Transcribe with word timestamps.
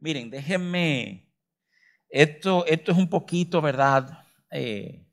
Miren, 0.00 0.30
déjenme, 0.30 1.30
esto, 2.08 2.64
esto 2.66 2.92
es 2.92 2.98
un 2.98 3.08
poquito, 3.08 3.60
¿verdad? 3.60 4.24
Eh, 4.50 5.06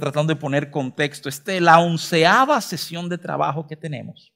tratando 0.00 0.34
de 0.34 0.40
poner 0.40 0.70
contexto. 0.70 1.28
Este 1.28 1.56
es 1.56 1.62
la 1.62 1.78
onceava 1.78 2.60
sesión 2.60 3.08
de 3.08 3.18
trabajo 3.18 3.66
que 3.66 3.76
tenemos, 3.76 4.32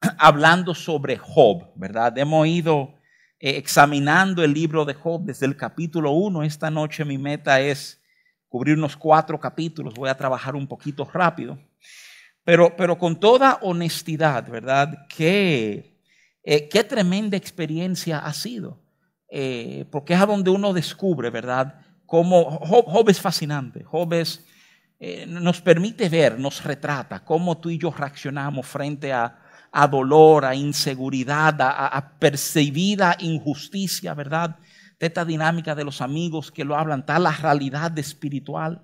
hablando 0.18 0.74
sobre 0.74 1.18
Job, 1.18 1.70
¿verdad? 1.76 2.16
Hemos 2.16 2.46
ido 2.46 2.94
eh, 3.38 3.56
examinando 3.56 4.42
el 4.42 4.54
libro 4.54 4.84
de 4.84 4.94
Job 4.94 5.24
desde 5.24 5.46
el 5.46 5.56
capítulo 5.56 6.12
1. 6.12 6.42
Esta 6.42 6.70
noche 6.70 7.04
mi 7.04 7.18
meta 7.18 7.60
es 7.60 8.02
cubrir 8.48 8.76
unos 8.76 8.96
cuatro 8.96 9.38
capítulos. 9.38 9.94
Voy 9.94 10.08
a 10.08 10.16
trabajar 10.16 10.56
un 10.56 10.66
poquito 10.66 11.04
rápido. 11.04 11.58
Pero, 12.42 12.74
pero 12.74 12.98
con 12.98 13.20
toda 13.20 13.58
honestidad, 13.60 14.48
¿verdad? 14.48 15.06
Qué, 15.08 15.89
eh, 16.42 16.68
qué 16.68 16.84
tremenda 16.84 17.36
experiencia 17.36 18.18
ha 18.18 18.32
sido. 18.32 18.80
Eh, 19.30 19.86
porque 19.90 20.14
es 20.14 20.20
a 20.20 20.26
donde 20.26 20.50
uno 20.50 20.72
descubre, 20.72 21.30
¿verdad? 21.30 21.80
Cómo 22.04 22.50
Job, 22.50 23.08
es 23.08 23.20
fascinante. 23.20 23.84
Job 23.84 24.12
eh, 24.12 25.24
nos 25.26 25.60
permite 25.60 26.08
ver, 26.08 26.38
nos 26.38 26.64
retrata 26.64 27.24
cómo 27.24 27.58
tú 27.58 27.70
y 27.70 27.78
yo 27.78 27.92
reaccionamos 27.92 28.66
frente 28.66 29.12
a, 29.12 29.38
dolor, 29.88 30.44
a 30.44 30.54
inseguridad, 30.56 31.60
a, 31.60 31.86
a, 31.86 32.18
percibida 32.18 33.16
injusticia, 33.20 34.14
¿verdad? 34.14 34.56
De 34.98 35.06
esta 35.06 35.24
dinámica 35.24 35.76
de 35.76 35.84
los 35.84 36.00
amigos 36.00 36.50
que 36.50 36.64
lo 36.64 36.76
hablan, 36.76 37.06
tal 37.06 37.22
la 37.22 37.30
realidad 37.30 37.96
espiritual 37.96 38.82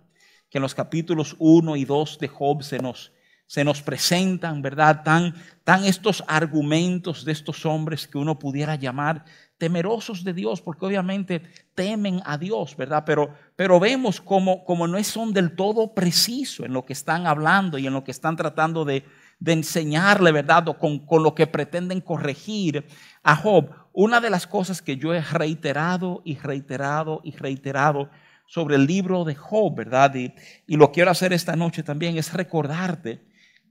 que 0.48 0.58
en 0.58 0.62
los 0.62 0.74
capítulos 0.74 1.34
1 1.38 1.76
y 1.76 1.84
2 1.84 2.18
de 2.20 2.28
Job 2.28 2.62
se 2.62 2.78
nos, 2.78 3.12
se 3.46 3.64
nos 3.64 3.80
presentan, 3.80 4.60
¿verdad? 4.60 5.02
Tan, 5.04 5.34
tan 5.62 5.84
estos 5.84 6.24
argumentos 6.26 7.24
de 7.24 7.32
estos 7.32 7.64
hombres 7.64 8.08
que 8.08 8.18
uno 8.18 8.38
pudiera 8.38 8.74
llamar 8.74 9.24
temerosos 9.56 10.24
de 10.24 10.34
Dios, 10.34 10.60
porque 10.60 10.84
obviamente 10.84 11.42
temen 11.74 12.20
a 12.24 12.36
Dios, 12.36 12.76
¿verdad? 12.76 13.04
Pero, 13.06 13.34
pero 13.54 13.80
vemos 13.80 14.20
como, 14.20 14.64
como 14.64 14.86
no 14.86 15.02
son 15.04 15.32
del 15.32 15.54
todo 15.54 15.94
precisos 15.94 16.66
en 16.66 16.72
lo 16.72 16.84
que 16.84 16.92
están 16.92 17.26
hablando 17.26 17.78
y 17.78 17.86
en 17.86 17.94
lo 17.94 18.04
que 18.04 18.10
están 18.10 18.36
tratando 18.36 18.84
de, 18.84 19.04
de 19.38 19.52
enseñarle, 19.52 20.32
¿verdad? 20.32 20.68
O 20.68 20.78
con, 20.78 21.06
con, 21.06 21.22
lo 21.22 21.34
que 21.34 21.46
pretenden 21.46 22.00
corregir 22.00 22.84
a 23.22 23.36
Job. 23.36 23.70
Una 23.92 24.20
de 24.20 24.28
las 24.28 24.46
cosas 24.46 24.82
que 24.82 24.96
yo 24.96 25.14
he 25.14 25.22
reiterado 25.22 26.20
y 26.24 26.36
reiterado 26.36 27.20
y 27.24 27.34
reiterado 27.36 28.10
sobre 28.46 28.76
el 28.76 28.86
libro 28.86 29.24
de 29.24 29.36
Job, 29.36 29.74
¿verdad? 29.74 30.14
Y, 30.16 30.34
y 30.66 30.76
lo 30.76 30.92
quiero 30.92 31.10
hacer 31.12 31.32
esta 31.32 31.56
noche 31.56 31.82
también 31.82 32.18
es 32.18 32.32
recordarte 32.32 33.20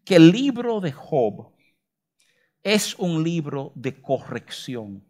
que 0.05 0.15
el 0.15 0.31
libro 0.31 0.79
de 0.79 0.91
Job 0.91 1.51
es 2.63 2.95
un 2.95 3.23
libro 3.23 3.71
de 3.75 3.99
corrección. 4.01 5.03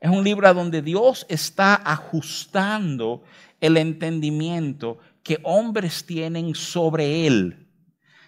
Es 0.00 0.10
un 0.10 0.22
libro 0.22 0.52
donde 0.54 0.80
Dios 0.80 1.26
está 1.28 1.74
ajustando 1.74 3.24
el 3.60 3.76
entendimiento 3.76 4.98
que 5.22 5.40
hombres 5.42 6.06
tienen 6.06 6.54
sobre 6.54 7.26
él. 7.26 7.66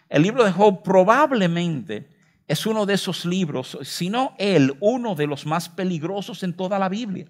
El 0.09 0.23
libro 0.23 0.45
de 0.45 0.53
Job 0.53 0.83
probablemente 0.83 2.09
es 2.47 2.67
uno 2.67 2.87
de 2.87 2.95
esos 2.95 3.25
libros, 3.25 3.79
si 3.83 4.09
no 4.09 4.35
él, 4.39 4.75
uno 4.81 5.15
de 5.15 5.27
los 5.27 5.45
más 5.47 5.69
peligrosos 5.69 6.43
en 6.43 6.55
toda 6.55 6.79
la 6.79 6.89
Biblia. 6.89 7.27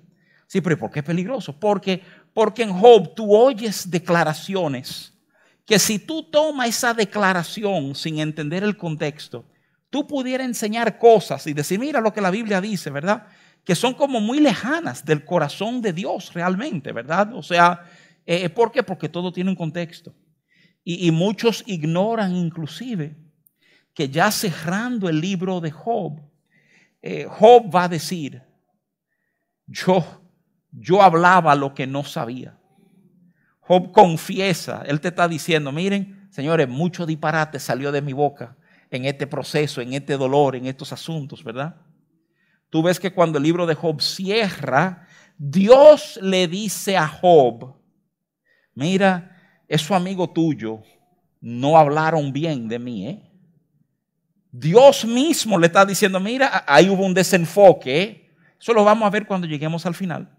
Sí, 0.47 0.61
pero 0.61 0.79
¿por 0.79 0.91
qué 0.91 1.03
peligroso? 1.03 1.59
Porque, 1.59 2.03
porque 2.33 2.63
en 2.63 2.73
Job 2.73 3.15
tú 3.15 3.35
oyes 3.35 3.91
declaraciones 3.91 5.13
que 5.69 5.79
si 5.79 5.99
tú 5.99 6.23
tomas 6.23 6.71
esa 6.71 6.95
declaración 6.95 7.95
sin 7.95 8.21
entender 8.21 8.65
el 8.65 8.79
contexto, 8.79 9.45
tú 9.91 10.07
pudieras 10.07 10.47
enseñar 10.47 10.99
cosas 10.99 11.47
y 11.47 11.53
decir, 11.53 11.79
mira 11.79 12.01
lo 12.01 12.11
que 12.11 12.23
la 12.23 12.31
Biblia 12.31 12.63
dice, 12.63 12.89
¿verdad? 12.89 13.27
Que 13.65 13.75
son 13.75 13.93
como 13.93 14.19
muy 14.19 14.41
lejanas 14.41 15.05
del 15.05 15.27
corazón 15.27 15.83
de 15.83 15.93
Dios 15.93 16.33
realmente, 16.33 16.91
¿verdad? 16.91 17.35
O 17.35 17.43
sea, 17.43 17.83
eh, 18.25 18.49
¿por 18.49 18.73
qué? 18.73 18.83
Porque 18.83 19.11
todo 19.11 19.31
tiene 19.31 19.51
un 19.51 19.57
contexto. 19.57 20.15
Y, 20.83 21.11
muchos 21.11 21.63
ignoran 21.67 22.35
inclusive 22.35 23.15
que 23.93 24.09
ya 24.09 24.31
cerrando 24.31 25.11
el 25.11 25.21
libro 25.21 25.61
de 25.61 25.71
Job, 25.71 26.19
eh, 27.03 27.27
Job 27.29 27.71
va 27.75 27.85
a 27.85 27.89
decir, 27.91 28.43
yo, 29.67 30.23
yo 30.71 31.03
hablaba 31.03 31.55
lo 31.55 31.75
que 31.75 31.87
no 31.87 32.05
sabía. 32.05 32.58
Job 33.69 33.93
confiesa, 33.93 34.83
él 34.87 34.99
te 34.99 35.09
está 35.09 35.29
diciendo, 35.29 35.71
miren, 35.73 36.27
señores, 36.31 36.67
mucho 36.67 37.05
disparate 37.05 37.61
salió 37.61 37.93
de 37.93 38.01
mi 38.01 38.15
boca 38.15 38.57
en 38.91 39.05
este 39.05 39.27
proceso, 39.27 39.83
en 39.83 39.93
este 39.93 40.17
dolor, 40.17 40.57
en 40.57 40.65
estos 40.65 40.91
asuntos, 40.91 41.45
¿verdad? 41.45 41.77
Tú 42.71 42.83
ves 42.83 42.99
que 42.99 43.13
cuando 43.13 43.37
el 43.37 43.45
libro 43.45 43.67
de 43.67 43.75
Job 43.75 44.01
cierra, 44.01 45.07
Dios 45.37 46.19
le 46.23 46.49
dice 46.49 46.97
a 46.97 47.07
Job, 47.07 47.75
mira, 48.73 49.37
su 49.77 49.95
amigo 49.95 50.31
tuyo, 50.31 50.81
no 51.43 51.77
hablaron 51.77 52.33
bien 52.33 52.69
de 52.69 52.79
mí, 52.79 53.07
¿eh? 53.07 53.31
Dios 54.51 55.05
mismo 55.05 55.59
le 55.59 55.67
está 55.67 55.85
diciendo, 55.85 56.19
mira, 56.21 56.65
ahí 56.67 56.89
hubo 56.89 57.05
un 57.05 57.13
desenfoque, 57.13 58.01
¿eh? 58.03 58.31
eso 58.59 58.73
lo 58.73 58.83
vamos 58.83 59.07
a 59.07 59.11
ver 59.11 59.27
cuando 59.27 59.47
lleguemos 59.47 59.85
al 59.85 59.95
final. 59.95 60.38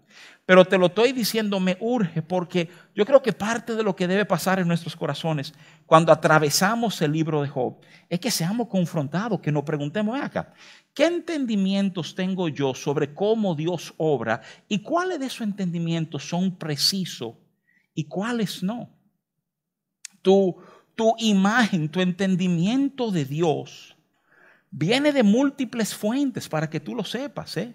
Pero 0.50 0.64
te 0.64 0.78
lo 0.78 0.86
estoy 0.86 1.12
diciendo, 1.12 1.60
me 1.60 1.76
urge, 1.78 2.22
porque 2.22 2.68
yo 2.92 3.06
creo 3.06 3.22
que 3.22 3.32
parte 3.32 3.76
de 3.76 3.84
lo 3.84 3.94
que 3.94 4.08
debe 4.08 4.24
pasar 4.24 4.58
en 4.58 4.66
nuestros 4.66 4.96
corazones 4.96 5.54
cuando 5.86 6.10
atravesamos 6.10 7.00
el 7.02 7.12
libro 7.12 7.40
de 7.40 7.48
Job 7.48 7.76
es 8.08 8.18
que 8.18 8.32
seamos 8.32 8.66
confrontados, 8.66 9.38
que 9.38 9.52
nos 9.52 9.62
preguntemos 9.62 10.20
acá, 10.20 10.52
¿qué 10.92 11.06
entendimientos 11.06 12.16
tengo 12.16 12.48
yo 12.48 12.74
sobre 12.74 13.14
cómo 13.14 13.54
Dios 13.54 13.94
obra 13.96 14.40
y 14.66 14.80
cuáles 14.80 15.20
de 15.20 15.26
esos 15.26 15.42
entendimientos 15.42 16.28
son 16.28 16.56
precisos 16.56 17.34
y 17.94 18.06
cuáles 18.06 18.60
no? 18.60 18.90
Tu, 20.20 20.56
tu 20.96 21.14
imagen, 21.18 21.88
tu 21.88 22.00
entendimiento 22.00 23.12
de 23.12 23.24
Dios 23.24 23.96
viene 24.68 25.12
de 25.12 25.22
múltiples 25.22 25.94
fuentes 25.94 26.48
para 26.48 26.68
que 26.68 26.80
tú 26.80 26.96
lo 26.96 27.04
sepas, 27.04 27.56
¿eh? 27.56 27.72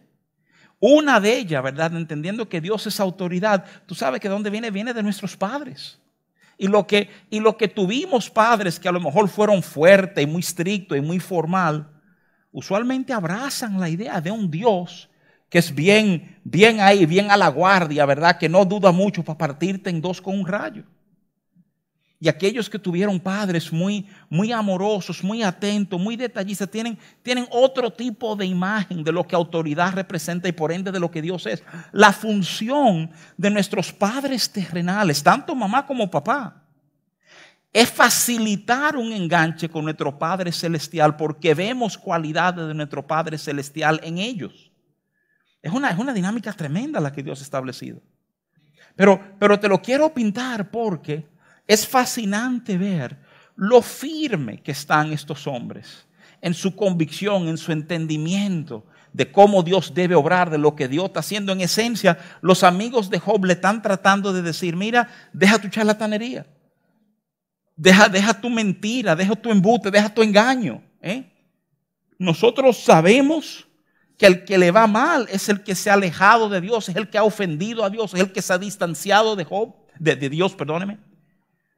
Una 0.87 1.19
de 1.19 1.35
ellas, 1.35 1.63
¿verdad? 1.63 1.95
Entendiendo 1.95 2.47
que 2.47 2.61
Dios 2.61 2.85
es 2.85 2.99
autoridad. 2.99 3.65
Tú 3.87 3.95
sabes 3.95 4.21
que 4.21 4.27
de 4.27 4.35
dónde 4.35 4.51
viene, 4.51 4.69
viene 4.69 4.93
de 4.93 5.01
nuestros 5.01 5.35
padres. 5.35 5.99
Y 6.59 6.67
lo 6.67 6.85
que, 6.85 7.09
y 7.31 7.39
lo 7.39 7.57
que 7.57 7.67
tuvimos 7.67 8.29
padres 8.29 8.79
que 8.79 8.87
a 8.87 8.91
lo 8.91 8.99
mejor 8.99 9.27
fueron 9.27 9.63
fuertes 9.63 10.23
y 10.23 10.27
muy 10.27 10.41
estrictos 10.41 10.95
y 10.95 11.01
muy 11.01 11.19
formal, 11.19 11.89
usualmente 12.51 13.13
abrazan 13.13 13.79
la 13.79 13.89
idea 13.89 14.21
de 14.21 14.29
un 14.29 14.51
Dios 14.51 15.09
que 15.49 15.57
es 15.57 15.73
bien, 15.73 16.39
bien 16.43 16.79
ahí, 16.79 17.07
bien 17.07 17.31
a 17.31 17.37
la 17.37 17.47
guardia, 17.47 18.05
¿verdad? 18.05 18.37
Que 18.37 18.47
no 18.47 18.63
duda 18.63 18.91
mucho 18.91 19.23
para 19.23 19.39
partirte 19.39 19.89
en 19.89 20.01
dos 20.01 20.21
con 20.21 20.37
un 20.37 20.45
rayo. 20.45 20.83
Y 22.25 22.27
aquellos 22.27 22.71
que 22.71 22.79
tuvieron 22.79 23.19
padres 23.19 23.71
muy, 23.71 24.07
muy 24.31 24.51
amorosos, 24.51 25.23
muy 25.23 25.43
atentos, 25.43 26.01
muy 26.01 26.15
detallistas, 26.15 26.71
tienen, 26.71 26.97
tienen 27.21 27.45
otro 27.51 27.93
tipo 27.93 28.35
de 28.35 28.47
imagen 28.47 29.03
de 29.03 29.11
lo 29.11 29.27
que 29.27 29.35
autoridad 29.35 29.93
representa 29.93 30.47
y 30.47 30.51
por 30.51 30.71
ende 30.71 30.91
de 30.91 30.99
lo 30.99 31.11
que 31.11 31.21
Dios 31.21 31.45
es. 31.45 31.63
La 31.91 32.11
función 32.11 33.11
de 33.37 33.51
nuestros 33.51 33.93
padres 33.93 34.51
terrenales, 34.51 35.21
tanto 35.21 35.53
mamá 35.53 35.85
como 35.85 36.09
papá, 36.09 36.63
es 37.71 37.91
facilitar 37.91 38.97
un 38.97 39.13
enganche 39.13 39.69
con 39.69 39.83
nuestro 39.83 40.17
Padre 40.17 40.51
Celestial 40.51 41.15
porque 41.15 41.53
vemos 41.53 41.95
cualidades 41.95 42.67
de 42.67 42.73
nuestro 42.73 43.05
Padre 43.05 43.37
Celestial 43.37 43.99
en 44.01 44.17
ellos. 44.17 44.71
Es 45.61 45.71
una, 45.71 45.91
es 45.91 45.99
una 45.99 46.11
dinámica 46.11 46.51
tremenda 46.53 46.99
la 46.99 47.11
que 47.11 47.21
Dios 47.21 47.39
ha 47.41 47.43
establecido. 47.43 48.01
Pero, 48.95 49.21
pero 49.37 49.59
te 49.59 49.67
lo 49.67 49.79
quiero 49.79 50.11
pintar 50.11 50.71
porque 50.71 51.34
es 51.67 51.87
fascinante 51.87 52.77
ver 52.77 53.17
lo 53.55 53.81
firme 53.81 54.61
que 54.61 54.71
están 54.71 55.11
estos 55.11 55.47
hombres 55.47 56.05
en 56.41 56.53
su 56.53 56.75
convicción, 56.75 57.47
en 57.47 57.57
su 57.57 57.71
entendimiento 57.71 58.85
de 59.13 59.31
cómo 59.31 59.63
Dios 59.63 59.93
debe 59.93 60.13
obrar, 60.13 60.49
de 60.49 60.57
lo 60.57 60.75
que 60.75 60.87
Dios 60.87 61.05
está 61.05 61.21
haciendo. 61.21 61.53
En 61.53 61.61
esencia, 61.61 62.17
los 62.41 62.63
amigos 62.63 63.09
de 63.09 63.17
Job 63.17 63.45
le 63.45 63.53
están 63.53 63.81
tratando 63.81 64.33
de 64.33 64.41
decir, 64.41 64.75
mira, 64.75 65.09
deja 65.31 65.57
tu 65.57 65.69
charlatanería, 65.69 66.45
deja, 67.75 68.09
deja 68.09 68.39
tu 68.39 68.49
mentira, 68.49 69.15
deja 69.15 69.35
tu 69.35 69.51
embute, 69.51 69.89
deja 69.89 70.13
tu 70.13 70.21
engaño. 70.21 70.83
¿eh? 71.01 71.31
Nosotros 72.19 72.77
sabemos 72.77 73.65
que 74.17 74.27
el 74.27 74.43
que 74.43 74.57
le 74.57 74.71
va 74.71 74.85
mal 74.85 75.27
es 75.31 75.47
el 75.49 75.63
que 75.63 75.75
se 75.75 75.89
ha 75.89 75.93
alejado 75.93 76.49
de 76.49 76.59
Dios, 76.59 76.89
es 76.89 76.95
el 76.95 77.09
que 77.09 77.17
ha 77.17 77.23
ofendido 77.23 77.83
a 77.85 77.89
Dios, 77.89 78.13
es 78.13 78.19
el 78.19 78.31
que 78.31 78.41
se 78.41 78.53
ha 78.53 78.57
distanciado 78.57 79.35
de 79.35 79.45
Job, 79.45 79.73
de, 79.97 80.15
de 80.15 80.29
Dios, 80.29 80.53
perdóneme. 80.55 80.99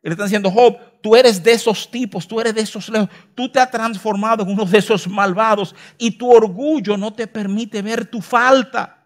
Él 0.02 0.12
está 0.12 0.24
diciendo, 0.24 0.50
Job, 0.52 0.78
tú 1.02 1.16
eres 1.16 1.44
de 1.44 1.52
esos 1.52 1.90
tipos, 1.90 2.28
tú 2.28 2.40
eres 2.40 2.54
de 2.54 2.62
esos 2.62 2.88
lejos, 2.90 3.10
tú 3.36 3.50
te 3.50 3.60
has 3.60 3.70
transformado 3.70 4.44
en 4.44 4.50
uno 4.50 4.64
de 4.66 4.78
esos 4.78 5.08
malvados 5.08 5.76
y 5.98 6.12
tu 6.12 6.32
orgullo 6.32 6.96
no 6.96 7.12
te 7.14 7.28
permite 7.28 7.82
ver 7.82 8.06
tu 8.06 8.22
falta. 8.22 9.06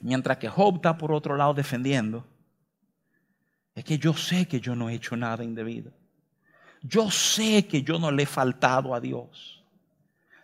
Mientras 0.00 0.36
que 0.38 0.48
Job 0.48 0.76
está 0.76 0.96
por 0.96 1.12
otro 1.12 1.36
lado 1.36 1.54
defendiendo, 1.54 2.26
es 3.74 3.84
que 3.84 3.98
yo 3.98 4.12
sé 4.14 4.46
que 4.46 4.60
yo 4.60 4.74
no 4.74 4.90
he 4.90 4.94
hecho 4.94 5.16
nada 5.16 5.44
indebido. 5.44 5.92
Yo 6.82 7.10
sé 7.10 7.66
que 7.66 7.82
yo 7.82 7.98
no 7.98 8.10
le 8.10 8.24
he 8.24 8.26
faltado 8.26 8.94
a 8.94 9.00
Dios. 9.00 9.64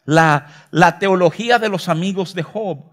la, 0.05 0.69
la 0.71 0.99
teología 0.99 1.59
de 1.59 1.69
los 1.69 1.89
amigos 1.89 2.35
de 2.35 2.43
Job, 2.43 2.93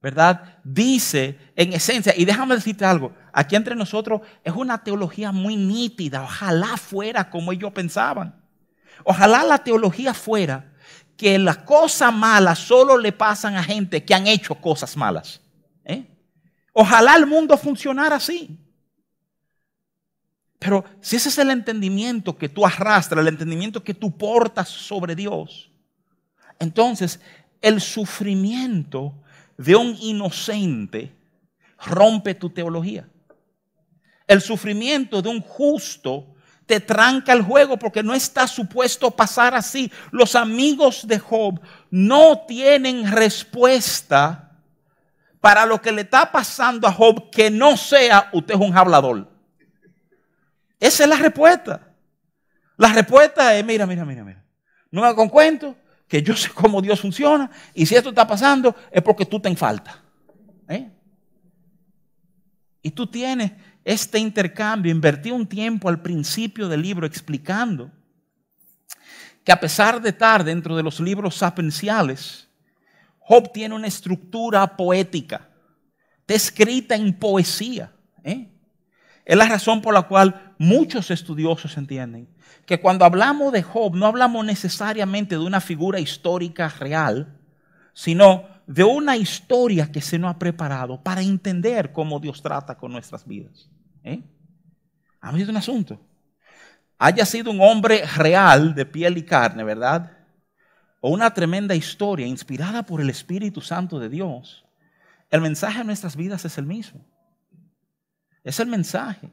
¿verdad? 0.00 0.58
Dice 0.62 1.38
en 1.56 1.72
esencia, 1.72 2.14
y 2.16 2.24
déjame 2.24 2.54
decirte 2.54 2.84
algo, 2.84 3.12
aquí 3.32 3.56
entre 3.56 3.74
nosotros 3.74 4.20
es 4.44 4.52
una 4.54 4.82
teología 4.82 5.32
muy 5.32 5.56
nítida, 5.56 6.22
ojalá 6.22 6.76
fuera 6.76 7.30
como 7.30 7.52
ellos 7.52 7.72
pensaban. 7.72 8.34
Ojalá 9.04 9.44
la 9.44 9.58
teología 9.58 10.14
fuera 10.14 10.72
que 11.16 11.38
las 11.38 11.58
cosas 11.58 12.14
malas 12.14 12.58
solo 12.58 12.96
le 12.96 13.12
pasan 13.12 13.56
a 13.56 13.62
gente 13.62 14.04
que 14.04 14.14
han 14.14 14.26
hecho 14.26 14.54
cosas 14.54 14.96
malas. 14.96 15.40
¿eh? 15.84 16.06
Ojalá 16.72 17.16
el 17.16 17.26
mundo 17.26 17.56
funcionara 17.56 18.16
así. 18.16 18.56
Pero 20.58 20.84
si 21.00 21.16
ese 21.16 21.28
es 21.28 21.38
el 21.38 21.50
entendimiento 21.50 22.36
que 22.36 22.48
tú 22.48 22.66
arrastras, 22.66 23.20
el 23.20 23.28
entendimiento 23.28 23.82
que 23.82 23.94
tú 23.94 24.16
portas 24.16 24.68
sobre 24.68 25.14
Dios, 25.14 25.70
entonces 26.58 27.20
el 27.60 27.80
sufrimiento 27.80 29.14
de 29.56 29.76
un 29.76 29.96
inocente 30.00 31.12
rompe 31.84 32.34
tu 32.34 32.50
teología. 32.50 33.08
El 34.28 34.40
sufrimiento 34.40 35.20
de 35.20 35.28
un 35.28 35.40
justo 35.40 36.36
te 36.66 36.80
tranca 36.80 37.32
el 37.32 37.42
juego 37.42 37.78
porque 37.78 38.02
no 38.02 38.14
está 38.14 38.46
supuesto 38.46 39.10
pasar 39.10 39.54
así. 39.54 39.90
Los 40.10 40.36
amigos 40.36 41.08
de 41.08 41.18
Job 41.18 41.58
no 41.90 42.44
tienen 42.46 43.10
respuesta 43.10 44.52
para 45.40 45.64
lo 45.64 45.80
que 45.80 45.92
le 45.92 46.02
está 46.02 46.30
pasando 46.30 46.86
a 46.86 46.92
Job 46.92 47.30
que 47.30 47.50
no 47.50 47.76
sea 47.76 48.28
usted 48.34 48.54
es 48.54 48.60
un 48.60 48.76
hablador. 48.76 49.30
Esa 50.78 51.04
es 51.04 51.08
la 51.08 51.16
respuesta. 51.16 51.88
La 52.76 52.92
respuesta 52.92 53.56
es, 53.56 53.64
mira, 53.64 53.86
mira, 53.86 54.04
mira, 54.04 54.22
mira. 54.22 54.44
No 54.90 55.02
me 55.02 55.14
con 55.14 55.30
cuento 55.30 55.74
que 56.06 56.22
yo 56.22 56.36
sé 56.36 56.50
cómo 56.50 56.82
Dios 56.82 57.00
funciona 57.00 57.50
y 57.72 57.86
si 57.86 57.94
esto 57.94 58.10
está 58.10 58.26
pasando 58.26 58.76
es 58.90 59.02
porque 59.02 59.24
tú 59.24 59.40
te 59.40 59.54
falta. 59.56 60.02
¿eh? 60.68 60.90
Y 62.82 62.90
tú 62.90 63.06
tienes 63.06 63.52
este 63.88 64.18
intercambio, 64.18 64.92
invertí 64.92 65.30
un 65.30 65.46
tiempo 65.46 65.88
al 65.88 66.02
principio 66.02 66.68
del 66.68 66.82
libro 66.82 67.06
explicando 67.06 67.90
que 69.42 69.50
a 69.50 69.58
pesar 69.58 70.02
de 70.02 70.10
estar 70.10 70.44
dentro 70.44 70.76
de 70.76 70.82
los 70.82 71.00
libros 71.00 71.36
sapenciales, 71.36 72.50
Job 73.18 73.50
tiene 73.50 73.74
una 73.74 73.86
estructura 73.86 74.76
poética, 74.76 75.48
descrita 76.26 76.96
en 76.96 77.14
poesía. 77.14 77.90
¿eh? 78.24 78.50
Es 79.24 79.36
la 79.38 79.48
razón 79.48 79.80
por 79.80 79.94
la 79.94 80.02
cual 80.02 80.54
muchos 80.58 81.10
estudiosos 81.10 81.78
entienden 81.78 82.28
que 82.66 82.82
cuando 82.82 83.06
hablamos 83.06 83.54
de 83.54 83.62
Job 83.62 83.96
no 83.96 84.04
hablamos 84.04 84.44
necesariamente 84.44 85.36
de 85.36 85.40
una 85.40 85.62
figura 85.62 85.98
histórica 85.98 86.68
real, 86.68 87.38
sino 87.94 88.44
de 88.66 88.84
una 88.84 89.16
historia 89.16 89.90
que 89.90 90.02
se 90.02 90.18
nos 90.18 90.32
ha 90.34 90.38
preparado 90.38 91.02
para 91.02 91.22
entender 91.22 91.90
cómo 91.90 92.20
Dios 92.20 92.42
trata 92.42 92.76
con 92.76 92.92
nuestras 92.92 93.26
vidas. 93.26 93.70
¿Eh? 94.08 94.22
Ha 95.20 95.32
sido 95.32 95.50
un 95.50 95.56
asunto. 95.56 96.00
Haya 96.98 97.24
sido 97.24 97.50
un 97.50 97.60
hombre 97.60 98.04
real 98.16 98.74
de 98.74 98.86
piel 98.86 99.18
y 99.18 99.22
carne, 99.22 99.62
¿verdad? 99.64 100.12
O 101.00 101.10
una 101.10 101.32
tremenda 101.32 101.74
historia 101.74 102.26
inspirada 102.26 102.82
por 102.82 103.00
el 103.00 103.10
Espíritu 103.10 103.60
Santo 103.60 103.98
de 103.98 104.08
Dios. 104.08 104.64
El 105.30 105.40
mensaje 105.40 105.78
de 105.78 105.84
nuestras 105.84 106.16
vidas 106.16 106.44
es 106.44 106.58
el 106.58 106.66
mismo. 106.66 107.04
Es 108.42 108.58
el 108.60 108.68
mensaje 108.68 109.30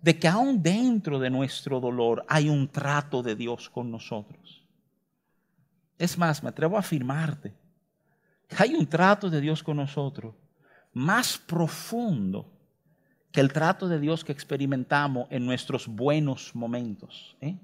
de 0.00 0.18
que 0.18 0.28
aún 0.28 0.62
dentro 0.62 1.18
de 1.18 1.30
nuestro 1.30 1.80
dolor 1.80 2.24
hay 2.28 2.48
un 2.48 2.68
trato 2.68 3.22
de 3.22 3.36
Dios 3.36 3.70
con 3.70 3.90
nosotros. 3.90 4.64
Es 5.98 6.18
más, 6.18 6.42
me 6.42 6.48
atrevo 6.48 6.76
a 6.76 6.80
afirmarte 6.80 7.54
hay 8.58 8.74
un 8.74 8.86
trato 8.86 9.30
de 9.30 9.40
Dios 9.40 9.62
con 9.62 9.76
nosotros 9.76 10.34
más 10.92 11.38
profundo 11.38 12.51
que 13.32 13.40
el 13.40 13.52
trato 13.52 13.88
de 13.88 13.98
Dios 13.98 14.24
que 14.24 14.32
experimentamos 14.32 15.26
en 15.30 15.46
nuestros 15.46 15.88
buenos 15.88 16.54
momentos. 16.54 17.36
¿eh? 17.40 17.56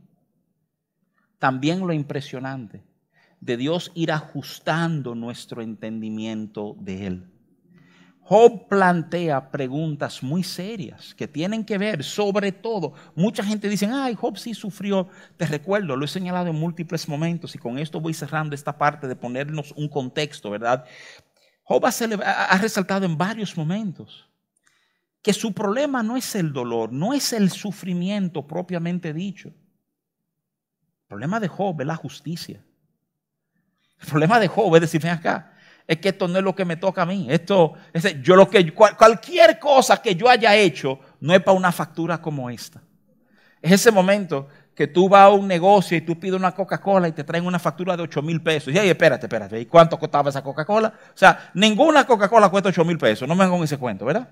También 1.38 1.87
lo 1.87 1.93
impresionante 1.93 2.82
de 3.41 3.56
Dios 3.56 3.93
ir 3.94 4.11
ajustando 4.11 5.15
nuestro 5.15 5.62
entendimiento 5.62 6.75
de 6.81 7.06
Él. 7.06 7.31
Job 8.20 8.69
plantea 8.69 9.50
preguntas 9.50 10.23
muy 10.23 10.43
serias 10.43 11.15
que 11.15 11.26
tienen 11.26 11.65
que 11.65 11.79
ver, 11.79 12.05
sobre 12.05 12.53
todo, 12.53 12.93
mucha 13.14 13.43
gente 13.43 13.71
dice, 13.71 13.88
ay, 13.91 14.14
Job 14.14 14.37
sí 14.37 14.53
sufrió. 14.53 15.09
Te 15.38 15.47
recuerdo, 15.47 15.97
lo 15.97 16.05
he 16.05 16.09
señalado 16.09 16.49
en 16.49 16.56
múltiples 16.56 17.09
momentos 17.09 17.55
y 17.55 17.59
con 17.59 17.79
esto 17.79 18.00
voy 18.00 18.12
cerrando 18.12 18.55
esta 18.55 18.76
parte 18.76 19.09
de 19.09 19.17
ponernos 19.17 19.73
un 19.76 19.88
contexto, 19.88 20.50
¿verdad? 20.50 20.85
Job 21.62 21.87
ha, 21.87 22.59
resaltado 22.59 23.06
en 23.06 23.17
varios 23.17 23.56
momentos 23.56 24.28
que 25.23 25.32
su 25.32 25.53
problema 25.53 26.03
no 26.03 26.17
es 26.17 26.35
el 26.35 26.53
dolor, 26.53 26.93
no 26.93 27.12
es 27.12 27.32
el 27.32 27.50
sufrimiento 27.50 28.47
propiamente 28.47 29.12
dicho. 29.12 29.49
El 29.49 31.09
problema 31.09 31.41
de 31.41 31.49
Job 31.49 31.81
es 31.81 31.87
la 31.87 31.97
justicia. 31.97 32.62
El 34.00 34.06
problema 34.09 34.38
de 34.38 34.49
Job 34.49 34.75
es 34.76 34.82
decir, 34.82 35.03
ven 35.03 35.12
acá, 35.12 35.53
es 35.87 35.99
que 35.99 36.11
esto 36.11 36.29
no 36.29 36.38
es 36.38 36.44
lo 36.44 36.55
que 36.55 36.65
me 36.65 36.76
toca 36.76 37.03
a 37.03 37.06
mí. 37.06 37.26
Esto, 37.31 37.73
yo 38.23 38.37
lo 38.37 38.49
que, 38.49 38.73
cualquier 38.73 39.59
cosa 39.59 40.00
que 40.00 40.15
yo 40.15 40.29
haya 40.29 40.55
hecho 40.55 41.00
no 41.21 41.35
es 41.35 41.43
para 41.43 41.56
una 41.56 41.73
factura 41.73 42.21
como 42.21 42.50
esta. 42.50 42.82
Es 43.61 43.73
ese 43.73 43.91
momento 43.91 44.49
que 44.75 44.87
tú 44.87 45.09
vas 45.09 45.23
a 45.23 45.31
un 45.31 45.49
negocio 45.49 45.97
y 45.97 46.03
tú 46.03 46.21
pides 46.21 46.37
una 46.37 46.55
Coca-Cola 46.55 47.09
y 47.09 47.12
te 47.12 47.25
traen 47.25 47.47
una 47.47 47.59
factura 47.59 47.97
de 47.97 48.03
8 48.03 48.23
mil 48.23 48.41
pesos. 48.41 48.73
Y 48.73 48.79
ahí, 48.79 48.88
espérate, 48.88 49.26
espérate. 49.26 49.59
¿Y 49.59 49.67
cuánto 49.67 49.99
costaba 49.99 50.31
esa 50.31 50.43
Coca-Cola? 50.43 50.93
O 51.09 51.17
sea, 51.19 51.50
ninguna 51.55 52.06
Coca-Cola 52.06 52.49
cuesta 52.50 52.69
8 52.69 52.85
mil 52.85 52.99
pesos. 52.99 53.26
No 53.26 53.35
me 53.35 53.49
con 53.49 53.64
ese 53.64 53.79
cuento, 53.79 54.05
¿verdad? 54.05 54.29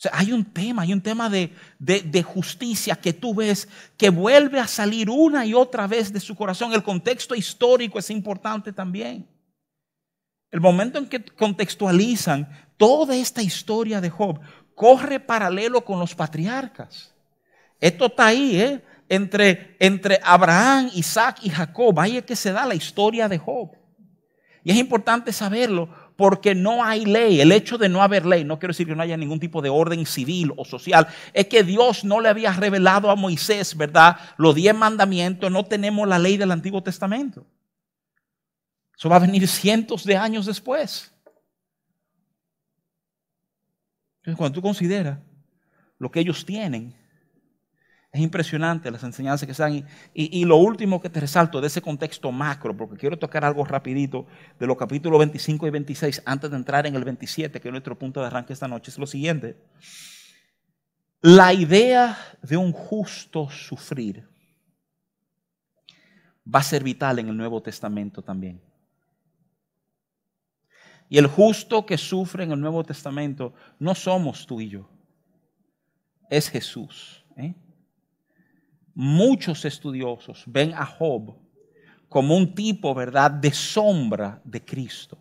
O 0.00 0.02
sea, 0.02 0.12
hay 0.14 0.32
un 0.32 0.46
tema, 0.46 0.80
hay 0.80 0.94
un 0.94 1.02
tema 1.02 1.28
de, 1.28 1.54
de, 1.78 2.22
justicia 2.22 2.96
que 2.96 3.12
tú 3.12 3.34
ves 3.34 3.68
que 3.98 4.08
vuelve 4.08 4.58
a 4.58 4.66
salir 4.66 5.10
una 5.10 5.44
y 5.44 5.52
otra 5.52 5.86
vez 5.86 6.10
de 6.10 6.20
su 6.20 6.34
corazón. 6.34 6.72
El 6.72 6.82
contexto 6.82 7.34
histórico 7.34 7.98
es 7.98 8.08
importante 8.08 8.72
también. 8.72 9.28
El 10.50 10.62
momento 10.62 10.98
en 10.98 11.06
que 11.06 11.22
contextualizan 11.22 12.48
toda 12.78 13.14
esta 13.14 13.42
historia 13.42 14.00
de 14.00 14.08
Job, 14.08 14.40
corre 14.74 15.20
paralelo 15.20 15.84
con 15.84 15.98
los 15.98 16.14
patriarcas. 16.14 17.14
Esto 17.78 18.06
está 18.06 18.28
ahí, 18.28 18.58
¿eh? 18.58 18.82
Entre, 19.06 19.76
entre 19.80 20.18
Abraham, 20.22 20.90
Isaac 20.94 21.40
y 21.42 21.50
Jacob. 21.50 22.00
Ahí 22.00 22.16
es 22.16 22.24
que 22.24 22.36
se 22.36 22.52
da 22.52 22.64
la 22.64 22.74
historia 22.74 23.28
de 23.28 23.36
Job. 23.36 23.76
Y 24.64 24.70
es 24.70 24.78
importante 24.78 25.30
saberlo 25.30 25.90
porque 26.20 26.54
no 26.54 26.84
hay 26.84 27.06
ley. 27.06 27.40
El 27.40 27.50
hecho 27.50 27.78
de 27.78 27.88
no 27.88 28.02
haber 28.02 28.26
ley, 28.26 28.44
no 28.44 28.58
quiero 28.58 28.72
decir 28.72 28.86
que 28.86 28.94
no 28.94 29.02
haya 29.02 29.16
ningún 29.16 29.40
tipo 29.40 29.62
de 29.62 29.70
orden 29.70 30.04
civil 30.04 30.52
o 30.54 30.66
social, 30.66 31.08
es 31.32 31.46
que 31.46 31.64
Dios 31.64 32.04
no 32.04 32.20
le 32.20 32.28
había 32.28 32.52
revelado 32.52 33.10
a 33.10 33.16
Moisés, 33.16 33.74
¿verdad? 33.74 34.18
Los 34.36 34.54
diez 34.54 34.74
mandamientos, 34.74 35.50
no 35.50 35.64
tenemos 35.64 36.06
la 36.06 36.18
ley 36.18 36.36
del 36.36 36.50
Antiguo 36.50 36.82
Testamento. 36.82 37.46
Eso 38.98 39.08
va 39.08 39.16
a 39.16 39.20
venir 39.20 39.48
cientos 39.48 40.04
de 40.04 40.14
años 40.14 40.44
después. 40.44 41.10
Entonces, 44.18 44.36
cuando 44.36 44.56
tú 44.56 44.60
consideras 44.60 45.20
lo 45.96 46.10
que 46.10 46.20
ellos 46.20 46.44
tienen, 46.44 46.94
es 48.12 48.20
impresionante 48.20 48.90
las 48.90 49.04
enseñanzas 49.04 49.46
que 49.46 49.54
se 49.54 49.62
dan. 49.62 49.86
Y, 50.12 50.44
lo 50.44 50.56
último 50.56 51.00
que 51.00 51.08
te 51.08 51.20
resalto 51.20 51.60
de 51.60 51.68
ese 51.68 51.80
contexto 51.80 52.32
macro, 52.32 52.76
porque 52.76 52.96
quiero 52.96 53.18
tocar 53.18 53.44
algo 53.44 53.64
rapidito 53.64 54.26
de 54.58 54.66
los 54.66 54.76
capítulos 54.76 55.18
25 55.20 55.66
y 55.68 55.70
26 55.70 56.22
antes 56.26 56.50
de 56.50 56.56
entrar 56.56 56.86
en 56.86 56.96
el 56.96 57.04
27, 57.04 57.60
que 57.60 57.68
es 57.68 57.72
nuestro 57.72 57.96
punto 57.96 58.20
de 58.20 58.26
arranque 58.26 58.52
esta 58.52 58.66
noche, 58.66 58.90
es 58.90 58.98
lo 58.98 59.06
siguiente. 59.06 59.56
La 61.20 61.52
idea 61.52 62.18
de 62.42 62.56
un 62.56 62.72
justo 62.72 63.48
sufrir 63.48 64.28
va 66.52 66.60
a 66.60 66.64
ser 66.64 66.82
vital 66.82 67.20
en 67.20 67.28
el 67.28 67.36
Nuevo 67.36 67.62
Testamento 67.62 68.22
también. 68.22 68.60
Y 71.08 71.18
el 71.18 71.28
justo 71.28 71.86
que 71.86 71.98
sufre 71.98 72.42
en 72.42 72.52
el 72.52 72.60
Nuevo 72.60 72.82
Testamento 72.82 73.54
no 73.78 73.94
somos 73.94 74.46
tú 74.46 74.60
y 74.60 74.68
yo, 74.68 74.88
es 76.28 76.48
Jesús. 76.48 77.24
¿eh? 77.36 77.54
Muchos 78.94 79.64
estudiosos 79.64 80.44
ven 80.46 80.74
a 80.74 80.84
Job 80.84 81.36
como 82.08 82.36
un 82.36 82.54
tipo, 82.54 82.92
¿verdad?, 82.94 83.30
de 83.30 83.52
sombra 83.52 84.40
de 84.44 84.64
Cristo. 84.64 85.16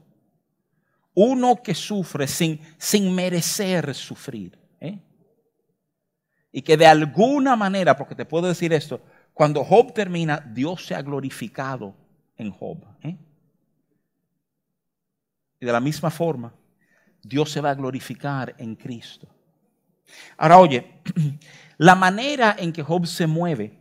Uno 1.14 1.62
que 1.62 1.76
sufre 1.76 2.28
sin, 2.28 2.60
sin 2.78 3.14
merecer 3.14 3.94
sufrir. 3.94 4.58
¿eh? 4.80 5.00
Y 6.52 6.62
que 6.62 6.78
de 6.78 6.88
alguna 6.88 7.56
manera, 7.56 7.96
porque 7.96 8.16
te 8.16 8.26
puedo 8.26 8.48
decir 8.48 8.74
esto, 8.74 9.02
cuando 9.34 9.64
Job 9.64 9.94
termina, 9.94 10.40
Dios 10.40 10.86
se 10.86 10.96
ha 10.96 11.02
glorificado 11.02 11.96
en 12.36 12.52
Job. 12.52 12.84
¿eh? 13.04 13.18
Y 15.60 15.66
de 15.66 15.72
la 15.72 15.80
misma 15.80 16.10
forma, 16.10 16.54
Dios 17.22 17.52
se 17.52 17.62
va 17.62 17.72
a 17.72 17.76
glorificar 17.76 18.56
en 18.58 18.76
Cristo. 18.76 19.28
Ahora 20.38 20.58
oye, 20.58 20.92
la 21.78 21.96
manera 21.96 22.56
en 22.58 22.72
que 22.74 22.84
Job 22.84 23.06
se 23.08 23.28
mueve 23.28 23.80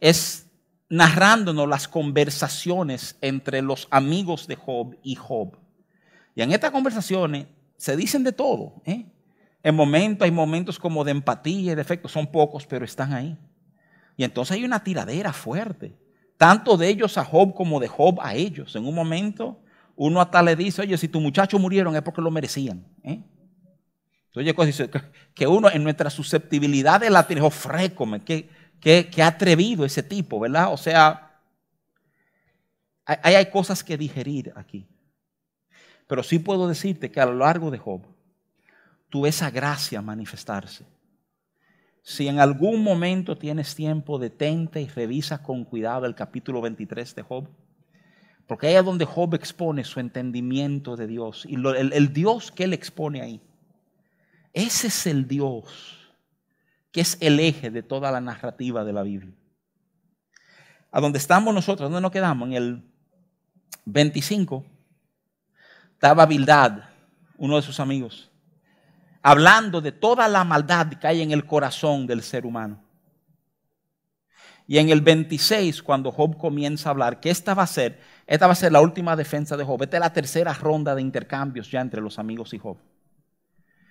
es 0.00 0.46
narrándonos 0.88 1.68
las 1.68 1.86
conversaciones 1.86 3.16
entre 3.20 3.62
los 3.62 3.88
amigos 3.90 4.46
de 4.46 4.56
Job 4.56 4.96
y 5.02 5.14
Job. 5.14 5.56
Y 6.34 6.42
en 6.42 6.52
estas 6.52 6.70
conversaciones 6.70 7.46
se 7.76 7.96
dicen 7.96 8.24
de 8.24 8.32
todo. 8.32 8.74
¿eh? 8.84 9.06
En 9.62 9.74
momentos 9.74 10.24
hay 10.24 10.30
momentos 10.30 10.78
como 10.78 11.04
de 11.04 11.10
empatía 11.10 11.72
y 11.72 11.74
de 11.74 11.82
efecto, 11.82 12.08
son 12.08 12.26
pocos, 12.26 12.66
pero 12.66 12.84
están 12.84 13.12
ahí. 13.12 13.36
Y 14.16 14.24
entonces 14.24 14.56
hay 14.56 14.64
una 14.64 14.82
tiradera 14.82 15.32
fuerte, 15.32 15.96
tanto 16.36 16.76
de 16.76 16.88
ellos 16.88 17.18
a 17.18 17.24
Job 17.24 17.54
como 17.54 17.80
de 17.80 17.88
Job 17.88 18.18
a 18.20 18.34
ellos. 18.34 18.74
En 18.74 18.86
un 18.86 18.94
momento, 18.94 19.60
uno 19.94 20.20
hasta 20.20 20.42
le 20.42 20.56
dice, 20.56 20.82
oye, 20.82 20.96
si 20.96 21.08
tus 21.08 21.20
muchachos 21.20 21.60
murieron 21.60 21.94
es 21.94 22.02
porque 22.02 22.22
lo 22.22 22.30
merecían. 22.30 22.84
¿eh? 23.02 23.20
Oye, 24.38 24.54
que 25.34 25.46
uno 25.46 25.70
en 25.70 25.82
nuestra 25.82 26.10
susceptibilidad 26.10 27.00
de 27.00 27.10
la 27.10 27.24
frécome, 27.24 28.20
que, 28.20 28.48
que, 28.80 29.22
atrevido 29.22 29.84
ese 29.84 30.02
tipo, 30.02 30.38
¿verdad? 30.38 30.72
O 30.72 30.76
sea, 30.76 31.40
hay, 33.04 33.34
hay 33.34 33.50
cosas 33.50 33.82
que 33.82 33.96
digerir 33.96 34.52
aquí. 34.54 34.86
Pero 36.06 36.22
sí 36.22 36.38
puedo 36.38 36.68
decirte 36.68 37.10
que 37.10 37.20
a 37.20 37.26
lo 37.26 37.34
largo 37.34 37.70
de 37.70 37.78
Job, 37.78 38.02
tú 39.08 39.26
esa 39.26 39.50
gracia 39.50 40.00
manifestarse. 40.00 40.86
Si 42.02 42.26
en 42.26 42.40
algún 42.40 42.82
momento 42.82 43.36
tienes 43.36 43.74
tiempo, 43.74 44.18
detente 44.18 44.80
y 44.80 44.86
revisa 44.86 45.42
con 45.42 45.64
cuidado 45.64 46.06
el 46.06 46.14
capítulo 46.14 46.62
23 46.62 47.14
de 47.14 47.22
Job. 47.22 47.48
Porque 48.46 48.68
ahí 48.68 48.76
es 48.76 48.84
donde 48.84 49.04
Job 49.04 49.34
expone 49.34 49.84
su 49.84 50.00
entendimiento 50.00 50.96
de 50.96 51.06
Dios 51.06 51.44
y 51.46 51.56
el 51.56 52.12
Dios 52.14 52.50
que 52.50 52.64
él 52.64 52.72
expone 52.72 53.20
ahí. 53.20 53.42
Ese 54.52 54.88
es 54.88 55.06
el 55.06 55.28
Dios 55.28 55.98
que 56.92 57.00
es 57.00 57.18
el 57.20 57.38
eje 57.40 57.70
de 57.70 57.82
toda 57.82 58.10
la 58.10 58.20
narrativa 58.20 58.84
de 58.84 58.92
la 58.92 59.02
Biblia. 59.02 59.34
A 60.90 61.00
donde 61.00 61.18
estamos 61.18 61.52
nosotros, 61.52 61.90
¿dónde 61.90 62.00
nos 62.00 62.10
quedamos? 62.10 62.48
En 62.48 62.54
el 62.54 62.84
25 63.84 64.64
estaba 65.92 66.26
Bildad, 66.26 66.84
uno 67.36 67.56
de 67.56 67.62
sus 67.62 67.78
amigos, 67.80 68.30
hablando 69.22 69.80
de 69.80 69.92
toda 69.92 70.28
la 70.28 70.44
maldad 70.44 70.94
que 70.94 71.06
hay 71.06 71.22
en 71.22 71.32
el 71.32 71.44
corazón 71.44 72.06
del 72.06 72.22
ser 72.22 72.46
humano. 72.46 72.82
Y 74.66 74.78
en 74.78 74.90
el 74.90 75.00
26, 75.00 75.82
cuando 75.82 76.12
Job 76.12 76.36
comienza 76.36 76.88
a 76.88 76.92
hablar, 76.92 77.20
que 77.20 77.30
esta 77.30 77.54
va 77.54 77.62
a 77.62 77.66
ser, 77.66 78.00
esta 78.26 78.46
va 78.46 78.52
a 78.52 78.56
ser 78.56 78.70
la 78.70 78.82
última 78.82 79.16
defensa 79.16 79.56
de 79.56 79.64
Job. 79.64 79.82
Esta 79.82 79.96
es 79.96 80.00
la 80.00 80.12
tercera 80.12 80.52
ronda 80.52 80.94
de 80.94 81.00
intercambios 81.00 81.70
ya 81.70 81.80
entre 81.80 82.02
los 82.02 82.18
amigos 82.18 82.52
y 82.52 82.58
Job. 82.58 82.76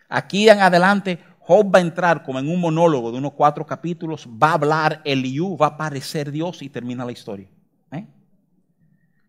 Aquí 0.09 0.49
en 0.49 0.59
adelante, 0.59 1.19
Job 1.39 1.73
va 1.73 1.79
a 1.79 1.81
entrar 1.81 2.23
como 2.23 2.39
en 2.39 2.49
un 2.49 2.59
monólogo 2.59 3.11
de 3.11 3.17
unos 3.17 3.33
cuatro 3.33 3.65
capítulos, 3.65 4.27
va 4.27 4.51
a 4.51 4.53
hablar 4.53 5.01
Eliú, 5.05 5.57
va 5.57 5.67
a 5.67 5.69
aparecer 5.69 6.31
Dios 6.31 6.61
y 6.61 6.69
termina 6.69 7.05
la 7.05 7.11
historia. 7.11 7.47
¿eh? 7.91 8.05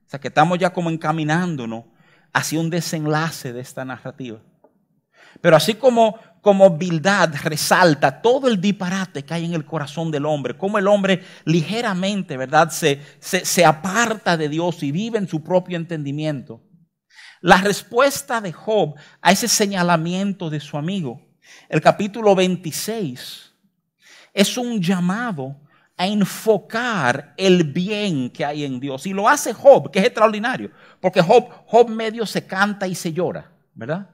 O 0.06 0.11
sea 0.11 0.18
que 0.18 0.28
estamos 0.28 0.58
ya 0.58 0.70
como 0.70 0.90
encaminándonos 0.90 1.85
hacia 2.32 2.61
un 2.61 2.70
desenlace 2.70 3.52
de 3.52 3.61
esta 3.61 3.85
narrativa. 3.85 4.40
Pero 5.40 5.56
así 5.56 5.75
como, 5.75 6.18
como 6.40 6.76
Bildad 6.76 7.35
resalta 7.44 8.20
todo 8.20 8.49
el 8.49 8.61
disparate 8.61 9.25
que 9.25 9.35
hay 9.35 9.44
en 9.44 9.54
el 9.54 9.64
corazón 9.64 10.11
del 10.11 10.26
hombre, 10.26 10.56
como 10.56 10.78
el 10.78 10.88
hombre 10.88 11.23
ligeramente, 11.44 12.37
¿verdad?, 12.37 12.70
se, 12.70 13.00
se, 13.20 13.44
se 13.44 13.64
aparta 13.64 14.37
de 14.37 14.49
Dios 14.49 14.82
y 14.82 14.90
vive 14.90 15.18
en 15.18 15.28
su 15.28 15.42
propio 15.42 15.76
entendimiento. 15.76 16.61
La 17.40 17.59
respuesta 17.59 18.40
de 18.40 18.52
Job 18.52 18.95
a 19.21 19.33
ese 19.33 19.47
señalamiento 19.47 20.50
de 20.50 20.61
su 20.61 20.76
amigo, 20.76 21.21
el 21.68 21.80
capítulo 21.80 22.35
26, 22.35 23.52
es 24.35 24.59
un 24.59 24.80
llamado 24.80 25.57
a 25.97 26.07
enfocar 26.07 27.35
el 27.37 27.64
bien 27.64 28.30
que 28.30 28.45
hay 28.45 28.64
en 28.64 28.80
Dios. 28.80 29.07
Y 29.07 29.12
lo 29.12 29.28
hace 29.28 29.52
Job, 29.52 29.90
que 29.90 29.99
es 29.99 30.07
extraordinario, 30.07 30.71
porque 31.00 31.21
Job, 31.21 31.88
medio 31.88 32.26
se 32.26 32.47
canta 32.47 32.87
y 32.87 32.95
se 32.95 33.12
llora, 33.12 33.50
¿verdad? 33.75 34.09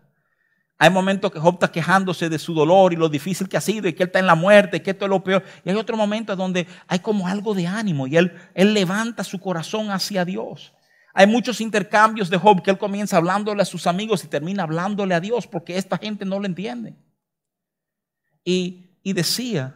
Hay 0.78 0.90
momentos 0.90 1.30
que 1.30 1.38
Job 1.38 1.54
está 1.54 1.70
quejándose 1.70 2.28
de 2.28 2.38
su 2.38 2.52
dolor 2.52 2.92
y 2.92 2.96
lo 2.96 3.08
difícil 3.08 3.48
que 3.48 3.56
ha 3.56 3.60
sido 3.60 3.88
y 3.88 3.92
que 3.92 4.02
él 4.02 4.08
está 4.08 4.18
en 4.18 4.26
la 4.26 4.34
muerte 4.34 4.78
y 4.78 4.80
que 4.80 4.90
esto 4.90 5.04
es 5.06 5.08
lo 5.08 5.22
peor. 5.22 5.44
Y 5.64 5.70
hay 5.70 5.76
otro 5.76 5.96
momento 5.96 6.34
donde 6.36 6.66
hay 6.88 6.98
como 6.98 7.28
algo 7.28 7.54
de 7.54 7.66
ánimo 7.66 8.06
y 8.06 8.16
él, 8.16 8.34
él 8.54 8.74
levanta 8.74 9.24
su 9.24 9.40
corazón 9.40 9.90
hacia 9.90 10.24
Dios. 10.24 10.72
Hay 11.14 11.26
muchos 11.26 11.60
intercambios 11.60 12.28
de 12.28 12.36
Job 12.36 12.62
que 12.62 12.70
él 12.70 12.78
comienza 12.78 13.16
hablándole 13.16 13.62
a 13.62 13.64
sus 13.64 13.86
amigos 13.86 14.24
y 14.24 14.26
termina 14.26 14.64
hablándole 14.64 15.14
a 15.14 15.20
Dios 15.20 15.46
porque 15.46 15.78
esta 15.78 15.96
gente 15.96 16.24
no 16.24 16.40
lo 16.40 16.46
entiende. 16.46 16.94
Y, 18.44 18.90
y 19.02 19.12
decía, 19.12 19.74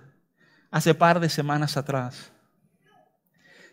hace 0.70 0.94
par 0.94 1.20
de 1.20 1.28
semanas 1.28 1.76
atrás. 1.76 2.32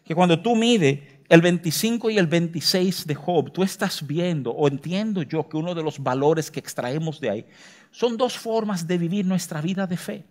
Que 0.03 0.13
cuando 0.13 0.39
tú 0.39 0.55
mides 0.55 0.99
el 1.27 1.41
25 1.41 2.11
y 2.11 2.17
el 2.17 2.27
26 2.27 3.07
de 3.07 3.15
Job, 3.15 3.51
tú 3.51 3.63
estás 3.63 4.05
viendo, 4.05 4.51
o 4.51 4.67
entiendo 4.67 5.23
yo 5.23 5.49
que 5.49 5.57
uno 5.57 5.73
de 5.73 5.81
los 5.81 6.01
valores 6.01 6.51
que 6.51 6.59
extraemos 6.59 7.19
de 7.19 7.29
ahí, 7.29 7.45
son 7.91 8.15
dos 8.15 8.37
formas 8.37 8.85
de 8.85 8.97
vivir 8.97 9.25
nuestra 9.25 9.61
vida 9.61 9.87
de 9.87 9.97
fe. 9.97 10.25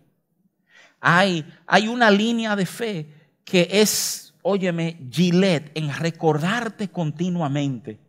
Hay, 1.01 1.45
hay 1.67 1.87
una 1.87 2.09
línea 2.09 2.55
de 2.55 2.65
fe 2.65 3.07
que 3.43 3.67
es, 3.69 4.24
óyeme, 4.47 4.99
Gillette, 5.09 5.71
en 5.73 5.91
recordarte 5.93 6.89
continuamente 6.89 7.99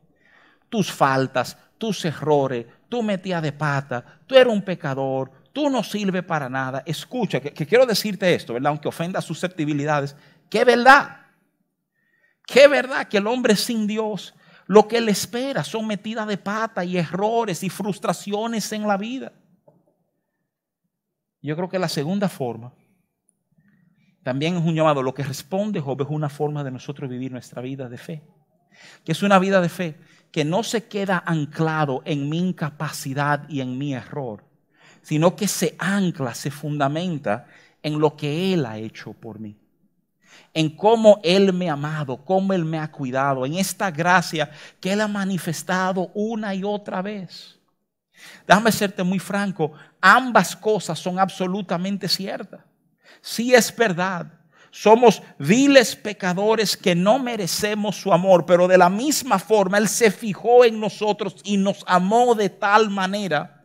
tus 0.69 0.93
faltas, 0.93 1.57
tus 1.79 2.05
errores, 2.05 2.67
tu 2.91 3.03
metida 3.03 3.41
de 3.41 3.53
pata, 3.53 4.05
tú 4.27 4.35
eres 4.35 4.53
un 4.53 4.61
pecador, 4.61 5.31
tú 5.53 5.71
no 5.71 5.83
sirves 5.83 6.23
para 6.25 6.51
nada. 6.51 6.83
Escucha, 6.85 7.41
que, 7.41 7.67
quiero 7.67 7.87
decirte 7.87 8.35
esto, 8.35 8.53
¿verdad? 8.53 8.69
Aunque 8.69 8.89
ofenda 8.89 9.23
susceptibilidades, 9.23 10.15
que 10.51 10.63
verdad, 10.65 11.23
que 12.47 12.69
verdad 12.69 13.09
que 13.09 13.17
el 13.17 13.27
hombre 13.27 13.57
sin 13.57 13.87
Dios, 13.87 14.35
lo 14.67 14.87
que 14.87 15.01
le 15.01 15.13
espera 15.13 15.65
son 15.65 15.87
metidas 15.87 16.27
de 16.27 16.37
pata 16.37 16.85
y 16.85 16.99
errores 16.99 17.63
y 17.63 17.71
frustraciones 17.71 18.71
en 18.73 18.87
la 18.87 18.99
vida. 18.99 19.33
Yo 21.41 21.57
creo 21.57 21.71
que 21.71 21.79
la 21.79 21.89
segunda 21.89 22.29
forma 22.29 22.75
también 24.27 24.57
es 24.57 24.65
un 24.65 24.75
llamado. 24.75 25.05
Lo 25.05 25.15
que 25.15 25.23
responde 25.23 25.81
Job 25.81 26.03
es 26.03 26.09
una 26.11 26.29
forma 26.29 26.65
de 26.65 26.73
nosotros 26.73 27.09
vivir 27.09 27.31
nuestra 27.31 27.63
vida 27.63 27.89
de 27.89 27.97
fe. 27.97 28.25
Que 29.05 29.13
es 29.13 29.23
una 29.23 29.39
vida 29.39 29.61
de 29.61 29.69
fe 29.69 30.01
que 30.33 30.45
no 30.45 30.65
se 30.65 30.89
queda 30.89 31.23
anclado 31.25 32.03
en 32.05 32.29
mi 32.29 32.41
incapacidad 32.41 33.49
y 33.49 33.61
en 33.61 33.79
mi 33.79 33.95
error, 33.95 34.43
sino 35.01 35.37
que 35.37 35.47
se 35.47 35.77
ancla, 35.79 36.35
se 36.35 36.51
fundamenta 36.51 37.47
en 37.81 38.01
lo 38.01 38.17
que 38.17 38.53
Él 38.53 38.67
ha 38.67 38.79
hecho 38.79 39.13
por 39.13 39.39
mí. 39.39 39.57
En 40.53 40.71
cómo 40.71 41.21
Él 41.23 41.53
me 41.53 41.71
ha 41.71 41.75
amado, 41.75 42.17
cómo 42.25 42.53
Él 42.53 42.65
me 42.65 42.81
ha 42.81 42.91
cuidado, 42.91 43.47
en 43.47 43.55
esta 43.55 43.93
gracia 43.93 44.51
que 44.81 44.93
Él 44.93 45.03
ha 45.03 45.09
manifestado 45.09 46.11
una 46.15 46.53
y 46.53 46.65
otra 46.65 47.01
vez. 47.01 47.61
Déjame 48.45 48.73
serte 48.73 49.05
muy 49.05 49.21
franco, 49.21 49.71
ambas 50.01 50.57
cosas 50.57 50.99
son 50.99 51.17
absolutamente 51.17 52.09
ciertas. 52.09 52.61
Sí 53.27 53.53
es 53.57 53.75
verdad, 53.75 54.33
somos 54.71 55.21
viles 55.37 55.97
pecadores 55.97 56.77
que 56.77 56.95
no 56.95 57.19
merecemos 57.19 57.97
su 57.97 58.13
amor, 58.13 58.47
pero 58.47 58.69
de 58.69 58.79
la 58.79 58.89
misma 58.89 59.41
forma 59.41 59.79
Él 59.79 59.89
se 59.89 60.13
fijó 60.13 60.65
en 60.65 60.79
nosotros 60.79 61.35
y 61.43 61.57
nos 61.57 61.83
amó 61.89 62.37
de 62.37 62.51
tal 62.51 62.89
manera 62.89 63.65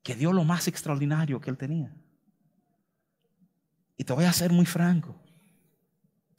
que 0.00 0.14
dio 0.14 0.32
lo 0.32 0.44
más 0.44 0.68
extraordinario 0.68 1.40
que 1.40 1.50
él 1.50 1.56
tenía. 1.56 1.92
Y 3.96 4.04
te 4.04 4.12
voy 4.12 4.26
a 4.26 4.32
ser 4.32 4.52
muy 4.52 4.64
franco, 4.64 5.20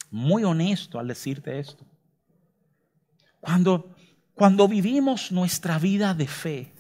muy 0.10 0.46
honesto 0.46 0.98
al 0.98 1.10
decirte 1.10 1.60
esto. 1.60 1.86
Cuando, 3.42 3.94
cuando 4.34 4.70
vivimos 4.70 5.34
nuestra 5.34 5.78
vida 5.78 6.14
de 6.14 6.28
fe, 6.28 6.74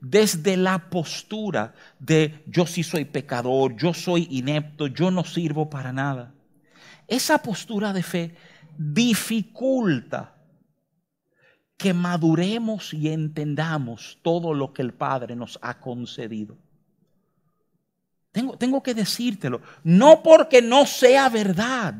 desde 0.00 0.56
la 0.56 0.90
postura 0.90 1.74
de 1.98 2.42
yo 2.46 2.66
sí 2.66 2.82
soy 2.82 3.04
pecador, 3.04 3.76
yo 3.76 3.94
soy 3.94 4.28
inepto, 4.30 4.86
yo 4.86 5.10
no 5.10 5.24
sirvo 5.24 5.68
para 5.68 5.92
nada. 5.92 6.34
Esa 7.06 7.38
postura 7.38 7.92
de 7.92 8.02
fe 8.02 8.36
dificulta 8.76 10.34
que 11.76 11.94
maduremos 11.94 12.92
y 12.92 13.08
entendamos 13.08 14.18
todo 14.22 14.52
lo 14.52 14.72
que 14.72 14.82
el 14.82 14.92
Padre 14.92 15.36
nos 15.36 15.58
ha 15.62 15.78
concedido. 15.78 16.56
Tengo, 18.32 18.56
tengo, 18.58 18.82
que 18.82 18.94
decírtelo, 18.94 19.62
no 19.84 20.22
porque 20.22 20.60
no 20.60 20.86
sea 20.86 21.28
verdad. 21.28 21.94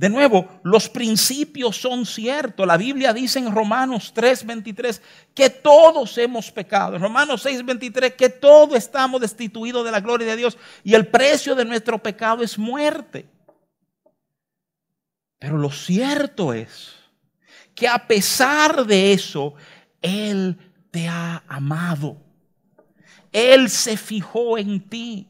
De 0.00 0.08
nuevo, 0.08 0.48
los 0.62 0.88
principios 0.88 1.76
son 1.76 2.06
ciertos. 2.06 2.66
La 2.66 2.78
Biblia 2.78 3.12
dice 3.12 3.38
en 3.38 3.54
Romanos 3.54 4.14
3:23 4.14 4.98
que 5.34 5.50
todos 5.50 6.16
hemos 6.16 6.50
pecado. 6.50 6.96
En 6.96 7.02
Romanos 7.02 7.44
6:23 7.44 8.16
que 8.16 8.30
todos 8.30 8.78
estamos 8.78 9.20
destituidos 9.20 9.84
de 9.84 9.90
la 9.90 10.00
gloria 10.00 10.26
de 10.28 10.36
Dios 10.36 10.56
y 10.84 10.94
el 10.94 11.06
precio 11.08 11.54
de 11.54 11.66
nuestro 11.66 12.02
pecado 12.02 12.42
es 12.42 12.58
muerte. 12.58 13.28
Pero 15.38 15.58
lo 15.58 15.70
cierto 15.70 16.54
es 16.54 16.94
que 17.74 17.86
a 17.86 18.06
pesar 18.06 18.86
de 18.86 19.12
eso, 19.12 19.52
Él 20.00 20.56
te 20.90 21.08
ha 21.08 21.44
amado. 21.46 22.16
Él 23.32 23.68
se 23.68 23.98
fijó 23.98 24.56
en 24.56 24.80
ti. 24.80 25.29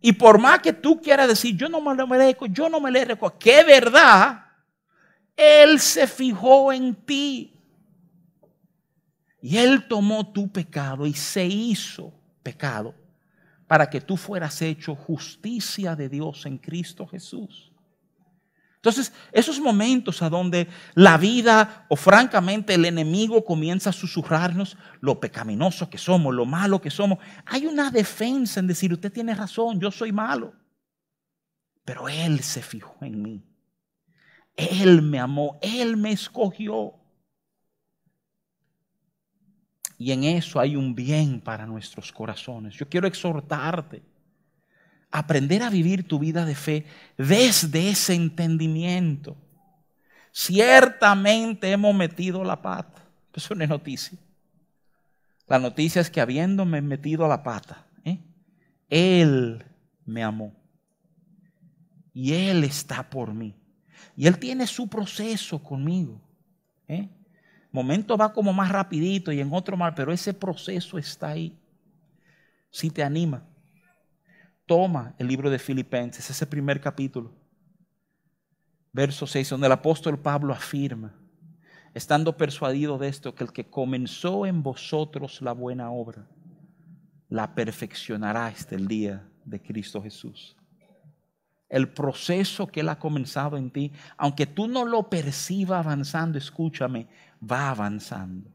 Y 0.00 0.12
por 0.12 0.38
más 0.38 0.60
que 0.60 0.72
tú 0.72 1.00
quieras 1.00 1.28
decir, 1.28 1.56
yo 1.56 1.68
no 1.68 1.80
me 1.80 1.94
lo 1.94 2.06
merezco, 2.06 2.46
yo 2.46 2.68
no 2.68 2.80
me 2.80 2.90
merezco, 2.90 3.38
qué 3.38 3.64
verdad, 3.64 4.46
Él 5.36 5.78
se 5.78 6.06
fijó 6.06 6.72
en 6.72 6.94
ti. 6.94 7.54
Y 9.42 9.56
Él 9.58 9.86
tomó 9.88 10.32
tu 10.32 10.50
pecado 10.50 11.06
y 11.06 11.12
se 11.12 11.44
hizo 11.44 12.12
pecado 12.42 12.94
para 13.66 13.88
que 13.88 14.00
tú 14.00 14.16
fueras 14.16 14.60
hecho 14.62 14.94
justicia 14.94 15.94
de 15.94 16.08
Dios 16.08 16.44
en 16.46 16.58
Cristo 16.58 17.06
Jesús. 17.06 17.69
Entonces, 18.80 19.12
esos 19.32 19.60
momentos 19.60 20.22
a 20.22 20.30
donde 20.30 20.66
la 20.94 21.18
vida 21.18 21.84
o 21.90 21.96
francamente 21.96 22.74
el 22.74 22.86
enemigo 22.86 23.44
comienza 23.44 23.90
a 23.90 23.92
susurrarnos 23.92 24.78
lo 25.02 25.20
pecaminoso 25.20 25.90
que 25.90 25.98
somos, 25.98 26.34
lo 26.34 26.46
malo 26.46 26.80
que 26.80 26.88
somos, 26.88 27.18
hay 27.44 27.66
una 27.66 27.90
defensa 27.90 28.58
en 28.58 28.66
decir, 28.66 28.90
usted 28.90 29.12
tiene 29.12 29.34
razón, 29.34 29.78
yo 29.78 29.90
soy 29.90 30.12
malo. 30.12 30.54
Pero 31.84 32.08
Él 32.08 32.40
se 32.40 32.62
fijó 32.62 32.96
en 33.02 33.20
mí. 33.20 33.44
Él 34.56 35.02
me 35.02 35.18
amó, 35.18 35.58
Él 35.60 35.98
me 35.98 36.12
escogió. 36.12 36.94
Y 39.98 40.12
en 40.12 40.24
eso 40.24 40.58
hay 40.58 40.74
un 40.74 40.94
bien 40.94 41.42
para 41.42 41.66
nuestros 41.66 42.10
corazones. 42.12 42.74
Yo 42.76 42.88
quiero 42.88 43.06
exhortarte 43.06 44.02
aprender 45.10 45.62
a 45.62 45.70
vivir 45.70 46.06
tu 46.06 46.18
vida 46.18 46.44
de 46.44 46.54
fe 46.54 46.86
desde 47.16 47.90
ese 47.90 48.14
entendimiento. 48.14 49.36
Ciertamente 50.32 51.70
hemos 51.70 51.94
metido 51.94 52.44
la 52.44 52.60
pata. 52.60 53.02
Eso 53.34 53.54
no 53.54 53.64
es 53.64 53.70
noticia. 53.70 54.18
La 55.46 55.58
noticia 55.58 56.00
es 56.00 56.10
que 56.10 56.20
habiéndome 56.20 56.80
metido 56.80 57.26
la 57.26 57.42
pata, 57.42 57.84
¿eh? 58.04 58.18
Él 58.88 59.64
me 60.04 60.22
amó. 60.22 60.54
Y 62.12 62.32
Él 62.32 62.64
está 62.64 63.08
por 63.08 63.34
mí. 63.34 63.54
Y 64.16 64.26
Él 64.26 64.38
tiene 64.38 64.66
su 64.66 64.88
proceso 64.88 65.58
conmigo. 65.60 66.20
¿eh? 66.86 67.08
Momento 67.72 68.16
va 68.16 68.32
como 68.32 68.52
más 68.52 68.70
rapidito 68.70 69.32
y 69.32 69.40
en 69.40 69.52
otro 69.52 69.76
más, 69.76 69.92
pero 69.96 70.12
ese 70.12 70.34
proceso 70.34 70.98
está 70.98 71.30
ahí. 71.30 71.56
Si 72.70 72.90
te 72.90 73.02
anima, 73.02 73.42
toma 74.70 75.16
el 75.18 75.26
libro 75.26 75.50
de 75.50 75.58
Filipenses, 75.58 76.30
ese 76.30 76.46
primer 76.46 76.80
capítulo, 76.80 77.32
verso 78.92 79.26
6, 79.26 79.50
donde 79.50 79.66
el 79.66 79.72
apóstol 79.72 80.16
Pablo 80.16 80.52
afirma, 80.52 81.12
estando 81.92 82.36
persuadido 82.36 82.96
de 82.96 83.08
esto, 83.08 83.34
que 83.34 83.42
el 83.42 83.52
que 83.52 83.68
comenzó 83.68 84.46
en 84.46 84.62
vosotros 84.62 85.42
la 85.42 85.54
buena 85.54 85.90
obra, 85.90 86.24
la 87.28 87.52
perfeccionará 87.52 88.46
hasta 88.46 88.76
el 88.76 88.86
día 88.86 89.28
de 89.44 89.60
Cristo 89.60 90.00
Jesús 90.00 90.56
el 91.68 91.88
proceso 91.88 92.66
que 92.66 92.80
Él 92.80 92.88
ha 92.88 92.98
comenzado 92.98 93.56
en 93.56 93.70
ti, 93.70 93.92
aunque 94.16 94.44
tú 94.44 94.66
no 94.66 94.84
lo 94.84 95.08
percibas 95.08 95.86
avanzando, 95.86 96.36
escúchame, 96.36 97.06
va 97.40 97.70
avanzando. 97.70 98.50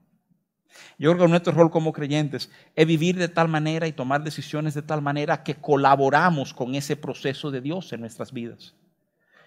Yo 0.97 1.11
creo 1.11 1.25
que 1.25 1.29
nuestro 1.29 1.53
rol 1.53 1.71
como 1.71 1.93
creyentes 1.93 2.49
es 2.75 2.87
vivir 2.87 3.17
de 3.17 3.27
tal 3.27 3.47
manera 3.47 3.87
y 3.87 3.91
tomar 3.91 4.23
decisiones 4.23 4.73
de 4.73 4.81
tal 4.81 5.01
manera 5.01 5.43
que 5.43 5.55
colaboramos 5.55 6.53
con 6.53 6.75
ese 6.75 6.95
proceso 6.95 7.51
de 7.51 7.61
Dios 7.61 7.91
en 7.93 8.01
nuestras 8.01 8.31
vidas. 8.31 8.73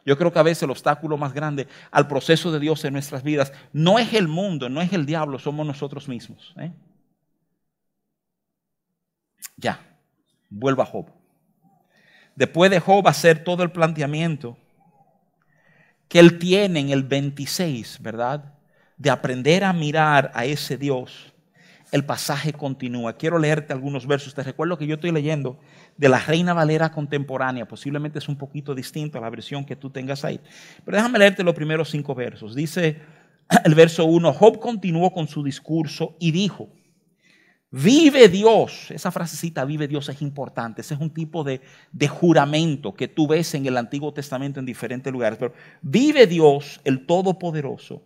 Yo 0.04 0.16
creo 0.16 0.32
que 0.32 0.38
a 0.38 0.42
veces 0.42 0.62
el 0.62 0.70
obstáculo 0.70 1.16
más 1.18 1.32
grande 1.32 1.68
al 1.90 2.08
proceso 2.08 2.50
de 2.50 2.60
Dios 2.60 2.84
en 2.84 2.92
nuestras 2.92 3.22
vidas 3.22 3.52
no 3.72 3.98
es 3.98 4.14
el 4.14 4.28
mundo, 4.28 4.68
no 4.68 4.80
es 4.80 4.92
el 4.92 5.04
diablo, 5.04 5.38
somos 5.38 5.66
nosotros 5.66 6.08
mismos. 6.08 6.54
¿eh? 6.58 6.72
Ya, 9.56 9.80
vuelva 10.48 10.84
a 10.84 10.86
Job. 10.86 11.10
Después 12.36 12.70
de 12.70 12.80
Job 12.80 13.06
hacer 13.08 13.42
todo 13.42 13.62
el 13.62 13.72
planteamiento 13.72 14.56
que 16.08 16.20
él 16.20 16.38
tiene 16.38 16.80
en 16.80 16.90
el 16.90 17.02
26, 17.02 18.00
¿verdad? 18.00 18.57
De 18.98 19.10
aprender 19.10 19.64
a 19.64 19.72
mirar 19.72 20.30
a 20.34 20.44
ese 20.44 20.76
Dios, 20.76 21.32
el 21.90 22.04
pasaje 22.04 22.52
continúa. 22.52 23.16
Quiero 23.16 23.38
leerte 23.38 23.72
algunos 23.72 24.06
versos. 24.06 24.34
Te 24.34 24.42
recuerdo 24.42 24.76
que 24.76 24.86
yo 24.86 24.96
estoy 24.96 25.12
leyendo 25.12 25.58
de 25.96 26.08
la 26.08 26.18
Reina 26.18 26.52
Valera 26.52 26.92
contemporánea. 26.92 27.66
Posiblemente 27.66 28.18
es 28.18 28.28
un 28.28 28.36
poquito 28.36 28.74
distinto 28.74 29.18
a 29.18 29.20
la 29.20 29.30
versión 29.30 29.64
que 29.64 29.76
tú 29.76 29.90
tengas 29.90 30.24
ahí. 30.24 30.40
Pero 30.84 30.96
déjame 30.96 31.18
leerte 31.18 31.42
los 31.42 31.54
primeros 31.54 31.90
cinco 31.90 32.14
versos. 32.14 32.54
Dice 32.54 33.00
el 33.64 33.74
verso 33.74 34.04
1, 34.04 34.32
Job 34.32 34.58
continuó 34.58 35.12
con 35.12 35.28
su 35.28 35.42
discurso 35.42 36.16
y 36.18 36.30
dijo, 36.30 36.68
Vive 37.70 38.28
Dios, 38.28 38.90
esa 38.90 39.10
frasecita 39.10 39.62
vive 39.66 39.86
Dios 39.86 40.08
es 40.08 40.22
importante, 40.22 40.80
ese 40.80 40.94
es 40.94 41.00
un 41.00 41.10
tipo 41.10 41.44
de, 41.44 41.60
de, 41.92 42.08
juramento 42.08 42.94
que 42.94 43.08
tú 43.08 43.28
ves 43.28 43.52
en 43.54 43.66
el 43.66 43.76
Antiguo 43.76 44.10
Testamento 44.14 44.58
en 44.58 44.64
diferentes 44.64 45.12
lugares, 45.12 45.38
pero 45.38 45.52
vive 45.82 46.26
Dios 46.26 46.80
el 46.84 47.04
Todopoderoso, 47.04 48.02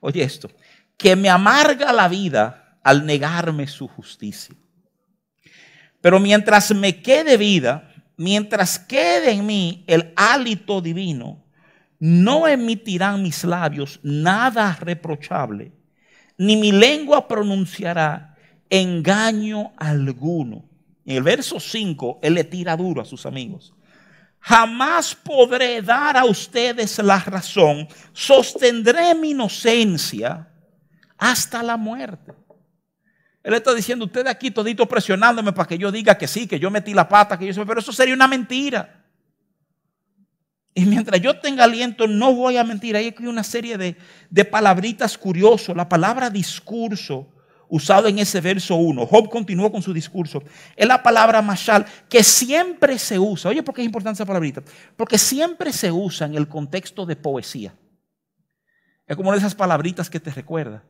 oye 0.00 0.22
esto, 0.22 0.50
que 0.96 1.16
me 1.16 1.28
amarga 1.28 1.92
la 1.92 2.08
vida 2.08 2.78
al 2.82 3.06
negarme 3.06 3.66
su 3.66 3.88
justicia. 3.88 4.54
Pero 6.00 6.18
mientras 6.18 6.74
me 6.74 7.02
quede 7.02 7.36
vida, 7.36 7.92
mientras 8.16 8.78
quede 8.78 9.32
en 9.32 9.46
mí 9.46 9.84
el 9.86 10.12
hálito 10.16 10.80
divino, 10.80 11.44
no 11.98 12.48
emitirán 12.48 13.22
mis 13.22 13.44
labios 13.44 14.00
nada 14.02 14.76
reprochable, 14.80 15.72
ni 16.38 16.56
mi 16.56 16.72
lengua 16.72 17.28
pronunciará 17.28 18.36
engaño 18.70 19.72
alguno. 19.76 20.64
En 21.04 21.16
el 21.16 21.22
verso 21.22 21.60
5, 21.60 22.20
él 22.22 22.34
le 22.34 22.44
tira 22.44 22.76
duro 22.76 23.02
a 23.02 23.04
sus 23.04 23.26
amigos. 23.26 23.74
Jamás 24.40 25.14
podré 25.14 25.82
dar 25.82 26.16
a 26.16 26.24
ustedes 26.24 26.98
la 26.98 27.18
razón, 27.18 27.86
sostendré 28.12 29.14
mi 29.14 29.30
inocencia 29.30 30.48
hasta 31.18 31.62
la 31.62 31.76
muerte. 31.76 32.32
Él 33.42 33.54
está 33.54 33.74
diciendo, 33.74 34.04
usted 34.04 34.26
aquí 34.26 34.50
todito 34.50 34.86
presionándome 34.86 35.52
para 35.52 35.68
que 35.68 35.78
yo 35.78 35.92
diga 35.92 36.16
que 36.16 36.26
sí, 36.26 36.46
que 36.46 36.58
yo 36.58 36.70
metí 36.70 36.94
la 36.94 37.08
pata, 37.08 37.38
que 37.38 37.52
yo 37.52 37.66
pero 37.66 37.80
eso 37.80 37.92
sería 37.92 38.14
una 38.14 38.28
mentira. 38.28 39.04
Y 40.74 40.84
mientras 40.84 41.20
yo 41.20 41.38
tenga 41.38 41.64
aliento, 41.64 42.06
no 42.06 42.34
voy 42.34 42.56
a 42.56 42.64
mentir. 42.64 42.96
Hay 42.96 43.08
aquí 43.08 43.26
una 43.26 43.42
serie 43.42 43.76
de, 43.76 43.96
de 44.30 44.44
palabritas 44.44 45.18
curiosas. 45.18 45.76
La 45.76 45.88
palabra 45.88 46.30
discurso 46.30 47.28
usado 47.70 48.08
en 48.08 48.18
ese 48.18 48.40
verso 48.40 48.74
1. 48.74 49.06
Job 49.06 49.30
continuó 49.30 49.72
con 49.72 49.80
su 49.80 49.94
discurso. 49.94 50.42
Es 50.76 50.86
la 50.86 51.02
palabra 51.02 51.40
mashal 51.40 51.86
que 52.08 52.22
siempre 52.22 52.98
se 52.98 53.18
usa. 53.18 53.50
Oye, 53.50 53.62
¿por 53.62 53.74
qué 53.74 53.80
es 53.80 53.86
importante 53.86 54.16
esa 54.16 54.26
palabrita? 54.26 54.62
Porque 54.96 55.16
siempre 55.16 55.72
se 55.72 55.90
usa 55.90 56.26
en 56.26 56.34
el 56.34 56.48
contexto 56.48 57.06
de 57.06 57.16
poesía. 57.16 57.74
Es 59.06 59.16
como 59.16 59.30
una 59.30 59.36
de 59.36 59.40
esas 59.40 59.54
palabritas 59.54 60.10
que 60.10 60.20
te 60.20 60.30
recuerda 60.30 60.84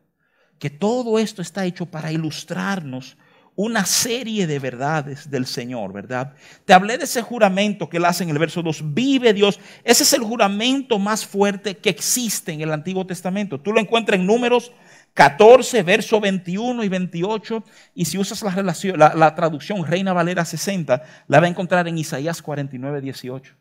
que 0.59 0.71
todo 0.71 1.19
esto 1.19 1.41
está 1.41 1.65
hecho 1.65 1.87
para 1.87 2.13
ilustrarnos 2.13 3.17
una 3.57 3.85
serie 3.85 4.47
de 4.47 4.59
verdades 4.59 5.31
del 5.31 5.47
Señor, 5.47 5.93
¿verdad? 5.93 6.35
Te 6.65 6.73
hablé 6.73 6.97
de 6.97 7.05
ese 7.05 7.21
juramento 7.21 7.89
que 7.89 7.97
él 7.97 8.05
hace 8.05 8.25
en 8.25 8.31
el 8.31 8.39
verso 8.39 8.63
2, 8.63 8.95
vive 8.95 9.35
Dios. 9.35 9.59
Ese 9.85 10.03
es 10.03 10.13
el 10.13 10.21
juramento 10.21 10.99
más 10.99 11.27
fuerte 11.27 11.77
que 11.77 11.91
existe 11.91 12.53
en 12.53 12.61
el 12.61 12.73
Antiguo 12.73 13.07
Testamento. 13.07 13.61
Tú 13.61 13.73
lo 13.73 13.81
encuentras 13.81 14.19
en 14.19 14.27
números 14.27 14.73
14, 15.15 15.83
verso 15.83 16.21
21 16.21 16.85
y 16.85 16.89
28. 16.89 17.65
Y 17.95 18.05
si 18.05 18.19
usas 18.19 18.43
la, 18.43 19.35
traducción 19.35 19.85
Reina 19.85 20.13
Valera 20.13 20.45
60, 20.45 21.03
la 21.27 21.41
va 21.41 21.47
a 21.47 21.51
encontrar 21.51 21.89
en 21.89 21.99
Isaías 21.99 22.41
49, 22.43 23.01
18. 23.01 23.55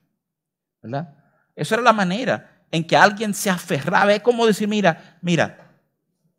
¿Verdad? 0.82 1.16
Esa 1.56 1.76
era 1.76 1.84
la 1.84 1.94
manera 1.94 2.64
en 2.72 2.86
que 2.86 2.96
alguien 2.96 3.34
se 3.34 3.50
aferraba. 3.50 4.14
Es 4.14 4.22
como 4.22 4.46
decir, 4.46 4.68
mira, 4.68 5.18
mira, 5.22 5.70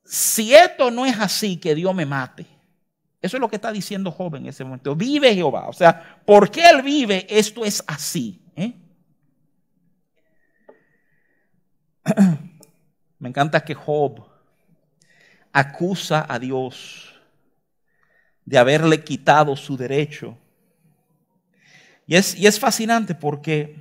si 0.04 0.54
esto 0.54 0.90
no 0.90 1.04
es 1.04 1.18
así, 1.18 1.56
que 1.56 1.74
Dios 1.74 1.94
me 1.94 2.06
mate. 2.06 2.46
Eso 3.20 3.36
es 3.36 3.40
lo 3.40 3.48
que 3.48 3.56
está 3.56 3.70
diciendo 3.70 4.10
joven 4.10 4.44
en 4.44 4.48
ese 4.48 4.64
momento. 4.64 4.96
Vive 4.96 5.34
Jehová. 5.34 5.68
O 5.68 5.72
sea, 5.72 6.22
porque 6.24 6.62
Él 6.66 6.80
vive, 6.82 7.26
esto 7.28 7.64
es 7.64 7.84
así. 7.86 8.42
¿eh? 8.56 8.72
Me 13.18 13.28
encanta 13.28 13.60
que 13.62 13.74
Job 13.74 14.29
acusa 15.52 16.26
a 16.28 16.38
Dios 16.38 17.14
de 18.44 18.58
haberle 18.58 19.02
quitado 19.04 19.56
su 19.56 19.76
derecho. 19.76 20.36
Y 22.06 22.16
es, 22.16 22.34
y 22.34 22.46
es 22.46 22.58
fascinante 22.58 23.14
porque 23.14 23.76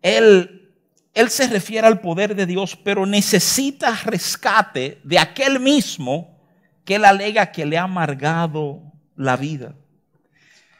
él, 0.00 0.72
él 1.12 1.30
se 1.30 1.48
refiere 1.48 1.86
al 1.86 2.00
poder 2.00 2.34
de 2.34 2.46
Dios, 2.46 2.76
pero 2.76 3.04
necesita 3.04 3.94
rescate 4.04 5.00
de 5.04 5.18
aquel 5.18 5.60
mismo 5.60 6.38
que 6.84 6.96
él 6.96 7.04
alega 7.04 7.52
que 7.52 7.66
le 7.66 7.78
ha 7.78 7.82
amargado 7.84 8.82
la 9.16 9.36
vida. 9.36 9.74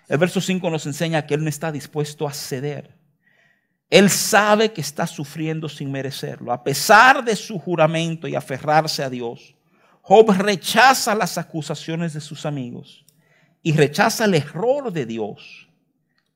El 0.08 0.18
verso 0.18 0.40
5 0.40 0.70
nos 0.70 0.86
enseña 0.86 1.26
que 1.26 1.34
él 1.34 1.42
no 1.42 1.48
está 1.48 1.72
dispuesto 1.72 2.28
a 2.28 2.32
ceder. 2.32 2.93
Él 3.94 4.10
sabe 4.10 4.72
que 4.72 4.80
está 4.80 5.06
sufriendo 5.06 5.68
sin 5.68 5.92
merecerlo. 5.92 6.52
A 6.52 6.64
pesar 6.64 7.24
de 7.24 7.36
su 7.36 7.60
juramento 7.60 8.26
y 8.26 8.34
aferrarse 8.34 9.04
a 9.04 9.08
Dios, 9.08 9.54
Job 10.02 10.32
rechaza 10.32 11.14
las 11.14 11.38
acusaciones 11.38 12.12
de 12.12 12.20
sus 12.20 12.44
amigos 12.44 13.04
y 13.62 13.72
rechaza 13.72 14.24
el 14.24 14.34
error 14.34 14.92
de 14.92 15.06
Dios 15.06 15.68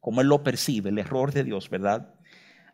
como 0.01 0.21
él 0.21 0.29
lo 0.29 0.42
percibe, 0.42 0.90
el 0.90 0.99
error 0.99 1.33
de 1.33 1.42
Dios, 1.42 1.68
¿verdad? 1.68 2.14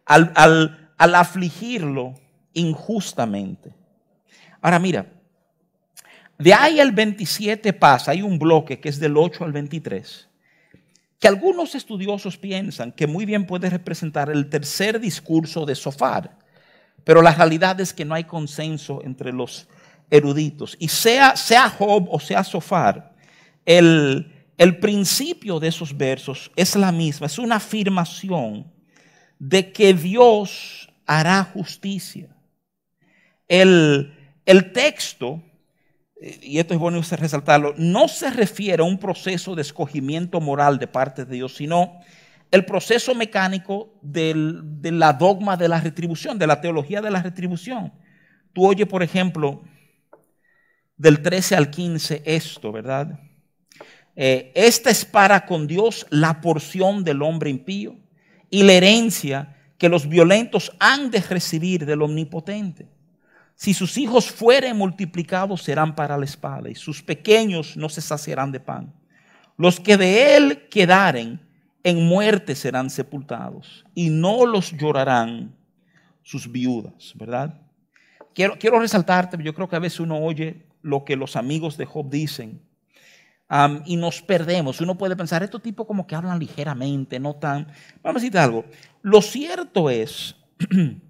Al, 0.05 0.93
afligirlo 0.99 2.15
injustamente. 2.53 3.75
Ahora 4.61 4.79
mira, 4.79 5.07
de 6.39 6.53
ahí 6.53 6.79
al 6.79 6.93
27 6.93 7.73
pasa, 7.73 8.11
hay 8.11 8.21
un 8.21 8.39
bloque 8.39 8.81
que 8.81 8.91
es 8.91 9.01
del 9.01 9.17
8 9.17 9.45
al 9.45 9.53
23, 9.53 10.29
que 11.25 11.29
algunos 11.29 11.75
estudiosos 11.75 12.37
piensan 12.37 12.93
que 12.93 13.07
muy 13.07 13.25
bien 13.25 13.47
puede 13.47 13.71
representar 13.71 14.29
el 14.29 14.51
tercer 14.51 15.01
discurso 15.01 15.65
de 15.65 15.75
Sofar, 15.75 16.37
pero 17.03 17.23
la 17.23 17.33
realidad 17.33 17.81
es 17.81 17.95
que 17.95 18.05
no 18.05 18.15
hay 18.15 18.25
consenso 18.25 19.01
entre 19.03 19.33
los 19.33 19.67
eruditos. 20.11 20.77
Y 20.79 20.89
sea, 20.89 21.35
sea 21.35 21.71
Job 21.71 22.09
o 22.11 22.21
sea 22.21 22.45
Sofar, 22.45 23.15
el, 23.65 24.35
el 24.59 24.79
principio 24.79 25.59
de 25.59 25.69
esos 25.69 25.97
versos 25.97 26.53
es 26.57 26.77
la 26.77 26.93
misma, 26.93 27.27
es 27.27 27.39
una 27.39 27.57
afirmación 27.57 28.71
de 29.39 29.73
que 29.73 29.95
Dios 29.95 30.93
hará 31.07 31.43
justicia. 31.43 32.37
El, 33.49 34.13
el 34.45 34.73
texto 34.73 35.43
y 36.43 36.59
esto 36.59 36.75
es 36.75 36.81
bueno 36.81 37.01
resaltarlo, 37.03 37.75
no 37.77 38.09
se 38.09 38.31
refiere 38.31 38.83
a 38.83 38.87
un 38.87 38.99
proceso 38.99 39.55
de 39.55 39.63
escogimiento 39.63 40.41
moral 40.41 40.79
de 40.79 40.87
parte 40.87 41.25
de 41.25 41.35
Dios, 41.35 41.57
sino 41.57 42.01
el 42.51 42.65
proceso 42.65 43.15
mecánico 43.15 43.99
del, 44.01 44.61
de 44.81 44.93
la 44.93 45.13
dogma 45.13 45.57
de 45.57 45.69
la 45.69 45.81
retribución, 45.81 46.39
de 46.39 46.47
la 46.47 46.61
teología 46.61 47.03
de 47.03 47.11
la 47.11 47.23
retribución. 47.23 47.93
Tú 48.53 48.67
oyes, 48.67 48.87
por 48.87 49.03
ejemplo, 49.03 49.65
del 50.97 51.21
13 51.21 51.57
al 51.57 51.71
15 51.71 52.23
esto, 52.25 52.73
¿verdad? 52.73 53.19
Eh, 54.17 54.53
esta 54.55 54.91
es 54.91 55.05
para 55.05 55.45
con 55.45 55.67
Dios 55.67 56.07
la 56.11 56.41
porción 56.41 57.03
del 57.03 57.23
hombre 57.23 57.51
impío 57.51 57.97
y 58.49 58.63
la 58.63 58.75
herencia 58.75 59.57
que 59.77 59.89
los 59.89 60.09
violentos 60.09 60.73
han 60.79 61.11
de 61.11 61.21
recibir 61.21 61.85
del 61.85 62.03
omnipotente. 62.03 62.94
Si 63.55 63.73
sus 63.75 63.97
hijos 63.99 64.31
fueren 64.31 64.77
multiplicados, 64.77 65.63
serán 65.63 65.95
para 65.95 66.19
la 66.19 66.25
espada, 66.25 66.69
y 66.69 66.75
sus 66.75 67.03
pequeños 67.03 67.77
no 67.77 67.89
se 67.89 68.01
saciarán 68.01 68.53
de 68.53 68.61
pan. 68.61 68.93
Los 69.57 69.79
que 69.79 69.97
de 69.97 70.37
él 70.37 70.69
quedaren 70.69 71.41
en 71.83 72.05
muerte 72.07 72.55
serán 72.55 72.91
sepultados, 72.91 73.85
y 73.95 74.11
no 74.11 74.47
los 74.47 74.73
llorarán 74.73 75.55
sus 76.23 76.51
viudas, 76.51 77.13
¿verdad? 77.15 77.61
Quiero, 78.35 78.59
quiero 78.59 78.81
resaltarte, 78.81 79.39
yo 79.43 79.55
creo 79.55 79.69
que 79.69 79.77
a 79.77 79.81
veces 79.81 80.01
uno 80.01 80.19
oye 80.19 80.67
lo 80.83 81.05
que 81.05 81.17
los 81.17 81.37
amigos 81.37 81.77
de 81.77 81.87
Job 81.87 82.11
dicen, 82.11 82.61
y 83.85 83.97
nos 83.97 84.23
perdemos. 84.23 84.81
Uno 84.81 84.97
puede 84.97 85.17
pensar, 85.17 85.43
estos 85.43 85.63
tipos 85.63 85.87
como 85.87 86.07
que 86.07 86.15
hablan 86.15 86.39
ligeramente, 86.39 87.21
no 87.21 87.35
tan... 87.35 87.69
Vamos 88.03 88.17
a 88.17 88.21
decirte 88.21 88.39
algo. 88.39 88.65
Lo 89.03 89.23
cierto 89.23 89.91
es 89.91 90.37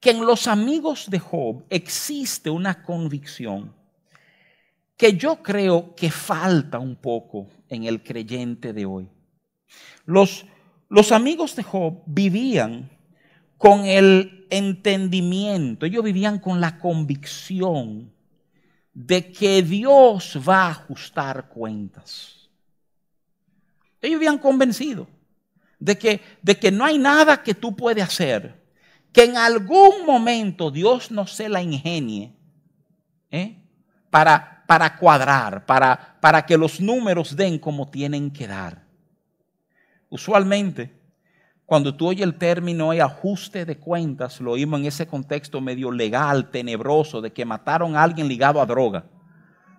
que 0.00 0.10
en 0.10 0.24
los 0.24 0.46
amigos 0.46 1.10
de 1.10 1.18
Job 1.18 1.64
existe 1.70 2.50
una 2.50 2.82
convicción 2.82 3.74
que 4.96 5.16
yo 5.16 5.42
creo 5.42 5.94
que 5.94 6.10
falta 6.10 6.78
un 6.78 6.96
poco 6.96 7.48
en 7.68 7.84
el 7.84 8.02
creyente 8.02 8.72
de 8.72 8.84
hoy. 8.84 9.08
Los, 10.04 10.44
los 10.88 11.12
amigos 11.12 11.54
de 11.54 11.62
Job 11.62 12.02
vivían 12.06 12.90
con 13.56 13.84
el 13.84 14.46
entendimiento, 14.50 15.86
ellos 15.86 16.02
vivían 16.02 16.38
con 16.38 16.60
la 16.60 16.78
convicción 16.78 18.12
de 18.92 19.30
que 19.30 19.62
Dios 19.62 20.38
va 20.48 20.66
a 20.66 20.70
ajustar 20.70 21.48
cuentas. 21.48 22.48
Ellos 24.00 24.18
vivían 24.18 24.38
convencidos 24.38 25.06
de 25.78 25.96
que, 25.96 26.20
de 26.42 26.58
que 26.58 26.70
no 26.70 26.84
hay 26.84 26.98
nada 26.98 27.42
que 27.42 27.54
tú 27.54 27.76
puedes 27.76 28.02
hacer 28.02 28.67
que 29.12 29.24
en 29.24 29.36
algún 29.36 30.04
momento 30.06 30.70
Dios 30.70 31.10
no 31.10 31.26
se 31.26 31.48
la 31.48 31.62
ingenie 31.62 32.34
¿eh? 33.30 33.56
para, 34.10 34.64
para 34.66 34.96
cuadrar, 34.96 35.66
para, 35.66 36.18
para 36.20 36.44
que 36.44 36.56
los 36.56 36.80
números 36.80 37.36
den 37.36 37.58
como 37.58 37.88
tienen 37.88 38.30
que 38.30 38.46
dar. 38.46 38.84
Usualmente, 40.10 40.98
cuando 41.66 41.94
tú 41.94 42.08
oyes 42.08 42.22
el 42.22 42.38
término 42.38 42.92
de 42.92 43.02
ajuste 43.02 43.66
de 43.66 43.78
cuentas, 43.78 44.40
lo 44.40 44.52
oímos 44.52 44.80
en 44.80 44.86
ese 44.86 45.06
contexto 45.06 45.60
medio 45.60 45.90
legal, 45.90 46.50
tenebroso, 46.50 47.20
de 47.20 47.32
que 47.32 47.44
mataron 47.44 47.94
a 47.94 48.02
alguien 48.02 48.26
ligado 48.26 48.60
a 48.60 48.66
droga, 48.66 49.04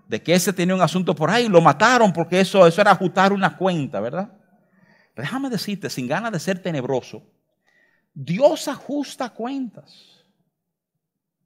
de 0.07 0.21
que 0.21 0.33
ese 0.35 0.53
tenía 0.53 0.75
un 0.75 0.81
asunto 0.81 1.15
por 1.15 1.31
ahí, 1.31 1.47
lo 1.47 1.61
mataron 1.61 2.13
porque 2.13 2.39
eso, 2.39 2.67
eso 2.67 2.81
era 2.81 2.91
ajustar 2.91 3.33
una 3.33 3.57
cuenta, 3.57 3.99
¿verdad? 3.99 4.31
Déjame 5.15 5.49
decirte, 5.49 5.89
sin 5.89 6.07
ganas 6.07 6.31
de 6.31 6.39
ser 6.39 6.61
tenebroso, 6.61 7.23
Dios 8.13 8.67
ajusta 8.67 9.29
cuentas. 9.29 10.25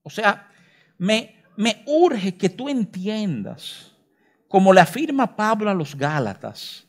O 0.02 0.10
sea, 0.10 0.50
me, 0.98 1.44
me 1.56 1.84
urge 1.86 2.36
que 2.38 2.50
tú 2.50 2.70
entiendas, 2.70 3.92
como 4.48 4.74
le 4.74 4.82
afirma 4.82 5.36
Pablo 5.36 5.70
a 5.70 5.74
los 5.74 5.96
Gálatas, 5.96 6.86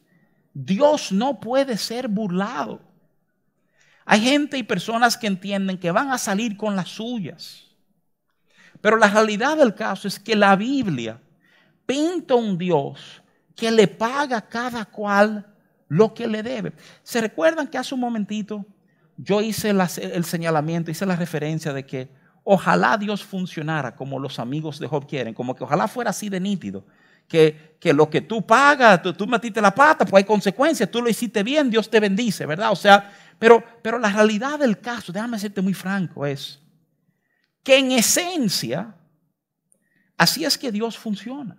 Dios 0.52 1.12
no 1.12 1.40
puede 1.40 1.76
ser 1.76 2.08
burlado. 2.08 2.80
Hay 4.04 4.20
gente 4.20 4.58
y 4.58 4.62
personas 4.62 5.16
que 5.16 5.26
entienden 5.26 5.78
que 5.78 5.90
van 5.90 6.10
a 6.10 6.18
salir 6.18 6.56
con 6.56 6.76
las 6.76 6.88
suyas. 6.88 7.64
Pero 8.80 8.98
la 8.98 9.08
realidad 9.08 9.56
del 9.56 9.74
caso 9.74 10.06
es 10.06 10.18
que 10.18 10.36
la 10.36 10.54
Biblia 10.56 11.20
pinta 11.86 12.34
un 12.34 12.58
Dios 12.58 13.22
que 13.56 13.70
le 13.70 13.88
paga 13.88 14.38
a 14.38 14.48
cada 14.48 14.84
cual 14.84 15.46
lo 15.88 16.12
que 16.12 16.26
le 16.26 16.42
debe. 16.42 16.72
¿Se 17.02 17.20
recuerdan 17.20 17.68
que 17.68 17.78
hace 17.78 17.94
un 17.94 18.00
momentito 18.00 18.66
yo 19.16 19.40
hice 19.40 19.70
el 19.70 20.24
señalamiento, 20.24 20.90
hice 20.90 21.06
la 21.06 21.16
referencia 21.16 21.72
de 21.72 21.86
que 21.86 22.08
ojalá 22.42 22.96
Dios 22.98 23.24
funcionara 23.24 23.94
como 23.96 24.18
los 24.18 24.38
amigos 24.38 24.78
de 24.78 24.86
Job 24.86 25.06
quieren, 25.06 25.34
como 25.34 25.54
que 25.54 25.64
ojalá 25.64 25.88
fuera 25.88 26.10
así 26.10 26.28
de 26.28 26.40
nítido, 26.40 26.84
que, 27.26 27.76
que 27.80 27.92
lo 27.92 28.10
que 28.10 28.20
tú 28.20 28.46
pagas, 28.46 29.00
tú, 29.02 29.26
metiste 29.26 29.60
la 29.60 29.74
pata, 29.74 30.04
pues 30.04 30.22
hay 30.22 30.24
consecuencias, 30.24 30.90
tú 30.90 31.00
lo 31.00 31.08
hiciste 31.08 31.42
bien, 31.42 31.70
Dios 31.70 31.88
te 31.88 32.00
bendice, 32.00 32.44
¿verdad? 32.44 32.70
O 32.70 32.76
sea, 32.76 33.12
pero, 33.38 33.64
pero 33.82 33.98
la 33.98 34.10
realidad 34.10 34.58
del 34.58 34.78
caso, 34.78 35.12
déjame 35.12 35.38
serte 35.38 35.62
muy 35.62 35.74
franco, 35.74 36.26
es 36.26 36.60
que 37.62 37.78
en 37.78 37.92
esencia, 37.92 38.94
así 40.18 40.44
es 40.44 40.58
que 40.58 40.70
Dios 40.70 40.98
funciona. 40.98 41.56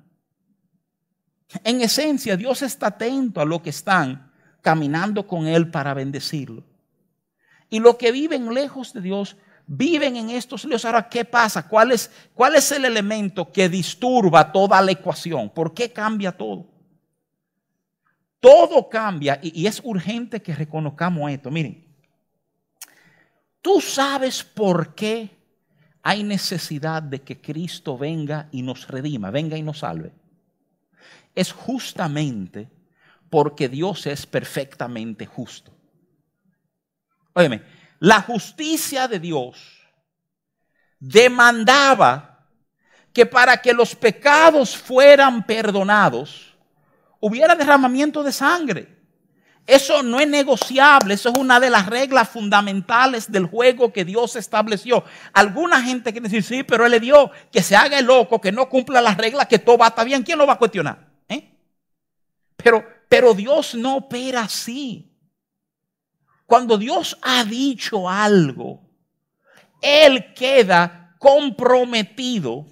En 1.63 1.81
esencia, 1.81 2.37
Dios 2.37 2.61
está 2.61 2.87
atento 2.87 3.41
a 3.41 3.45
lo 3.45 3.61
que 3.61 3.71
están 3.71 4.31
caminando 4.61 5.27
con 5.27 5.47
Él 5.47 5.71
para 5.71 5.93
bendecirlo. 5.93 6.63
Y 7.69 7.79
los 7.79 7.95
que 7.95 8.11
viven 8.11 8.53
lejos 8.53 8.93
de 8.93 9.01
Dios 9.01 9.35
viven 9.67 10.15
en 10.15 10.29
estos 10.29 10.65
líos. 10.65 10.85
Ahora, 10.85 11.09
¿qué 11.09 11.25
pasa? 11.25 11.67
¿Cuál 11.67 11.91
es, 11.91 12.11
¿Cuál 12.33 12.55
es 12.55 12.71
el 12.71 12.85
elemento 12.85 13.51
que 13.51 13.69
disturba 13.69 14.51
toda 14.51 14.81
la 14.81 14.91
ecuación? 14.91 15.49
¿Por 15.49 15.73
qué 15.73 15.91
cambia 15.91 16.31
todo? 16.31 16.67
Todo 18.39 18.87
cambia 18.89 19.39
y, 19.41 19.61
y 19.61 19.67
es 19.67 19.81
urgente 19.83 20.41
que 20.41 20.53
reconozcamos 20.53 21.31
esto. 21.31 21.49
Miren, 21.49 21.83
tú 23.61 23.81
sabes 23.81 24.43
por 24.43 24.93
qué 24.93 25.31
hay 26.03 26.23
necesidad 26.23 27.01
de 27.01 27.21
que 27.21 27.41
Cristo 27.41 27.97
venga 27.97 28.47
y 28.51 28.61
nos 28.61 28.87
redima, 28.87 29.31
venga 29.31 29.57
y 29.57 29.63
nos 29.63 29.79
salve. 29.79 30.13
Es 31.33 31.51
justamente 31.51 32.69
porque 33.31 33.67
Dios 33.67 34.05
es 34.05 34.27
perfectamente 34.27 35.25
justo. 35.25 35.74
Óyeme, 37.35 37.61
la 37.99 38.21
justicia 38.21 39.07
de 39.07 39.19
Dios 39.19 39.57
demandaba 40.99 42.47
que 43.11 43.25
para 43.25 43.57
que 43.57 43.73
los 43.73 43.93
pecados 43.93 44.75
fueran 44.75 45.45
perdonados, 45.45 46.55
hubiera 47.19 47.55
derramamiento 47.55 48.23
de 48.23 48.31
sangre. 48.31 48.95
Eso 49.67 50.01
no 50.01 50.19
es 50.19 50.27
negociable, 50.27 51.15
eso 51.15 51.29
es 51.29 51.35
una 51.35 51.59
de 51.59 51.69
las 51.69 51.87
reglas 51.87 52.29
fundamentales 52.29 53.29
del 53.31 53.47
juego 53.47 53.91
que 53.91 54.05
Dios 54.05 54.35
estableció. 54.35 55.03
Alguna 55.33 55.81
gente 55.81 56.11
quiere 56.11 56.29
decir, 56.29 56.43
sí, 56.43 56.63
pero 56.63 56.85
Él 56.85 56.91
le 56.91 56.99
dio 56.99 57.31
que 57.51 57.63
se 57.63 57.75
haga 57.75 57.99
el 57.99 58.05
loco, 58.05 58.39
que 58.39 58.51
no 58.51 58.69
cumpla 58.69 59.01
las 59.01 59.17
reglas, 59.17 59.47
que 59.47 59.59
todo 59.59 59.77
va 59.77 59.87
a 59.87 59.89
estar 59.89 60.05
bien. 60.05 60.23
¿Quién 60.23 60.37
lo 60.37 60.47
va 60.47 60.53
a 60.53 60.57
cuestionar? 60.57 61.09
¿Eh? 61.27 61.51
Pero, 62.55 62.85
pero 63.09 63.33
Dios 63.33 63.75
no 63.75 63.97
opera 63.97 64.41
así. 64.41 65.14
Cuando 66.55 66.77
Dios 66.77 67.17
ha 67.21 67.43
dicho 67.43 68.09
algo, 68.09 68.79
Él 69.81 70.33
queda 70.33 71.13
comprometido 71.19 72.65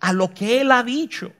a 0.00 0.12
lo 0.12 0.34
que 0.34 0.60
Él 0.60 0.70
ha 0.70 0.82
dicho. 0.82 1.32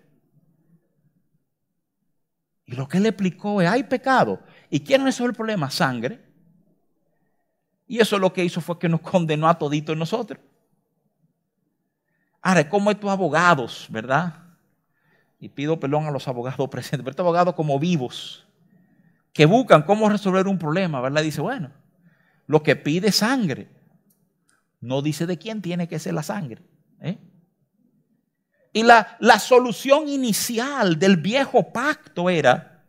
Y 2.65 2.77
lo 2.77 2.89
que 2.89 2.97
Él 2.97 3.05
explicó 3.05 3.61
es, 3.61 3.69
hay 3.69 3.83
pecado. 3.83 4.41
¿Y 4.71 4.81
quién 4.81 5.05
resolver 5.05 5.33
el 5.33 5.37
problema? 5.37 5.71
Sangre. 5.71 6.19
Y 7.87 8.01
eso 8.01 8.19
lo 8.19 8.33
que 8.33 8.43
hizo 8.43 8.63
fue 8.63 8.79
que 8.79 8.89
nos 8.89 9.01
condenó 9.03 9.47
a 9.47 9.59
toditos 9.59 9.95
nosotros. 9.95 10.41
Ahora, 12.41 12.71
como 12.71 12.91
estos 12.91 13.11
abogados, 13.11 13.87
¿verdad? 13.91 14.35
Y 15.39 15.51
pido 15.51 15.79
perdón 15.79 16.07
a 16.07 16.11
los 16.11 16.27
abogados 16.27 16.67
presentes, 16.71 17.01
pero 17.01 17.11
estos 17.11 17.25
abogados 17.25 17.55
como 17.55 17.79
vivos 17.79 18.47
que 19.35 19.45
buscan 19.45 19.83
cómo 19.83 20.09
resolver 20.09 20.49
un 20.49 20.59
problema, 20.59 21.03
¿verdad? 21.03 21.23
Dice, 21.23 21.43
bueno, 21.43 21.82
lo 22.47 22.63
que 22.63 22.77
pide 22.77 23.13
sangre, 23.13 23.69
no 24.81 25.03
dice 25.03 25.27
de 25.27 25.39
quién 25.39 25.63
tiene 25.63 25.89
que 25.89 25.99
ser 25.99 26.15
la 26.15 26.23
sangre. 26.23 26.63
¿eh? 27.01 27.19
Y 28.73 28.83
la, 28.83 29.17
la 29.21 29.39
solución 29.39 30.09
inicial 30.09 30.99
del 30.99 31.17
viejo 31.17 31.73
pacto 31.73 32.29
era, 32.29 32.85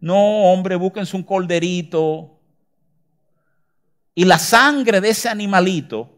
no, 0.00 0.52
hombre, 0.52 0.76
búsquense 0.76 1.16
un 1.16 1.22
colderito 1.22 2.36
y 4.18 4.24
la 4.24 4.38
sangre 4.38 5.00
de 5.02 5.10
ese 5.10 5.28
animalito 5.28 6.10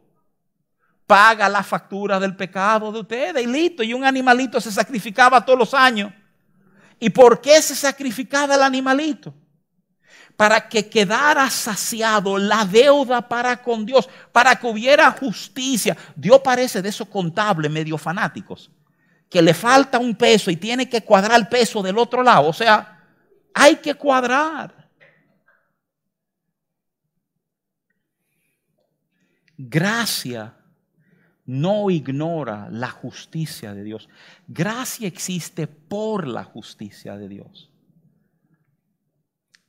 paga 1.04 1.48
la 1.48 1.64
factura 1.64 2.20
del 2.20 2.36
pecado 2.36 2.92
de 2.92 3.00
ustedes 3.00 3.42
y 3.42 3.46
listo. 3.46 3.82
Y 3.82 3.92
un 3.92 4.04
animalito 4.04 4.60
se 4.60 4.70
sacrificaba 4.70 5.44
todos 5.44 5.58
los 5.58 5.74
años. 5.74 6.12
¿Y 7.00 7.10
por 7.10 7.40
qué 7.40 7.60
se 7.60 7.74
sacrificaba 7.74 8.54
el 8.54 8.62
animalito? 8.62 9.34
Para 10.36 10.68
que 10.68 10.88
quedara 10.88 11.50
saciado 11.50 12.38
la 12.38 12.64
deuda 12.64 13.26
para 13.28 13.62
con 13.62 13.84
Dios, 13.84 14.08
para 14.32 14.56
que 14.56 14.66
hubiera 14.66 15.10
justicia. 15.12 15.96
Dios 16.14 16.40
parece 16.42 16.80
de 16.80 16.88
esos 16.88 17.08
contables 17.08 17.70
medio 17.70 17.98
fanáticos, 17.98 18.70
que 19.28 19.42
le 19.42 19.54
falta 19.54 19.98
un 19.98 20.14
peso 20.14 20.50
y 20.50 20.56
tiene 20.56 20.88
que 20.88 21.02
cuadrar 21.02 21.38
el 21.38 21.48
peso 21.48 21.82
del 21.82 21.98
otro 21.98 22.22
lado. 22.22 22.48
O 22.48 22.52
sea, 22.52 23.04
hay 23.54 23.76
que 23.76 23.94
cuadrar. 23.94 24.78
Gracia 29.56 30.54
no 31.48 31.90
ignora 31.90 32.68
la 32.70 32.90
justicia 32.90 33.74
de 33.74 33.82
Dios. 33.82 34.08
Gracia 34.46 35.08
existe 35.08 35.66
por 35.66 36.28
la 36.28 36.44
justicia 36.44 37.16
de 37.16 37.28
Dios. 37.28 37.70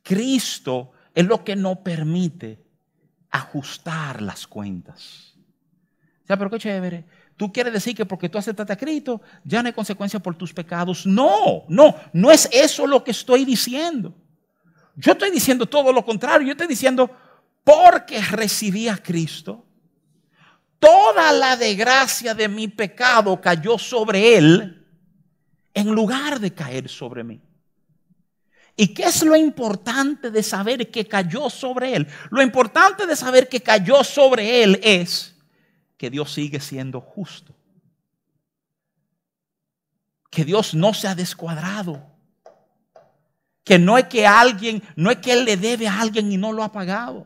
Cristo 0.09 0.91
es 1.13 1.23
lo 1.23 1.43
que 1.43 1.55
nos 1.55 1.77
permite 1.77 2.59
ajustar 3.29 4.23
las 4.23 4.47
cuentas. 4.47 5.35
O 6.23 6.25
sea, 6.25 6.35
pero 6.35 6.49
qué 6.49 6.57
chévere. 6.57 7.05
Tú 7.37 7.53
quieres 7.53 7.71
decir 7.71 7.95
que 7.95 8.07
porque 8.07 8.27
tú 8.27 8.39
aceptaste 8.39 8.73
a 8.73 8.75
Cristo 8.75 9.21
ya 9.43 9.61
no 9.61 9.67
hay 9.67 9.73
consecuencia 9.73 10.19
por 10.19 10.33
tus 10.33 10.51
pecados. 10.51 11.05
No, 11.05 11.63
no, 11.67 11.95
no 12.11 12.31
es 12.31 12.49
eso 12.51 12.87
lo 12.87 13.03
que 13.03 13.11
estoy 13.11 13.45
diciendo. 13.45 14.15
Yo 14.95 15.11
estoy 15.11 15.29
diciendo 15.29 15.67
todo 15.67 15.93
lo 15.93 16.03
contrario. 16.03 16.47
Yo 16.47 16.53
estoy 16.53 16.67
diciendo, 16.67 17.15
porque 17.63 18.19
recibí 18.19 18.87
a 18.87 18.97
Cristo, 18.97 19.63
toda 20.79 21.31
la 21.33 21.55
desgracia 21.55 22.33
de 22.33 22.47
mi 22.47 22.67
pecado 22.67 23.39
cayó 23.39 23.77
sobre 23.77 24.37
él 24.39 24.87
en 25.75 25.91
lugar 25.91 26.39
de 26.39 26.51
caer 26.51 26.89
sobre 26.89 27.23
mí. 27.23 27.39
¿Y 28.81 28.93
qué 28.93 29.03
es 29.03 29.23
lo 29.23 29.35
importante 29.35 30.31
de 30.31 30.41
saber 30.41 30.89
que 30.89 31.05
cayó 31.05 31.49
sobre 31.49 31.97
él? 31.97 32.07
Lo 32.29 32.41
importante 32.41 33.05
de 33.05 33.17
saber 33.17 33.49
que 33.49 33.61
cayó 33.61 34.05
sobre 34.05 34.63
él 34.63 34.79
es 34.81 35.35
que 35.97 36.09
Dios 36.09 36.31
sigue 36.31 36.61
siendo 36.61 37.01
justo. 37.01 37.53
Que 40.29 40.45
Dios 40.45 40.73
no 40.73 40.93
se 40.93 41.09
ha 41.09 41.13
descuadrado. 41.13 42.01
Que 43.65 43.77
no 43.77 43.97
es 43.97 44.05
que 44.05 44.25
alguien, 44.25 44.81
no 44.95 45.11
es 45.11 45.17
que 45.17 45.33
él 45.33 45.43
le 45.43 45.57
debe 45.57 45.89
a 45.89 45.99
alguien 45.99 46.31
y 46.31 46.37
no 46.37 46.53
lo 46.53 46.63
ha 46.63 46.71
pagado. 46.71 47.25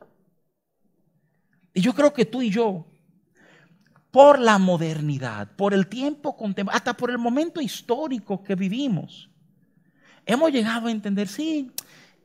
Y 1.72 1.82
yo 1.82 1.94
creo 1.94 2.12
que 2.14 2.26
tú 2.26 2.42
y 2.42 2.50
yo 2.50 2.88
por 4.10 4.40
la 4.40 4.58
modernidad, 4.58 5.56
por 5.56 5.76
el 5.76 5.86
tiempo 5.86 6.36
contemporáneo, 6.36 6.78
hasta 6.80 6.98
por 6.98 7.12
el 7.12 7.20
momento 7.20 7.62
histórico 7.62 8.44
que 8.44 8.56
vivimos, 8.56 9.30
hemos 10.26 10.52
llegado 10.52 10.88
a 10.88 10.92
entender, 10.92 11.28
sí, 11.28 11.72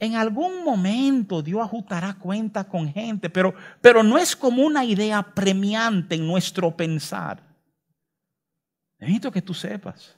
en 0.00 0.14
algún 0.14 0.64
momento 0.64 1.42
Dios 1.42 1.62
ajustará 1.62 2.14
cuenta 2.14 2.64
con 2.64 2.92
gente, 2.92 3.28
pero, 3.28 3.54
pero 3.80 4.02
no 4.02 4.16
es 4.18 4.36
como 4.36 4.62
una 4.62 4.84
idea 4.84 5.22
premiante 5.22 6.14
en 6.14 6.26
nuestro 6.26 6.76
pensar. 6.76 7.42
Necesito 8.98 9.30
que 9.30 9.42
tú 9.42 9.54
sepas 9.54 10.16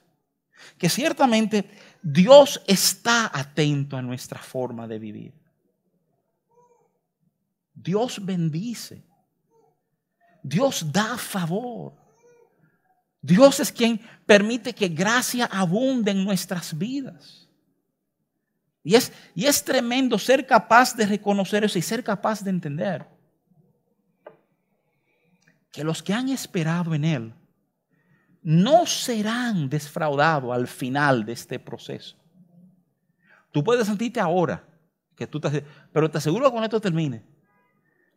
que 0.77 0.89
ciertamente 0.89 1.69
Dios 2.01 2.61
está 2.67 3.31
atento 3.33 3.97
a 3.97 4.01
nuestra 4.01 4.39
forma 4.39 4.87
de 4.87 4.99
vivir. 4.99 5.33
Dios 7.73 8.23
bendice. 8.23 9.03
Dios 10.43 10.91
da 10.91 11.17
favor. 11.17 11.93
Dios 13.21 13.59
es 13.59 13.71
quien 13.71 13.99
permite 14.25 14.73
que 14.73 14.87
gracia 14.87 15.45
abunde 15.45 16.11
en 16.11 16.23
nuestras 16.23 16.75
vidas. 16.77 17.40
Y 18.83 18.95
es, 18.95 19.13
y 19.35 19.45
es 19.45 19.63
tremendo 19.63 20.17
ser 20.17 20.45
capaz 20.45 20.95
de 20.95 21.05
reconocer 21.05 21.63
eso 21.63 21.77
y 21.77 21.81
ser 21.81 22.03
capaz 22.03 22.43
de 22.43 22.49
entender 22.49 23.05
que 25.71 25.83
los 25.83 26.01
que 26.01 26.13
han 26.13 26.29
esperado 26.29 26.93
en 26.93 27.05
Él 27.05 27.33
no 28.41 28.85
serán 28.85 29.69
desfraudados 29.69 30.53
al 30.53 30.67
final 30.67 31.25
de 31.25 31.33
este 31.33 31.59
proceso. 31.59 32.17
Tú 33.51 33.63
puedes 33.63 33.85
sentirte 33.85 34.19
ahora 34.19 34.63
que 35.15 35.27
tú 35.27 35.37
estás, 35.37 35.61
pero 35.91 36.09
te 36.09 36.17
aseguro 36.17 36.45
que 36.45 36.51
cuando 36.51 36.65
esto 36.65 36.81
termine, 36.81 37.23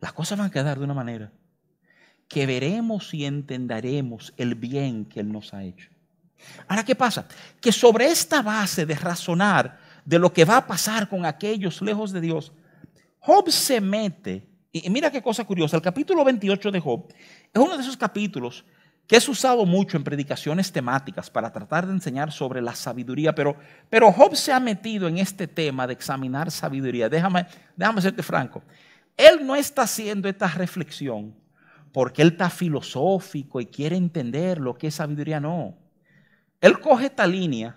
las 0.01 0.13
cosas 0.13 0.39
van 0.39 0.49
a 0.49 0.51
quedar 0.51 0.79
de 0.79 0.85
una 0.85 0.95
manera 0.95 1.31
que 2.29 2.47
veremos 2.47 3.13
y 3.13 3.27
entenderemos 3.27 4.33
el 4.39 4.55
bien 4.55 5.05
que 5.05 5.21
Él 5.21 5.31
nos 5.31 5.53
ha 5.53 5.63
hecho. 5.63 5.91
Ahora, 6.67 6.85
¿qué 6.85 6.95
pasa? 6.95 7.27
Que 7.61 7.71
sobre 7.71 8.07
esta 8.07 8.43
base 8.43 8.87
de 8.87 8.95
razonar 8.95 9.79
de 10.05 10.19
lo 10.19 10.33
que 10.33 10.45
va 10.45 10.59
a 10.59 10.67
pasar 10.67 11.09
con 11.09 11.25
aquellos 11.25 11.81
lejos 11.81 12.13
de 12.13 12.21
Dios, 12.21 12.53
Job 13.19 13.51
se 13.51 13.81
mete, 13.81 14.47
y 14.71 14.89
mira 14.91 15.11
qué 15.11 15.23
cosa 15.23 15.45
curiosa, 15.45 15.77
el 15.77 15.83
capítulo 15.83 16.25
28 16.25 16.71
de 16.71 16.81
Job 16.81 17.07
es 17.53 17.63
uno 17.63 17.77
de 17.77 17.83
esos 17.83 17.97
capítulos 17.97 18.65
que 19.07 19.17
es 19.17 19.29
usado 19.29 19.67
mucho 19.67 19.97
en 19.97 20.05
predicaciones 20.05 20.73
temáticas 20.73 21.31
para 21.31 21.53
tratar 21.53 21.87
de 21.87 21.93
enseñar 21.93 22.33
sobre 22.33 22.63
la 22.63 22.75
sabiduría, 22.75 23.35
pero, 23.35 23.57
pero 23.91 24.11
Job 24.11 24.35
se 24.35 24.53
ha 24.53 24.61
metido 24.61 25.09
en 25.09 25.19
este 25.19 25.47
tema 25.47 25.87
de 25.87 25.93
examinar 25.93 26.51
sabiduría. 26.51 27.09
Déjame, 27.09 27.47
déjame 27.77 28.01
serte 28.01 28.23
franco. 28.23 28.63
Él 29.17 29.47
no 29.47 29.55
está 29.55 29.83
haciendo 29.83 30.29
esta 30.29 30.49
reflexión 30.49 31.35
porque 31.93 32.23
él 32.23 32.29
está 32.29 32.51
filosófico 32.51 33.61
y 33.61 33.67
quiere 33.67 33.97
entender 33.97 34.59
lo 34.59 34.75
que 34.75 34.87
es 34.89 34.95
sabiduría. 34.95 35.39
No. 35.39 35.77
Él 36.61 36.81
coge 36.81 37.07
esta 37.07 37.27
línea 37.27 37.77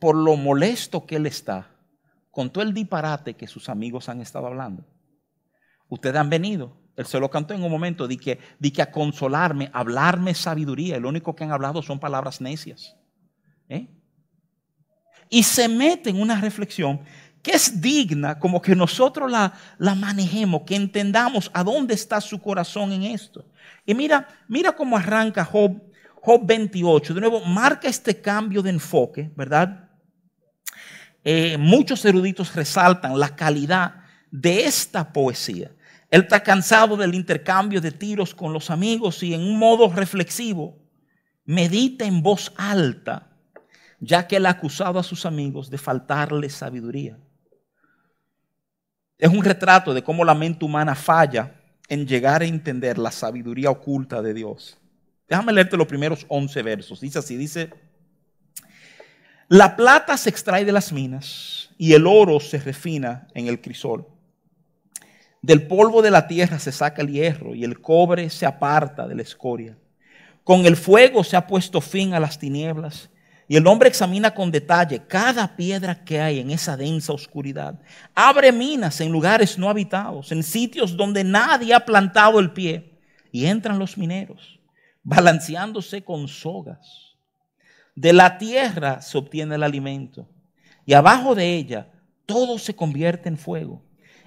por 0.00 0.16
lo 0.16 0.36
molesto 0.36 1.06
que 1.06 1.16
él 1.16 1.26
está 1.26 1.70
con 2.30 2.50
todo 2.50 2.64
el 2.64 2.72
disparate 2.72 3.34
que 3.34 3.46
sus 3.46 3.68
amigos 3.68 4.08
han 4.08 4.20
estado 4.20 4.46
hablando. 4.46 4.84
Ustedes 5.88 6.16
han 6.16 6.30
venido, 6.30 6.76
él 6.96 7.06
se 7.06 7.20
lo 7.20 7.30
cantó 7.30 7.54
en 7.54 7.62
un 7.62 7.70
momento, 7.70 8.08
de 8.08 8.16
que, 8.16 8.38
de 8.58 8.72
que 8.72 8.82
a 8.82 8.90
consolarme, 8.90 9.70
hablarme 9.72 10.34
sabiduría. 10.34 10.98
lo 10.98 11.08
único 11.08 11.34
que 11.34 11.44
han 11.44 11.52
hablado 11.52 11.82
son 11.82 11.98
palabras 11.98 12.40
necias. 12.40 12.96
¿eh? 13.68 13.88
Y 15.28 15.42
se 15.42 15.68
mete 15.68 16.10
en 16.10 16.20
una 16.20 16.40
reflexión 16.40 17.00
que 17.42 17.52
es 17.52 17.80
digna, 17.80 18.38
como 18.38 18.60
que 18.60 18.76
nosotros 18.76 19.30
la, 19.30 19.54
la, 19.78 19.94
manejemos, 19.94 20.62
que 20.62 20.76
entendamos 20.76 21.50
a 21.54 21.64
dónde 21.64 21.94
está 21.94 22.20
su 22.20 22.40
corazón 22.40 22.92
en 22.92 23.02
esto. 23.04 23.46
Y 23.86 23.94
mira, 23.94 24.28
mira 24.46 24.72
cómo 24.72 24.96
arranca 24.96 25.44
Job, 25.44 25.82
Job 26.22 26.46
28. 26.46 27.14
De 27.14 27.20
nuevo, 27.20 27.40
marca 27.46 27.88
este 27.88 28.20
cambio 28.20 28.62
de 28.62 28.70
enfoque, 28.70 29.30
¿verdad? 29.34 29.89
Eh, 31.24 31.56
muchos 31.58 32.04
eruditos 32.04 32.54
resaltan 32.54 33.18
la 33.18 33.34
calidad 33.36 34.04
de 34.30 34.64
esta 34.64 35.12
poesía. 35.12 35.70
Él 36.10 36.22
está 36.22 36.42
cansado 36.42 36.96
del 36.96 37.14
intercambio 37.14 37.80
de 37.80 37.92
tiros 37.92 38.34
con 38.34 38.52
los 38.52 38.70
amigos 38.70 39.22
y 39.22 39.34
en 39.34 39.42
un 39.42 39.58
modo 39.58 39.92
reflexivo 39.92 40.76
medita 41.44 42.04
en 42.04 42.22
voz 42.22 42.52
alta, 42.56 43.28
ya 44.00 44.26
que 44.26 44.36
él 44.36 44.46
ha 44.46 44.50
acusado 44.50 44.98
a 44.98 45.04
sus 45.04 45.26
amigos 45.26 45.70
de 45.70 45.78
faltarle 45.78 46.48
sabiduría. 46.48 47.18
Es 49.18 49.30
un 49.30 49.44
retrato 49.44 49.92
de 49.92 50.02
cómo 50.02 50.24
la 50.24 50.34
mente 50.34 50.64
humana 50.64 50.94
falla 50.94 51.54
en 51.88 52.06
llegar 52.06 52.42
a 52.42 52.46
entender 52.46 52.98
la 52.98 53.10
sabiduría 53.10 53.70
oculta 53.70 54.22
de 54.22 54.32
Dios. 54.32 54.78
Déjame 55.28 55.52
leerte 55.52 55.76
los 55.76 55.86
primeros 55.86 56.24
11 56.28 56.62
versos. 56.62 57.00
Dice 57.00 57.18
así, 57.18 57.36
dice, 57.36 57.70
la 59.52 59.74
plata 59.74 60.16
se 60.16 60.30
extrae 60.30 60.64
de 60.64 60.70
las 60.70 60.92
minas 60.92 61.70
y 61.76 61.94
el 61.94 62.06
oro 62.06 62.38
se 62.38 62.58
refina 62.58 63.26
en 63.34 63.48
el 63.48 63.60
crisol. 63.60 64.06
Del 65.42 65.66
polvo 65.66 66.02
de 66.02 66.12
la 66.12 66.28
tierra 66.28 66.60
se 66.60 66.70
saca 66.70 67.02
el 67.02 67.08
hierro 67.08 67.56
y 67.56 67.64
el 67.64 67.80
cobre 67.80 68.30
se 68.30 68.46
aparta 68.46 69.08
de 69.08 69.16
la 69.16 69.22
escoria. 69.22 69.76
Con 70.44 70.66
el 70.66 70.76
fuego 70.76 71.24
se 71.24 71.36
ha 71.36 71.48
puesto 71.48 71.80
fin 71.80 72.14
a 72.14 72.20
las 72.20 72.38
tinieblas 72.38 73.10
y 73.48 73.56
el 73.56 73.66
hombre 73.66 73.88
examina 73.88 74.32
con 74.32 74.52
detalle 74.52 75.02
cada 75.08 75.56
piedra 75.56 76.04
que 76.04 76.20
hay 76.20 76.38
en 76.38 76.52
esa 76.52 76.76
densa 76.76 77.12
oscuridad. 77.12 77.74
Abre 78.14 78.52
minas 78.52 79.00
en 79.00 79.10
lugares 79.10 79.58
no 79.58 79.68
habitados, 79.68 80.30
en 80.30 80.44
sitios 80.44 80.96
donde 80.96 81.24
nadie 81.24 81.74
ha 81.74 81.84
plantado 81.84 82.38
el 82.38 82.52
pie. 82.52 83.00
Y 83.32 83.46
entran 83.46 83.80
los 83.80 83.98
mineros, 83.98 84.60
balanceándose 85.02 86.04
con 86.04 86.28
sogas. 86.28 87.09
De 88.00 88.14
la 88.14 88.38
tierra 88.38 89.02
se 89.02 89.18
obtiene 89.18 89.56
el 89.56 89.62
alimento. 89.62 90.26
Y 90.86 90.94
abajo 90.94 91.34
de 91.34 91.54
ella 91.54 91.92
todo 92.24 92.58
se 92.58 92.74
convierte 92.74 93.28
en 93.28 93.36
fuego. 93.36 93.82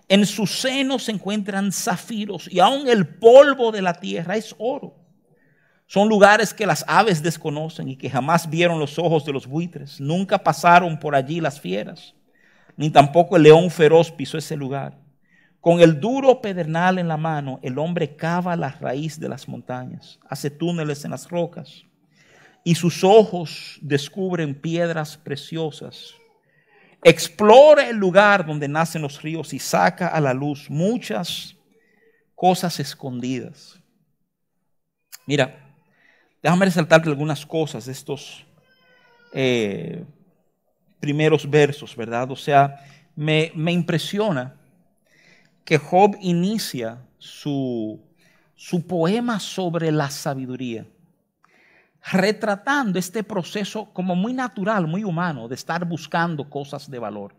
En 0.08 0.28
su 0.28 0.46
seno 0.46 1.00
se 1.00 1.12
encuentran 1.12 1.72
zafiros 1.72 2.48
y 2.54 2.60
aún 2.60 2.88
el 2.88 3.18
polvo 3.18 3.72
de 3.72 3.82
la 3.82 3.96
tierra 3.96 4.38
es 4.38 4.54
oro. 4.60 4.94
Son 5.88 6.08
lugares 6.08 6.54
que 6.54 6.68
las 6.68 6.86
aves 6.88 7.24
desconocen 7.24 7.90
y 7.90 7.96
que 7.96 8.12
jamás 8.12 8.48
vieron 8.48 8.78
los 8.78 9.00
ojos 9.00 9.26
de 9.26 9.34
los 9.34 9.48
buitres. 9.48 10.00
Nunca 10.00 10.38
pasaron 10.38 11.00
por 11.00 11.16
allí 11.16 11.42
las 11.42 11.60
fieras, 11.60 12.14
ni 12.78 12.92
tampoco 12.92 13.38
el 13.38 13.44
león 13.44 13.72
feroz 13.72 14.12
pisó 14.12 14.38
ese 14.38 14.56
lugar. 14.56 15.00
Con 15.60 15.80
el 15.80 16.00
duro 16.00 16.42
pedernal 16.42 17.00
en 17.00 17.08
la 17.08 17.18
mano, 17.18 17.60
el 17.64 17.80
hombre 17.80 18.16
cava 18.16 18.56
la 18.56 18.70
raíz 18.70 19.20
de 19.20 19.30
las 19.30 19.48
montañas, 19.48 20.20
hace 20.30 20.52
túneles 20.52 21.04
en 21.06 21.12
las 21.12 21.28
rocas, 21.28 21.86
y 22.64 22.76
sus 22.76 23.04
ojos 23.04 23.78
descubren 23.82 24.56
piedras 24.56 25.18
preciosas. 25.18 26.14
Explora 27.04 27.90
el 27.90 27.98
lugar 27.98 28.46
donde 28.46 28.68
nacen 28.68 29.02
los 29.02 29.22
ríos 29.22 29.54
y 29.54 29.60
saca 29.60 30.08
a 30.08 30.22
la 30.22 30.34
luz 30.34 30.70
muchas 30.70 31.56
cosas 32.36 32.80
escondidas. 32.80 33.80
Mira, 35.26 35.64
Déjame 36.44 36.66
resaltarte 36.66 37.08
algunas 37.08 37.46
cosas 37.46 37.86
de 37.86 37.94
estos 37.94 38.46
eh, 39.32 40.04
primeros 41.00 41.50
versos, 41.50 41.96
¿verdad? 41.96 42.30
O 42.32 42.36
sea, 42.36 42.86
me, 43.16 43.50
impresiona 43.72 44.54
que 45.64 45.78
Job 45.78 46.18
inicia 46.20 47.02
su, 47.18 47.98
su 48.56 48.86
poema 48.86 49.40
sobre 49.40 49.90
la 49.90 50.10
sabiduría, 50.10 50.86
retratando 52.12 53.00
este 53.00 53.24
proceso 53.24 53.90
como 53.94 54.16
muy 54.16 54.34
natural, 54.34 54.88
muy 54.88 55.04
humano, 55.04 55.48
de 55.48 55.56
estar 55.56 55.86
buscando 55.86 56.50
cosas 56.50 56.90
de 56.90 57.00
valor. 57.00 57.36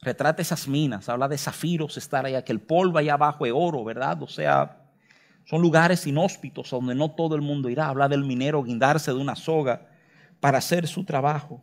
Retrata 0.00 0.40
esas 0.40 0.68
minas, 0.68 1.08
habla 1.08 1.28
de 1.28 1.36
zafiros, 1.36 1.96
estar 1.96 2.24
allá, 2.24 2.42
que 2.42 2.52
el 2.52 2.60
polvo 2.60 2.98
allá 2.98 3.14
abajo 3.14 3.44
es 3.44 3.52
oro, 3.54 3.84
¿verdad? 3.84 4.22
O 4.22 4.28
sea, 4.28 4.80
son 5.44 5.60
lugares 5.60 6.06
inhóspitos 6.06 6.70
donde 6.70 6.94
no 6.94 7.10
todo 7.10 7.34
el 7.34 7.42
mundo 7.42 7.68
irá. 7.68 7.88
Habla 7.88 8.08
del 8.08 8.24
minero 8.24 8.62
guindarse 8.62 9.10
de 9.10 9.18
una 9.18 9.34
soga 9.34 9.88
para 10.38 10.58
hacer 10.58 10.86
su 10.86 11.04
trabajo. 11.04 11.62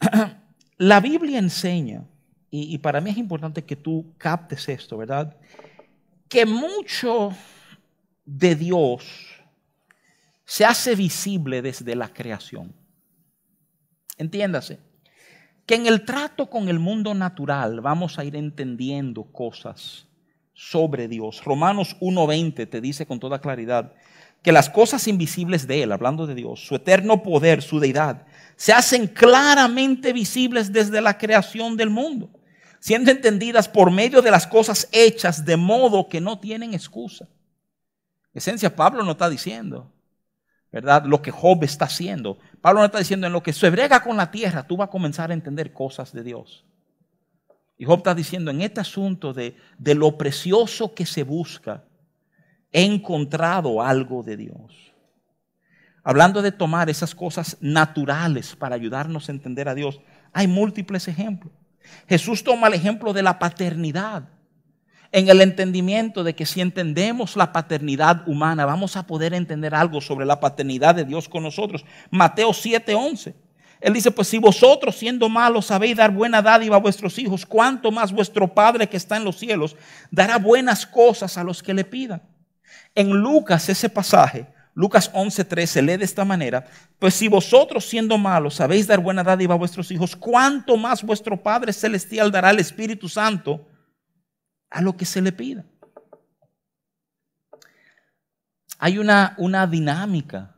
La 0.78 1.00
Biblia 1.00 1.38
enseña, 1.38 2.04
y, 2.50 2.78
para 2.78 3.00
mí 3.00 3.10
es 3.10 3.18
importante 3.18 3.64
que 3.64 3.76
tú 3.76 4.14
captes 4.16 4.68
esto, 4.68 4.96
¿verdad? 4.96 5.36
Que 6.28 6.46
mucho 6.46 7.30
de 8.24 8.54
Dios 8.54 9.35
se 10.46 10.64
hace 10.64 10.94
visible 10.94 11.60
desde 11.60 11.96
la 11.96 12.12
creación. 12.12 12.72
Entiéndase, 14.16 14.78
que 15.66 15.74
en 15.74 15.86
el 15.86 16.04
trato 16.04 16.48
con 16.48 16.68
el 16.68 16.78
mundo 16.78 17.12
natural 17.12 17.80
vamos 17.80 18.18
a 18.18 18.24
ir 18.24 18.36
entendiendo 18.36 19.24
cosas 19.24 20.06
sobre 20.54 21.08
Dios. 21.08 21.44
Romanos 21.44 21.96
1.20 22.00 22.70
te 22.70 22.80
dice 22.80 23.04
con 23.06 23.18
toda 23.18 23.40
claridad 23.40 23.92
que 24.42 24.52
las 24.52 24.70
cosas 24.70 25.08
invisibles 25.08 25.66
de 25.66 25.82
Él, 25.82 25.90
hablando 25.90 26.26
de 26.28 26.36
Dios, 26.36 26.64
su 26.64 26.76
eterno 26.76 27.24
poder, 27.24 27.62
su 27.62 27.80
deidad, 27.80 28.26
se 28.54 28.72
hacen 28.72 29.08
claramente 29.08 30.12
visibles 30.12 30.72
desde 30.72 31.00
la 31.00 31.18
creación 31.18 31.76
del 31.76 31.90
mundo, 31.90 32.30
siendo 32.78 33.10
entendidas 33.10 33.68
por 33.68 33.90
medio 33.90 34.22
de 34.22 34.30
las 34.30 34.46
cosas 34.46 34.88
hechas 34.92 35.44
de 35.44 35.56
modo 35.56 36.08
que 36.08 36.20
no 36.20 36.38
tienen 36.38 36.72
excusa. 36.74 37.28
En 38.32 38.38
esencia, 38.38 38.76
Pablo 38.76 39.02
no 39.02 39.12
está 39.12 39.28
diciendo, 39.28 39.92
¿verdad? 40.76 41.06
Lo 41.06 41.22
que 41.22 41.30
Job 41.30 41.64
está 41.64 41.86
haciendo. 41.86 42.36
Pablo 42.60 42.80
no 42.80 42.84
está 42.84 42.98
diciendo 42.98 43.26
en 43.26 43.32
lo 43.32 43.42
que 43.42 43.54
se 43.54 43.70
brega 43.70 44.02
con 44.02 44.14
la 44.18 44.30
tierra, 44.30 44.66
tú 44.66 44.76
vas 44.76 44.88
a 44.88 44.90
comenzar 44.90 45.30
a 45.30 45.34
entender 45.34 45.72
cosas 45.72 46.12
de 46.12 46.22
Dios. 46.22 46.66
Y 47.78 47.86
Job 47.86 48.00
está 48.00 48.14
diciendo, 48.14 48.50
en 48.50 48.60
este 48.60 48.80
asunto 48.80 49.32
de, 49.32 49.56
de 49.78 49.94
lo 49.94 50.18
precioso 50.18 50.92
que 50.92 51.06
se 51.06 51.22
busca, 51.22 51.84
he 52.70 52.84
encontrado 52.84 53.80
algo 53.80 54.22
de 54.22 54.36
Dios. 54.36 54.92
Hablando 56.04 56.42
de 56.42 56.52
tomar 56.52 56.90
esas 56.90 57.14
cosas 57.14 57.56
naturales 57.62 58.54
para 58.54 58.74
ayudarnos 58.74 59.30
a 59.30 59.32
entender 59.32 59.70
a 59.70 59.74
Dios, 59.74 60.02
hay 60.34 60.46
múltiples 60.46 61.08
ejemplos. 61.08 61.54
Jesús 62.06 62.44
toma 62.44 62.66
el 62.66 62.74
ejemplo 62.74 63.14
de 63.14 63.22
la 63.22 63.38
paternidad, 63.38 64.28
en 65.16 65.30
el 65.30 65.40
entendimiento 65.40 66.24
de 66.24 66.34
que 66.34 66.44
si 66.44 66.60
entendemos 66.60 67.36
la 67.36 67.50
paternidad 67.50 68.28
humana, 68.28 68.66
vamos 68.66 68.98
a 68.98 69.06
poder 69.06 69.32
entender 69.32 69.74
algo 69.74 70.02
sobre 70.02 70.26
la 70.26 70.40
paternidad 70.40 70.94
de 70.94 71.06
Dios 71.06 71.26
con 71.26 71.42
nosotros. 71.42 71.86
Mateo 72.10 72.50
7:11. 72.50 73.34
Él 73.80 73.94
dice, 73.94 74.10
pues 74.10 74.28
si 74.28 74.36
vosotros 74.36 74.94
siendo 74.94 75.30
malos 75.30 75.64
sabéis 75.64 75.96
dar 75.96 76.10
buena 76.10 76.42
dádiva 76.42 76.76
a 76.76 76.80
vuestros 76.80 77.18
hijos, 77.18 77.46
cuánto 77.46 77.90
más 77.90 78.12
vuestro 78.12 78.46
Padre 78.46 78.90
que 78.90 78.98
está 78.98 79.16
en 79.16 79.24
los 79.24 79.38
cielos 79.38 79.74
dará 80.10 80.36
buenas 80.36 80.84
cosas 80.84 81.38
a 81.38 81.44
los 81.44 81.62
que 81.62 81.72
le 81.72 81.84
pidan. 81.84 82.20
En 82.94 83.08
Lucas 83.08 83.70
ese 83.70 83.88
pasaje, 83.88 84.46
Lucas 84.74 85.10
11:13 85.14 85.66
se 85.66 85.80
lee 85.80 85.96
de 85.96 86.04
esta 86.04 86.26
manera, 86.26 86.66
pues 86.98 87.14
si 87.14 87.28
vosotros 87.28 87.86
siendo 87.86 88.18
malos 88.18 88.56
sabéis 88.56 88.86
dar 88.86 89.00
buena 89.00 89.24
dádiva 89.24 89.54
a 89.54 89.58
vuestros 89.58 89.90
hijos, 89.90 90.14
cuánto 90.14 90.76
más 90.76 91.02
vuestro 91.02 91.42
Padre 91.42 91.72
celestial 91.72 92.30
dará 92.30 92.50
al 92.50 92.58
Espíritu 92.58 93.08
Santo 93.08 93.66
a 94.76 94.82
lo 94.82 94.94
que 94.94 95.06
se 95.06 95.22
le 95.22 95.32
pida. 95.32 95.64
Hay 98.78 98.98
una, 98.98 99.34
una 99.38 99.66
dinámica 99.66 100.54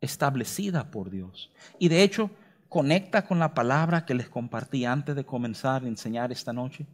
establecida 0.00 0.90
por 0.90 1.10
Dios. 1.10 1.52
Y 1.78 1.88
de 1.88 2.02
hecho, 2.02 2.30
conecta 2.70 3.26
con 3.26 3.38
la 3.38 3.52
palabra 3.52 4.06
que 4.06 4.14
les 4.14 4.30
compartí 4.30 4.86
antes 4.86 5.14
de 5.14 5.26
comenzar 5.26 5.84
a 5.84 5.86
enseñar 5.86 6.32
esta 6.32 6.54
noche? 6.54 6.86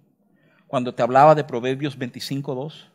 Cuando 0.66 0.92
te 0.92 1.00
hablaba 1.04 1.36
de 1.36 1.44
Proverbios 1.44 1.96
25.2, 1.96 2.88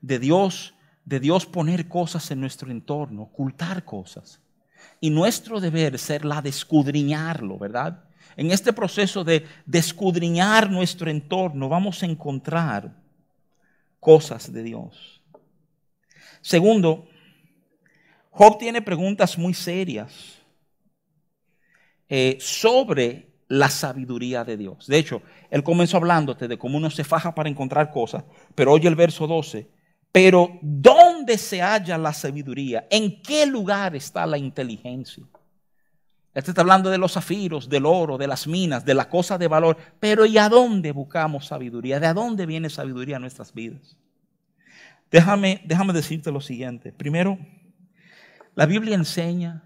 de 0.00 0.18
Dios, 0.18 0.74
de 1.04 1.20
Dios 1.20 1.44
poner 1.44 1.86
cosas 1.86 2.30
en 2.30 2.40
nuestro 2.40 2.70
entorno, 2.70 3.24
ocultar 3.24 3.84
cosas. 3.84 4.40
Y 5.00 5.10
nuestro 5.10 5.60
deber 5.60 5.98
ser 5.98 6.24
la 6.24 6.40
de 6.40 6.48
escudriñarlo, 6.48 7.58
¿verdad? 7.58 8.04
En 8.40 8.50
este 8.50 8.72
proceso 8.72 9.22
de, 9.22 9.46
de 9.66 9.78
escudriñar 9.78 10.70
nuestro 10.70 11.10
entorno 11.10 11.68
vamos 11.68 12.02
a 12.02 12.06
encontrar 12.06 12.90
cosas 14.00 14.50
de 14.50 14.62
Dios. 14.62 15.22
Segundo, 16.40 17.06
Job 18.30 18.56
tiene 18.56 18.80
preguntas 18.80 19.36
muy 19.36 19.52
serias 19.52 20.40
eh, 22.08 22.38
sobre 22.40 23.28
la 23.48 23.68
sabiduría 23.68 24.42
de 24.42 24.56
Dios. 24.56 24.86
De 24.86 24.96
hecho, 24.96 25.20
él 25.50 25.62
comenzó 25.62 25.98
hablándote 25.98 26.48
de 26.48 26.56
cómo 26.56 26.78
uno 26.78 26.88
se 26.88 27.04
faja 27.04 27.34
para 27.34 27.50
encontrar 27.50 27.92
cosas, 27.92 28.24
pero 28.54 28.72
oye 28.72 28.88
el 28.88 28.96
verso 28.96 29.26
12. 29.26 29.68
Pero 30.10 30.58
¿dónde 30.62 31.36
se 31.36 31.60
halla 31.60 31.98
la 31.98 32.14
sabiduría? 32.14 32.86
¿En 32.90 33.20
qué 33.20 33.44
lugar 33.44 33.94
está 33.94 34.24
la 34.24 34.38
inteligencia? 34.38 35.24
Este 36.32 36.52
está 36.52 36.60
hablando 36.60 36.90
de 36.90 36.98
los 36.98 37.12
zafiros, 37.12 37.68
del 37.68 37.86
oro, 37.86 38.16
de 38.16 38.28
las 38.28 38.46
minas, 38.46 38.84
de 38.84 38.94
la 38.94 39.08
cosa 39.08 39.36
de 39.36 39.48
valor. 39.48 39.76
Pero 39.98 40.26
¿y 40.26 40.38
a 40.38 40.48
dónde 40.48 40.92
buscamos 40.92 41.46
sabiduría? 41.46 41.98
¿De 41.98 42.12
dónde 42.14 42.46
viene 42.46 42.70
sabiduría 42.70 43.16
a 43.16 43.20
nuestras 43.20 43.52
vidas? 43.52 43.96
Déjame, 45.10 45.60
déjame 45.64 45.92
decirte 45.92 46.30
lo 46.30 46.40
siguiente. 46.40 46.92
Primero, 46.92 47.38
la 48.54 48.66
Biblia 48.66 48.94
enseña 48.94 49.64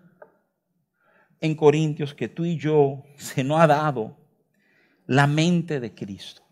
en 1.41 1.55
Corintios 1.55 2.15
que 2.15 2.29
tú 2.29 2.47
y 2.47 2.57
yo 2.57 3.05
se 3.17 3.45
nos 3.45 3.61
ha 3.61 3.67
dado 3.67 4.17
la 5.07 5.27
mente 5.27 5.81
de 5.81 5.95
Cristo. 5.95 6.43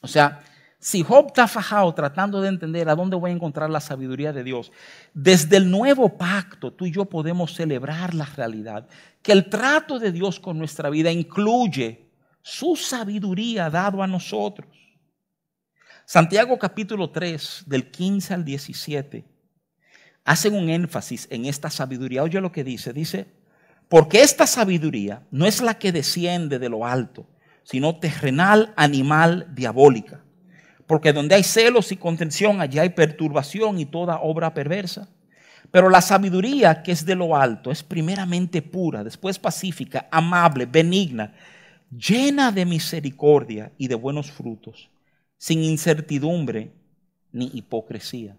O 0.00 0.08
sea, 0.08 0.42
si 0.82 1.04
Job 1.04 1.28
está 1.28 1.46
fajado 1.46 1.94
tratando 1.94 2.40
de 2.40 2.48
entender 2.48 2.88
a 2.88 2.96
dónde 2.96 3.14
voy 3.14 3.30
a 3.30 3.34
encontrar 3.34 3.70
la 3.70 3.78
sabiduría 3.78 4.32
de 4.32 4.42
Dios, 4.42 4.72
desde 5.14 5.56
el 5.56 5.70
nuevo 5.70 6.18
pacto 6.18 6.72
tú 6.72 6.86
y 6.86 6.90
yo 6.90 7.04
podemos 7.04 7.54
celebrar 7.54 8.14
la 8.14 8.24
realidad, 8.24 8.88
que 9.22 9.30
el 9.30 9.48
trato 9.48 10.00
de 10.00 10.10
Dios 10.10 10.40
con 10.40 10.58
nuestra 10.58 10.90
vida 10.90 11.12
incluye 11.12 12.10
su 12.42 12.74
sabiduría 12.74 13.70
dado 13.70 14.02
a 14.02 14.08
nosotros. 14.08 14.66
Santiago 16.04 16.58
capítulo 16.58 17.10
3, 17.10 17.62
del 17.66 17.88
15 17.92 18.34
al 18.34 18.44
17, 18.44 19.24
hacen 20.24 20.54
un 20.56 20.68
énfasis 20.68 21.28
en 21.30 21.44
esta 21.44 21.70
sabiduría. 21.70 22.24
Oye 22.24 22.40
lo 22.40 22.50
que 22.50 22.64
dice, 22.64 22.92
dice, 22.92 23.32
porque 23.88 24.22
esta 24.22 24.48
sabiduría 24.48 25.22
no 25.30 25.46
es 25.46 25.62
la 25.62 25.78
que 25.78 25.92
desciende 25.92 26.58
de 26.58 26.68
lo 26.68 26.84
alto, 26.84 27.28
sino 27.62 28.00
terrenal, 28.00 28.74
animal, 28.74 29.46
diabólica. 29.54 30.21
Porque 30.92 31.14
donde 31.14 31.34
hay 31.34 31.42
celos 31.42 31.90
y 31.90 31.96
contención, 31.96 32.60
allí 32.60 32.78
hay 32.78 32.90
perturbación 32.90 33.78
y 33.78 33.86
toda 33.86 34.20
obra 34.20 34.52
perversa. 34.52 35.08
Pero 35.70 35.88
la 35.88 36.02
sabiduría 36.02 36.82
que 36.82 36.92
es 36.92 37.06
de 37.06 37.14
lo 37.14 37.34
alto 37.34 37.70
es 37.70 37.82
primeramente 37.82 38.60
pura, 38.60 39.02
después 39.02 39.38
pacífica, 39.38 40.06
amable, 40.12 40.66
benigna, 40.66 41.32
llena 41.90 42.52
de 42.52 42.66
misericordia 42.66 43.72
y 43.78 43.88
de 43.88 43.94
buenos 43.94 44.30
frutos, 44.30 44.90
sin 45.38 45.64
incertidumbre 45.64 46.72
ni 47.32 47.50
hipocresía. 47.54 48.36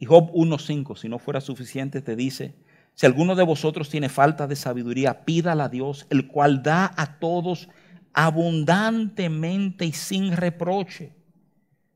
Y 0.00 0.06
Job 0.06 0.32
1.5, 0.32 0.98
si 0.98 1.08
no 1.08 1.20
fuera 1.20 1.40
suficiente, 1.40 2.02
te 2.02 2.16
dice, 2.16 2.56
si 2.96 3.06
alguno 3.06 3.36
de 3.36 3.44
vosotros 3.44 3.88
tiene 3.88 4.08
falta 4.08 4.48
de 4.48 4.56
sabiduría, 4.56 5.24
pídala 5.24 5.66
a 5.66 5.68
Dios, 5.68 6.08
el 6.10 6.26
cual 6.26 6.64
da 6.64 6.92
a 6.96 7.20
todos 7.20 7.68
abundantemente 8.14 9.84
y 9.84 9.92
sin 9.92 10.36
reproche, 10.36 11.19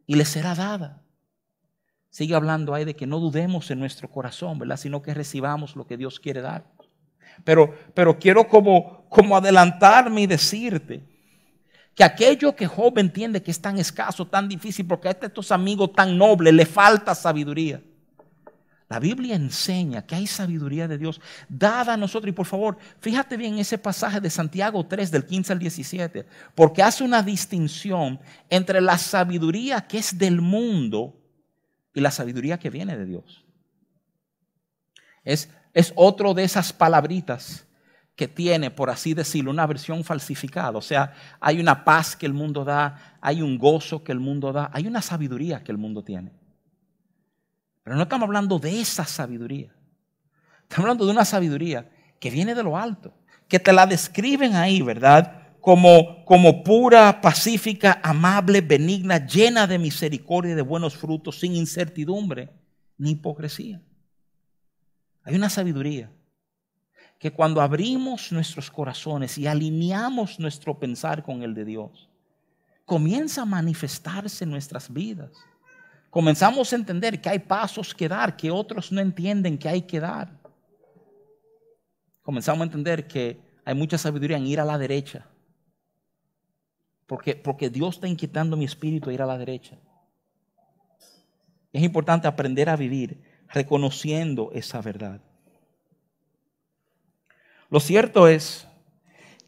y 0.06 0.14
le 0.16 0.24
será 0.24 0.54
dada. 0.54 1.02
Sigue 2.10 2.34
hablando 2.34 2.74
ahí 2.74 2.84
de 2.84 2.94
que 2.94 3.06
no 3.06 3.18
dudemos 3.18 3.70
en 3.70 3.80
nuestro 3.80 4.08
corazón, 4.08 4.58
¿verdad? 4.58 4.76
Sino 4.76 5.02
que 5.02 5.14
recibamos 5.14 5.74
lo 5.74 5.86
que 5.86 5.96
Dios 5.96 6.20
quiere 6.20 6.40
dar. 6.40 6.64
Pero, 7.42 7.74
pero 7.94 8.18
quiero 8.18 8.46
como, 8.46 9.08
como 9.08 9.36
adelantarme 9.36 10.22
y 10.22 10.26
decirte 10.26 11.02
que 11.94 12.04
aquello 12.04 12.54
que 12.54 12.66
Job 12.66 12.98
entiende 12.98 13.42
que 13.42 13.50
es 13.50 13.60
tan 13.60 13.78
escaso, 13.78 14.26
tan 14.26 14.48
difícil, 14.48 14.86
porque 14.86 15.08
a 15.08 15.10
estos 15.12 15.50
amigos 15.52 15.92
tan 15.92 16.16
nobles 16.16 16.54
le 16.54 16.66
falta 16.66 17.14
sabiduría. 17.14 17.82
La 18.94 19.00
Biblia 19.00 19.34
enseña 19.34 20.06
que 20.06 20.14
hay 20.14 20.28
sabiduría 20.28 20.86
de 20.86 20.98
Dios 20.98 21.20
dada 21.48 21.94
a 21.94 21.96
nosotros. 21.96 22.28
Y 22.28 22.32
por 22.32 22.46
favor, 22.46 22.78
fíjate 23.00 23.36
bien 23.36 23.58
ese 23.58 23.76
pasaje 23.76 24.20
de 24.20 24.30
Santiago 24.30 24.86
3 24.86 25.10
del 25.10 25.26
15 25.26 25.52
al 25.52 25.58
17, 25.58 26.24
porque 26.54 26.80
hace 26.80 27.02
una 27.02 27.20
distinción 27.20 28.20
entre 28.48 28.80
la 28.80 28.96
sabiduría 28.96 29.84
que 29.88 29.98
es 29.98 30.16
del 30.16 30.40
mundo 30.40 31.20
y 31.92 32.00
la 32.00 32.12
sabiduría 32.12 32.56
que 32.56 32.70
viene 32.70 32.96
de 32.96 33.04
Dios. 33.04 33.44
Es, 35.24 35.50
es 35.72 35.92
otro 35.96 36.32
de 36.32 36.44
esas 36.44 36.72
palabritas 36.72 37.66
que 38.14 38.28
tiene, 38.28 38.70
por 38.70 38.90
así 38.90 39.12
decirlo, 39.12 39.50
una 39.50 39.66
versión 39.66 40.04
falsificada. 40.04 40.78
O 40.78 40.82
sea, 40.82 41.14
hay 41.40 41.58
una 41.58 41.84
paz 41.84 42.14
que 42.14 42.26
el 42.26 42.32
mundo 42.32 42.64
da, 42.64 43.18
hay 43.20 43.42
un 43.42 43.58
gozo 43.58 44.04
que 44.04 44.12
el 44.12 44.20
mundo 44.20 44.52
da, 44.52 44.70
hay 44.72 44.86
una 44.86 45.02
sabiduría 45.02 45.64
que 45.64 45.72
el 45.72 45.78
mundo 45.78 46.04
tiene. 46.04 46.43
Pero 47.84 47.96
no 47.96 48.02
estamos 48.02 48.26
hablando 48.26 48.58
de 48.58 48.80
esa 48.80 49.04
sabiduría. 49.04 49.72
Estamos 50.62 50.86
hablando 50.86 51.04
de 51.04 51.12
una 51.12 51.26
sabiduría 51.26 51.90
que 52.18 52.30
viene 52.30 52.54
de 52.54 52.62
lo 52.62 52.78
alto, 52.78 53.14
que 53.46 53.60
te 53.60 53.72
la 53.72 53.86
describen 53.86 54.56
ahí, 54.56 54.80
¿verdad? 54.80 55.42
Como, 55.60 56.24
como 56.24 56.64
pura, 56.64 57.20
pacífica, 57.20 58.00
amable, 58.02 58.62
benigna, 58.62 59.26
llena 59.26 59.66
de 59.66 59.78
misericordia 59.78 60.52
y 60.52 60.56
de 60.56 60.62
buenos 60.62 60.96
frutos, 60.96 61.40
sin 61.40 61.54
incertidumbre 61.54 62.50
ni 62.96 63.12
hipocresía. 63.12 63.82
Hay 65.22 65.34
una 65.34 65.50
sabiduría 65.50 66.10
que 67.18 67.32
cuando 67.32 67.60
abrimos 67.60 68.32
nuestros 68.32 68.70
corazones 68.70 69.36
y 69.36 69.46
alineamos 69.46 70.40
nuestro 70.40 70.78
pensar 70.78 71.22
con 71.22 71.42
el 71.42 71.54
de 71.54 71.64
Dios, 71.66 72.08
comienza 72.84 73.42
a 73.42 73.46
manifestarse 73.46 74.44
en 74.44 74.50
nuestras 74.50 74.92
vidas 74.92 75.30
comenzamos 76.14 76.72
a 76.72 76.76
entender 76.76 77.20
que 77.20 77.28
hay 77.28 77.40
pasos 77.40 77.92
que 77.92 78.08
dar 78.08 78.36
que 78.36 78.48
otros 78.48 78.92
no 78.92 79.00
entienden 79.00 79.58
que 79.58 79.68
hay 79.68 79.82
que 79.82 79.98
dar. 79.98 80.30
Comenzamos 82.22 82.60
a 82.60 82.66
entender 82.66 83.08
que 83.08 83.40
hay 83.64 83.74
mucha 83.74 83.98
sabiduría 83.98 84.36
en 84.36 84.46
ir 84.46 84.60
a 84.60 84.64
la 84.64 84.78
derecha. 84.78 85.26
Porque, 87.08 87.34
porque 87.34 87.68
Dios 87.68 87.96
está 87.96 88.06
inquietando 88.06 88.56
mi 88.56 88.64
espíritu 88.64 89.10
a 89.10 89.12
ir 89.12 89.22
a 89.22 89.26
la 89.26 89.36
derecha. 89.36 89.76
Es 91.72 91.82
importante 91.82 92.28
aprender 92.28 92.68
a 92.68 92.76
vivir 92.76 93.20
reconociendo 93.48 94.52
esa 94.54 94.80
verdad. 94.80 95.20
Lo 97.70 97.80
cierto 97.80 98.28
es 98.28 98.68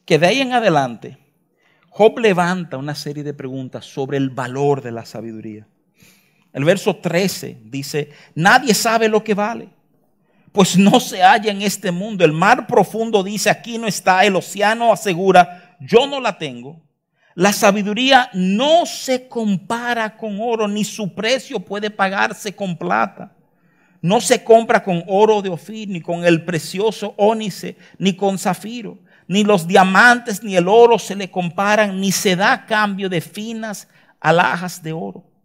que 0.04 0.18
de 0.18 0.26
ahí 0.26 0.40
en 0.40 0.52
adelante, 0.52 1.16
Job 1.90 2.18
levanta 2.18 2.76
una 2.76 2.96
serie 2.96 3.22
de 3.22 3.34
preguntas 3.34 3.84
sobre 3.84 4.16
el 4.16 4.30
valor 4.30 4.82
de 4.82 4.90
la 4.90 5.04
sabiduría. 5.04 5.68
El 6.56 6.64
verso 6.64 6.96
13 6.96 7.58
dice, 7.64 8.12
nadie 8.34 8.72
sabe 8.72 9.10
lo 9.10 9.22
que 9.22 9.34
vale, 9.34 9.68
pues 10.52 10.78
no 10.78 11.00
se 11.00 11.20
halla 11.20 11.50
en 11.50 11.60
este 11.60 11.90
mundo. 11.90 12.24
El 12.24 12.32
mar 12.32 12.66
profundo 12.66 13.22
dice, 13.22 13.50
aquí 13.50 13.76
no 13.76 13.86
está. 13.86 14.24
El 14.24 14.36
océano 14.36 14.90
asegura, 14.90 15.76
yo 15.80 16.06
no 16.06 16.18
la 16.18 16.38
tengo. 16.38 16.80
La 17.34 17.52
sabiduría 17.52 18.30
no 18.32 18.86
se 18.86 19.28
compara 19.28 20.16
con 20.16 20.40
oro, 20.40 20.66
ni 20.66 20.82
su 20.82 21.14
precio 21.14 21.60
puede 21.60 21.90
pagarse 21.90 22.56
con 22.56 22.74
plata. 22.74 23.34
No 24.00 24.22
se 24.22 24.42
compra 24.42 24.82
con 24.82 25.04
oro 25.08 25.42
de 25.42 25.50
Ofir, 25.50 25.90
ni 25.90 26.00
con 26.00 26.24
el 26.24 26.42
precioso 26.46 27.12
ónice, 27.18 27.76
ni 27.98 28.16
con 28.16 28.38
zafiro. 28.38 28.98
Ni 29.28 29.44
los 29.44 29.68
diamantes 29.68 30.42
ni 30.42 30.56
el 30.56 30.68
oro 30.68 30.98
se 30.98 31.16
le 31.16 31.30
comparan, 31.30 32.00
ni 32.00 32.12
se 32.12 32.34
da 32.34 32.64
cambio 32.64 33.10
de 33.10 33.20
finas 33.20 33.88
alhajas 34.20 34.82
de 34.82 34.94
oro. 34.94 35.35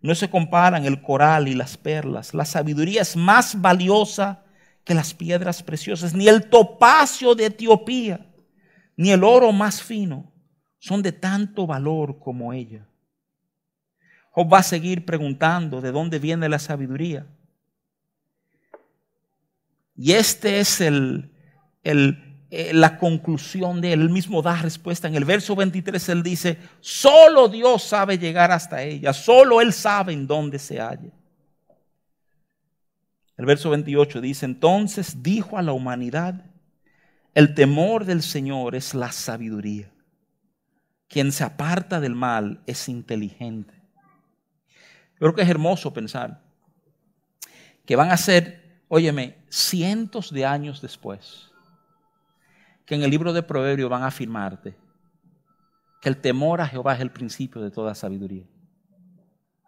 No 0.00 0.14
se 0.14 0.30
comparan 0.30 0.84
el 0.84 1.02
coral 1.02 1.48
y 1.48 1.54
las 1.54 1.76
perlas. 1.76 2.34
La 2.34 2.44
sabiduría 2.44 3.02
es 3.02 3.16
más 3.16 3.60
valiosa 3.60 4.44
que 4.84 4.94
las 4.94 5.12
piedras 5.12 5.62
preciosas. 5.62 6.14
Ni 6.14 6.28
el 6.28 6.48
topacio 6.48 7.34
de 7.34 7.46
Etiopía, 7.46 8.26
ni 8.96 9.10
el 9.10 9.24
oro 9.24 9.52
más 9.52 9.82
fino 9.82 10.32
son 10.78 11.02
de 11.02 11.12
tanto 11.12 11.66
valor 11.66 12.18
como 12.18 12.52
ella. 12.52 12.86
Job 14.30 14.52
va 14.52 14.58
a 14.58 14.62
seguir 14.62 15.04
preguntando 15.04 15.80
de 15.80 15.90
dónde 15.90 16.18
viene 16.18 16.48
la 16.48 16.58
sabiduría. 16.58 17.26
Y 19.96 20.12
este 20.12 20.60
es 20.60 20.80
el, 20.80 21.32
el 21.82 22.27
eh, 22.50 22.72
la 22.72 22.96
conclusión 22.98 23.80
de 23.80 23.92
él. 23.92 24.08
Mismo 24.08 24.40
da 24.40 24.56
respuesta. 24.62 25.06
En 25.06 25.14
el 25.14 25.24
verso 25.24 25.54
23 25.54 26.08
él 26.08 26.22
dice, 26.22 26.58
solo 26.80 27.48
Dios 27.48 27.82
sabe 27.82 28.18
llegar 28.18 28.50
hasta 28.50 28.82
ella, 28.82 29.12
solo 29.12 29.60
Él 29.60 29.72
sabe 29.72 30.12
en 30.14 30.26
dónde 30.26 30.58
se 30.58 30.80
halla. 30.80 31.12
El 33.36 33.46
verso 33.46 33.70
28 33.70 34.20
dice, 34.20 34.46
entonces 34.46 35.22
dijo 35.22 35.58
a 35.58 35.62
la 35.62 35.72
humanidad, 35.72 36.44
el 37.34 37.54
temor 37.54 38.04
del 38.04 38.22
Señor 38.22 38.74
es 38.74 38.94
la 38.94 39.12
sabiduría. 39.12 39.90
Quien 41.06 41.30
se 41.32 41.44
aparta 41.44 42.00
del 42.00 42.14
mal 42.14 42.60
es 42.66 42.88
inteligente. 42.88 43.74
creo 45.18 45.34
que 45.34 45.42
es 45.42 45.48
hermoso 45.48 45.92
pensar 45.92 46.42
que 47.84 47.96
van 47.96 48.10
a 48.10 48.16
ser, 48.16 48.82
óyeme, 48.88 49.38
cientos 49.48 50.32
de 50.32 50.44
años 50.44 50.82
después 50.82 51.48
que 52.88 52.94
en 52.94 53.02
el 53.02 53.10
libro 53.10 53.34
de 53.34 53.42
Proverbios 53.42 53.90
van 53.90 54.02
a 54.02 54.06
afirmarte 54.06 54.74
que 56.00 56.08
el 56.08 56.16
temor 56.16 56.62
a 56.62 56.66
Jehová 56.66 56.94
es 56.94 57.00
el 57.00 57.10
principio 57.10 57.60
de 57.60 57.70
toda 57.70 57.94
sabiduría. 57.94 58.44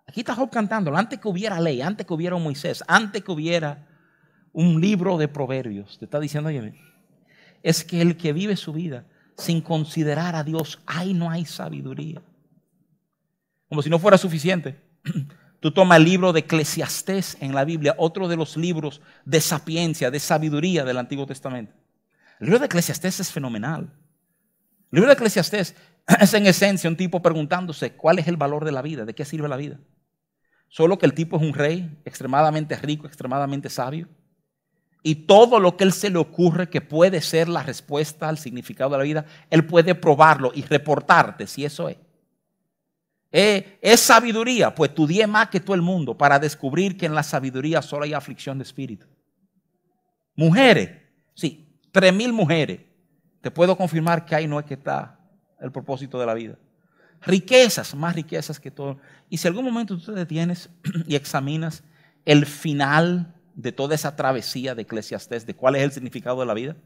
Aquí 0.07 0.21
está 0.21 0.35
Job 0.35 0.49
cantando, 0.51 0.97
antes 0.97 1.21
que 1.21 1.29
hubiera 1.29 1.61
ley, 1.61 1.83
antes 1.83 2.07
que 2.07 2.14
hubiera 2.14 2.37
Moisés, 2.37 2.83
antes 2.89 3.23
que 3.23 3.31
hubiera 3.31 3.87
un 4.53 4.81
libro 4.81 5.18
de 5.18 5.29
Proverbios, 5.29 5.99
te 5.99 6.07
está 6.07 6.18
diciendo, 6.18 6.49
oye, 6.49 6.75
es 7.62 7.85
que 7.85 8.01
el 8.01 8.16
que 8.16 8.33
vive 8.33 8.57
su 8.57 8.73
vida 8.73 9.05
sin 9.37 9.61
considerar 9.61 10.35
a 10.35 10.43
Dios, 10.43 10.81
ahí 10.87 11.12
no 11.12 11.31
hay 11.31 11.45
sabiduría. 11.45 12.23
Como 13.68 13.83
si 13.83 13.91
no 13.91 13.99
fuera 13.99 14.16
suficiente. 14.16 14.81
Tú 15.61 15.73
tomas 15.73 15.99
el 15.99 16.05
libro 16.05 16.33
de 16.33 16.41
Eclesiastés 16.41 17.37
en 17.41 17.55
la 17.55 17.66
Biblia, 17.66 17.95
otro 17.99 18.29
de 18.29 18.37
los 18.37 18.57
libros 18.57 19.03
de 19.27 19.43
sapiencia, 19.43 20.11
de 20.11 20.18
sabiduría 20.18 20.87
del 20.87 20.97
Antiguo 20.97 21.27
Testamento. 21.27 21.80
El 22.41 22.47
libro 22.47 22.59
de 22.59 22.66
Eclesiastés 22.66 23.20
es 23.20 23.30
fenomenal. 23.30 23.93
El 24.91 24.97
libro 24.97 25.09
de 25.09 25.14
Eclesiastés 25.14 25.76
es 26.20 26.34
en 26.34 26.47
esencia 26.47 26.88
un 26.88 26.97
tipo 26.97 27.20
preguntándose 27.20 27.93
cuál 27.93 28.18
es 28.18 28.26
el 28.26 28.36
valor 28.36 28.64
de 28.64 28.72
la 28.72 28.82
vida, 28.82 29.05
de 29.05 29.14
qué 29.14 29.24
sirve 29.24 29.47
la 29.47 29.57
vida. 29.57 29.78
Solo 30.68 30.99
que 30.99 31.07
el 31.07 31.12
tipo 31.12 31.36
es 31.36 31.43
un 31.43 31.53
rey 31.53 32.01
extremadamente 32.05 32.76
rico, 32.76 33.07
extremadamente 33.07 33.68
sabio. 33.68 34.09
Y 35.03 35.26
todo 35.26 35.61
lo 35.61 35.76
que 35.76 35.84
él 35.84 35.93
se 35.93 36.11
le 36.11 36.18
ocurre 36.18 36.68
que 36.68 36.80
puede 36.80 37.20
ser 37.20 37.49
la 37.49 37.62
respuesta 37.62 38.28
al 38.28 38.38
significado 38.38 38.91
de 38.91 38.99
la 38.99 39.05
vida, 39.05 39.26
él 39.51 39.66
puede 39.66 39.95
probarlo 39.95 40.53
y 40.55 40.62
reportarte 40.62 41.47
si 41.47 41.64
eso 41.64 41.88
es. 41.88 41.97
Eh, 43.32 43.78
es 43.80 44.01
sabiduría, 44.01 44.74
pues 44.74 44.91
estudié 44.91 45.26
más 45.26 45.49
que 45.49 45.61
todo 45.61 45.74
el 45.74 45.82
mundo 45.82 46.16
para 46.16 46.38
descubrir 46.38 46.97
que 46.97 47.07
en 47.07 47.14
la 47.14 47.22
sabiduría 47.22 47.80
solo 47.80 48.05
hay 48.05 48.12
aflicción 48.12 48.59
de 48.59 48.64
espíritu. 48.64 49.07
Mujeres, 50.34 50.91
sí, 51.34 51.70
tres 51.93 52.14
mil 52.14 52.32
mujeres, 52.32 52.80
te 53.41 53.51
puedo 53.51 53.76
confirmar 53.76 54.24
que 54.24 54.34
ahí 54.34 54.47
no 54.47 54.59
es 54.59 54.66
que 54.66 54.74
está 54.74 55.18
el 55.61 55.72
propósito 55.72 56.18
de 56.18 56.26
la 56.26 56.34
vida. 56.34 56.59
Riquezas, 57.22 57.95
más 57.95 58.14
riquezas 58.14 58.59
que 58.59 58.70
todo. 58.70 58.99
Y 59.28 59.36
si 59.36 59.47
algún 59.47 59.64
momento 59.64 59.97
tú 59.99 60.07
te 60.07 60.12
detienes 60.12 60.70
y 61.07 61.14
examinas 61.16 61.82
el 62.24 62.47
final 62.47 63.34
de 63.55 63.72
toda 63.72 63.95
esa 63.95 64.16
travesía 64.16 64.74
de 64.74 64.82
Eclesiastés, 64.82 65.47
de 65.47 65.55
cuál 65.55 65.76
es 65.76 65.82
el 65.82 65.93
significado 65.93 66.41
de 66.41 66.47
la 66.47 66.55
vida, 66.55 66.76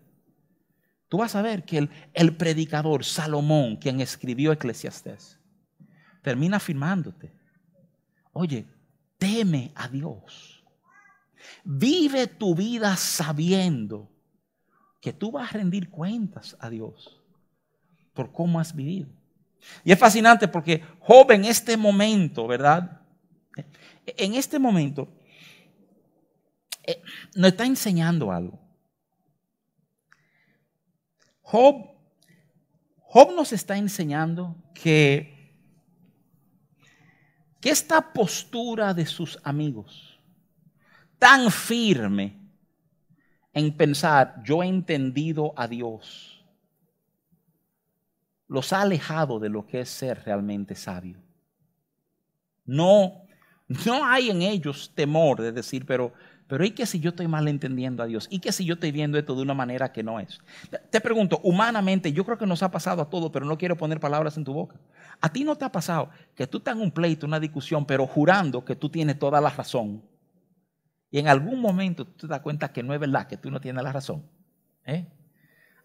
tú 1.08 1.18
vas 1.18 1.34
a 1.34 1.42
ver 1.42 1.64
que 1.64 1.88
el, 2.12 2.36
predicador 2.36 3.04
Salomón, 3.04 3.76
quien 3.76 4.00
escribió 4.00 4.52
Eclesiastés, 4.52 5.38
termina 6.22 6.56
afirmándote, 6.56 7.32
oye, 8.32 8.66
teme 9.18 9.72
a 9.74 9.88
Dios. 9.88 10.64
Vive 11.62 12.26
tu 12.26 12.54
vida 12.54 12.96
sabiendo 12.96 14.10
que 15.04 15.12
tú 15.12 15.32
vas 15.32 15.50
a 15.50 15.58
rendir 15.58 15.90
cuentas 15.90 16.56
a 16.60 16.70
Dios 16.70 17.20
por 18.14 18.32
cómo 18.32 18.58
has 18.58 18.74
vivido. 18.74 19.06
Y 19.84 19.92
es 19.92 19.98
fascinante 19.98 20.48
porque 20.48 20.82
Job 21.00 21.30
en 21.32 21.44
este 21.44 21.76
momento, 21.76 22.46
¿verdad? 22.46 23.02
En 24.06 24.32
este 24.32 24.58
momento 24.58 25.06
eh, 26.84 27.02
nos 27.34 27.48
está 27.48 27.66
enseñando 27.66 28.32
algo. 28.32 28.58
Job, 31.42 31.84
Job 33.00 33.34
nos 33.34 33.52
está 33.52 33.76
enseñando 33.76 34.56
que, 34.72 35.52
que 37.60 37.68
esta 37.68 38.10
postura 38.14 38.94
de 38.94 39.04
sus 39.04 39.38
amigos, 39.44 40.18
tan 41.18 41.50
firme 41.50 42.43
en 43.54 43.72
pensar, 43.72 44.42
yo 44.44 44.62
he 44.62 44.66
entendido 44.66 45.54
a 45.56 45.68
Dios, 45.68 46.44
los 48.48 48.72
ha 48.72 48.82
alejado 48.82 49.38
de 49.38 49.48
lo 49.48 49.66
que 49.66 49.80
es 49.80 49.88
ser 49.88 50.22
realmente 50.24 50.74
sabio. 50.74 51.18
No, 52.66 53.22
no 53.86 54.04
hay 54.04 54.30
en 54.30 54.42
ellos 54.42 54.92
temor 54.94 55.40
de 55.40 55.52
decir, 55.52 55.86
pero, 55.86 56.12
pero 56.48 56.64
¿y 56.64 56.72
que 56.72 56.84
si 56.84 56.98
yo 56.98 57.10
estoy 57.10 57.28
mal 57.28 57.46
entendiendo 57.46 58.02
a 58.02 58.06
Dios? 58.06 58.26
¿Y 58.30 58.40
que 58.40 58.52
si 58.52 58.64
yo 58.64 58.74
estoy 58.74 58.90
viendo 58.90 59.18
esto 59.18 59.34
de 59.34 59.42
una 59.42 59.54
manera 59.54 59.92
que 59.92 60.02
no 60.02 60.18
es? 60.18 60.40
Te 60.90 61.00
pregunto, 61.00 61.40
humanamente, 61.44 62.12
yo 62.12 62.24
creo 62.24 62.38
que 62.38 62.46
nos 62.46 62.62
ha 62.62 62.70
pasado 62.70 63.02
a 63.02 63.08
todos, 63.08 63.30
pero 63.30 63.46
no 63.46 63.56
quiero 63.56 63.76
poner 63.76 64.00
palabras 64.00 64.36
en 64.36 64.44
tu 64.44 64.52
boca. 64.52 64.76
¿A 65.20 65.32
ti 65.32 65.44
no 65.44 65.56
te 65.56 65.64
ha 65.64 65.72
pasado 65.72 66.10
que 66.34 66.46
tú 66.46 66.58
estás 66.58 66.74
en 66.74 66.82
un 66.82 66.90
pleito, 66.90 67.26
una 67.26 67.40
discusión, 67.40 67.86
pero 67.86 68.06
jurando 68.06 68.64
que 68.64 68.74
tú 68.74 68.88
tienes 68.88 69.18
toda 69.18 69.40
la 69.40 69.50
razón? 69.50 70.02
Y 71.14 71.20
en 71.20 71.28
algún 71.28 71.60
momento 71.60 72.04
tú 72.04 72.26
te 72.26 72.26
das 72.26 72.40
cuenta 72.40 72.72
que 72.72 72.82
no 72.82 72.92
es 72.92 72.98
verdad, 72.98 73.28
que 73.28 73.36
tú 73.36 73.48
no 73.48 73.60
tienes 73.60 73.84
la 73.84 73.92
razón. 73.92 74.24
¿eh? 74.84 75.06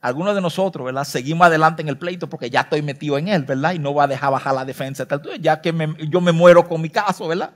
Algunos 0.02 0.34
de 0.34 0.42
nosotros, 0.42 0.84
¿verdad? 0.84 1.04
Seguimos 1.04 1.46
adelante 1.46 1.84
en 1.84 1.88
el 1.88 2.00
pleito 2.00 2.28
porque 2.28 2.50
ya 2.50 2.62
estoy 2.62 2.82
metido 2.82 3.16
en 3.16 3.28
él, 3.28 3.44
¿verdad? 3.44 3.74
Y 3.74 3.78
no 3.78 3.94
va 3.94 4.06
a 4.06 4.08
dejar 4.08 4.32
bajar 4.32 4.56
la 4.56 4.66
defensa, 4.66 5.08
ya 5.40 5.62
que 5.62 5.72
yo 6.10 6.20
me 6.20 6.32
muero 6.32 6.68
con 6.68 6.82
mi 6.82 6.90
caso, 6.90 7.28
¿verdad? 7.28 7.54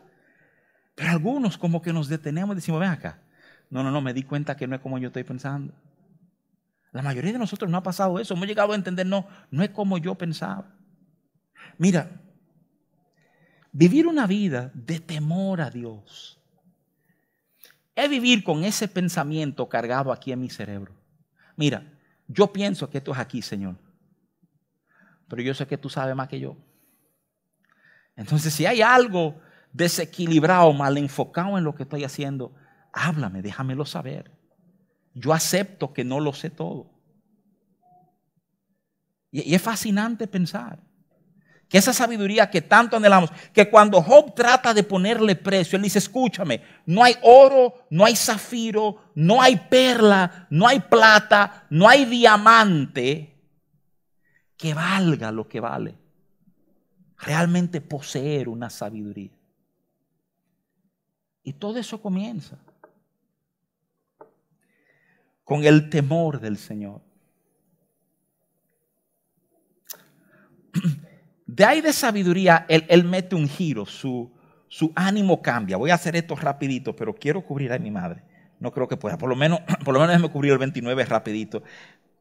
Pero 0.94 1.10
algunos 1.10 1.58
como 1.58 1.82
que 1.82 1.92
nos 1.92 2.10
detenemos 2.10 2.54
y 2.54 2.58
decimos, 2.58 2.80
ven 2.80 2.92
acá. 2.92 3.18
No, 3.72 3.82
no, 3.82 3.90
no, 3.90 4.02
me 4.02 4.14
di 4.14 4.22
cuenta 4.22 4.56
que 4.56 4.68
no 4.68 4.76
es 4.76 4.82
como 4.84 5.00
yo 5.00 5.08
estoy 5.08 5.24
pensando. 5.24 5.74
La 6.92 7.02
mayoría 7.02 7.34
de 7.34 7.40
nosotros 7.40 7.72
no 7.72 7.78
ha 7.78 7.82
pasado 7.82 8.20
eso. 8.20 8.36
Hemos 8.36 8.46
llegado 8.46 8.74
a 8.74 8.76
entender, 8.76 9.08
no, 9.08 9.28
no 9.50 9.64
es 9.64 9.72
como 9.72 9.98
yo 9.98 10.14
pensaba. 10.14 10.66
Mira, 11.80 12.22
vivir 13.72 14.06
una 14.06 14.28
vida 14.28 14.70
de 14.76 15.00
temor 15.00 15.60
a 15.60 15.72
Dios 15.72 16.40
es 17.96 18.10
vivir 18.10 18.44
con 18.44 18.64
ese 18.64 18.88
pensamiento 18.88 19.70
cargado 19.70 20.12
aquí 20.12 20.32
en 20.32 20.42
mi 20.42 20.50
cerebro. 20.50 20.94
Mira, 21.56 21.94
yo 22.28 22.52
pienso 22.52 22.90
que 22.90 22.98
esto 22.98 23.12
es 23.12 23.20
aquí, 23.20 23.42
Señor. 23.42 23.76
Pero 25.28 25.42
yo 25.42 25.54
sé 25.54 25.68
que 25.68 25.78
tú 25.78 25.90
sabes 25.90 26.16
más 26.16 26.28
que 26.28 26.40
yo. 26.40 26.58
Entonces, 28.16 28.54
si 28.54 28.66
hay 28.66 28.82
algo 28.82 29.40
desequilibrado, 29.72 30.72
mal 30.74 30.98
enfocado 30.98 31.58
en 31.58 31.64
lo 31.64 31.76
que 31.76 31.84
estoy 31.84 32.04
haciendo, 32.04 32.54
háblame, 32.92 33.42
déjamelo 33.42 33.86
saber. 33.86 34.32
Yo 35.14 35.34
acepto 35.34 35.94
que 35.94 36.04
no 36.04 36.20
lo 36.20 36.34
sé 36.34 36.50
todo. 36.50 36.92
Y, 39.32 39.54
es 39.54 39.62
fascinante 39.62 40.28
pensar 40.28 40.80
que 41.74 41.80
esa 41.80 41.92
sabiduría 41.92 42.52
que 42.52 42.62
tanto 42.62 42.98
anhelamos, 42.98 43.32
que 43.52 43.68
cuando 43.68 44.00
Job 44.00 44.36
trata 44.36 44.76
de 44.76 44.84
ponerle 44.84 45.36
precio, 45.36 45.76
él 45.76 45.82
dice, 45.82 45.98
escúchame, 45.98 46.62
no 46.86 47.04
hay 47.04 47.16
oro, 47.24 47.88
no 47.90 48.06
hay 48.06 48.16
zafiro, 48.16 49.12
no 49.16 49.42
hay 49.42 49.56
perla, 49.56 50.46
no 50.52 50.68
hay 50.68 50.82
plata, 50.82 51.66
no 51.72 51.90
hay 51.90 52.06
diamante 52.06 53.36
que 54.56 54.76
valga 54.76 55.32
lo 55.32 55.48
que 55.48 55.60
vale. 55.60 55.98
Realmente 57.18 57.82
poseer 57.82 58.50
una 58.50 58.70
sabiduría. 58.70 59.36
Y 61.42 61.54
todo 61.54 61.80
eso 61.80 62.00
comienza 62.00 62.56
con 65.44 65.64
el 65.64 65.90
temor 65.90 66.40
del 66.40 66.60
Señor. 66.60 67.02
De 71.56 71.64
ahí 71.64 71.82
de 71.82 71.94
sabiduría, 71.94 72.66
él, 72.68 73.04
mete 73.04 73.36
un 73.36 73.48
giro, 73.48 73.86
su, 73.86 74.32
su, 74.68 74.92
ánimo 74.96 75.40
cambia. 75.40 75.78
Voy 75.78 75.92
a 75.92 75.94
hacer 75.94 76.16
esto 76.16 76.36
rapidito, 76.36 76.96
pero 76.96 77.14
quiero 77.14 77.46
cubrir 77.46 77.72
a 77.72 77.78
mi 77.78 77.92
madre. 77.92 78.24
No 78.60 78.72
creo 78.72 78.88
que 78.88 78.98
pueda. 78.98 79.20
Por 79.20 79.30
lo 79.30 79.36
menos, 79.36 79.60
por 79.86 79.94
lo 79.94 80.00
menos 80.00 80.16
déjeme 80.16 80.32
cubrir 80.32 80.54
el 80.54 80.58
29 80.58 81.06
rapidito. 81.06 81.62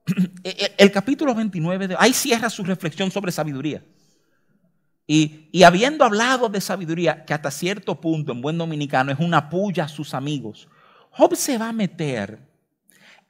El, 0.45 0.72
el 0.76 0.93
capítulo 0.93 1.35
29, 1.35 1.89
de, 1.89 1.97
ahí 1.99 2.12
cierra 2.12 2.51
su 2.51 2.62
reflexión 2.62 3.11
sobre 3.11 3.33
sabiduría. 3.33 3.83
Y, 5.07 5.49
y, 5.51 5.62
habiendo 5.62 6.05
hablado 6.05 6.51
de 6.51 6.61
sabiduría, 6.61 7.24
que 7.24 7.33
hasta 7.33 7.51
cierto 7.51 8.01
punto 8.01 8.33
en 8.33 8.43
buen 8.43 8.59
dominicano 8.59 9.12
es 9.12 9.18
una 9.18 9.49
puya 9.49 9.85
a 9.85 9.89
sus 9.89 10.12
amigos, 10.12 10.68
Job 11.11 11.37
se 11.37 11.57
va 11.57 11.70
a 11.70 11.72
meter 11.72 12.39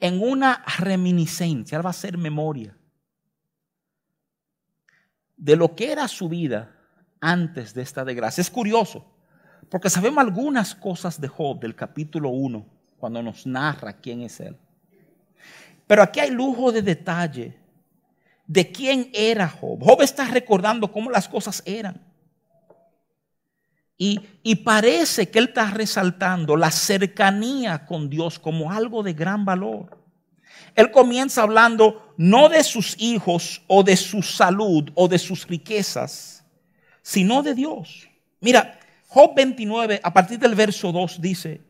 en 0.00 0.20
una 0.20 0.64
reminiscencia, 0.78 1.76
él 1.76 1.84
va 1.84 1.90
a 1.90 1.92
hacer 1.92 2.18
memoria 2.18 2.74
de 5.42 5.56
lo 5.56 5.74
que 5.74 5.90
era 5.90 6.06
su 6.06 6.28
vida 6.28 6.70
antes 7.20 7.74
de 7.74 7.82
esta 7.82 8.04
desgracia. 8.04 8.40
Es 8.40 8.48
curioso, 8.50 9.04
porque 9.68 9.90
sabemos 9.90 10.22
algunas 10.22 10.72
cosas 10.72 11.20
de 11.20 11.26
Job 11.26 11.58
del 11.58 11.74
capítulo 11.74 12.28
1, 12.28 12.64
cuando 12.96 13.20
nos 13.20 13.44
narra 13.44 13.94
quién 13.94 14.22
es 14.22 14.38
él. 14.38 14.56
Pero 15.88 16.00
aquí 16.00 16.20
hay 16.20 16.30
lujo 16.30 16.70
de 16.70 16.82
detalle 16.82 17.58
de 18.46 18.70
quién 18.70 19.10
era 19.12 19.48
Job. 19.48 19.82
Job 19.82 20.02
está 20.02 20.26
recordando 20.26 20.92
cómo 20.92 21.10
las 21.10 21.28
cosas 21.28 21.60
eran. 21.66 22.00
Y, 23.98 24.20
y, 24.44 24.54
parece 24.56 25.28
que 25.28 25.40
él 25.40 25.46
está 25.46 25.70
resaltando 25.70 26.56
la 26.56 26.70
cercanía 26.70 27.84
con 27.84 28.08
Dios 28.08 28.38
como 28.38 28.70
algo 28.70 29.02
de 29.02 29.12
gran 29.12 29.44
valor. 29.44 30.01
Él 30.74 30.90
comienza 30.90 31.42
hablando 31.42 32.14
no 32.16 32.48
de 32.48 32.64
sus 32.64 32.96
hijos 32.98 33.62
o 33.66 33.82
de 33.82 33.96
su 33.96 34.22
salud 34.22 34.90
o 34.94 35.08
de 35.08 35.18
sus 35.18 35.46
riquezas, 35.46 36.44
sino 37.02 37.42
de 37.42 37.54
Dios. 37.54 38.08
Mira, 38.40 38.78
Job 39.08 39.32
29, 39.34 40.00
a 40.02 40.12
partir 40.12 40.38
del 40.38 40.54
verso 40.54 40.92
2 40.92 41.20
dice, 41.20 41.60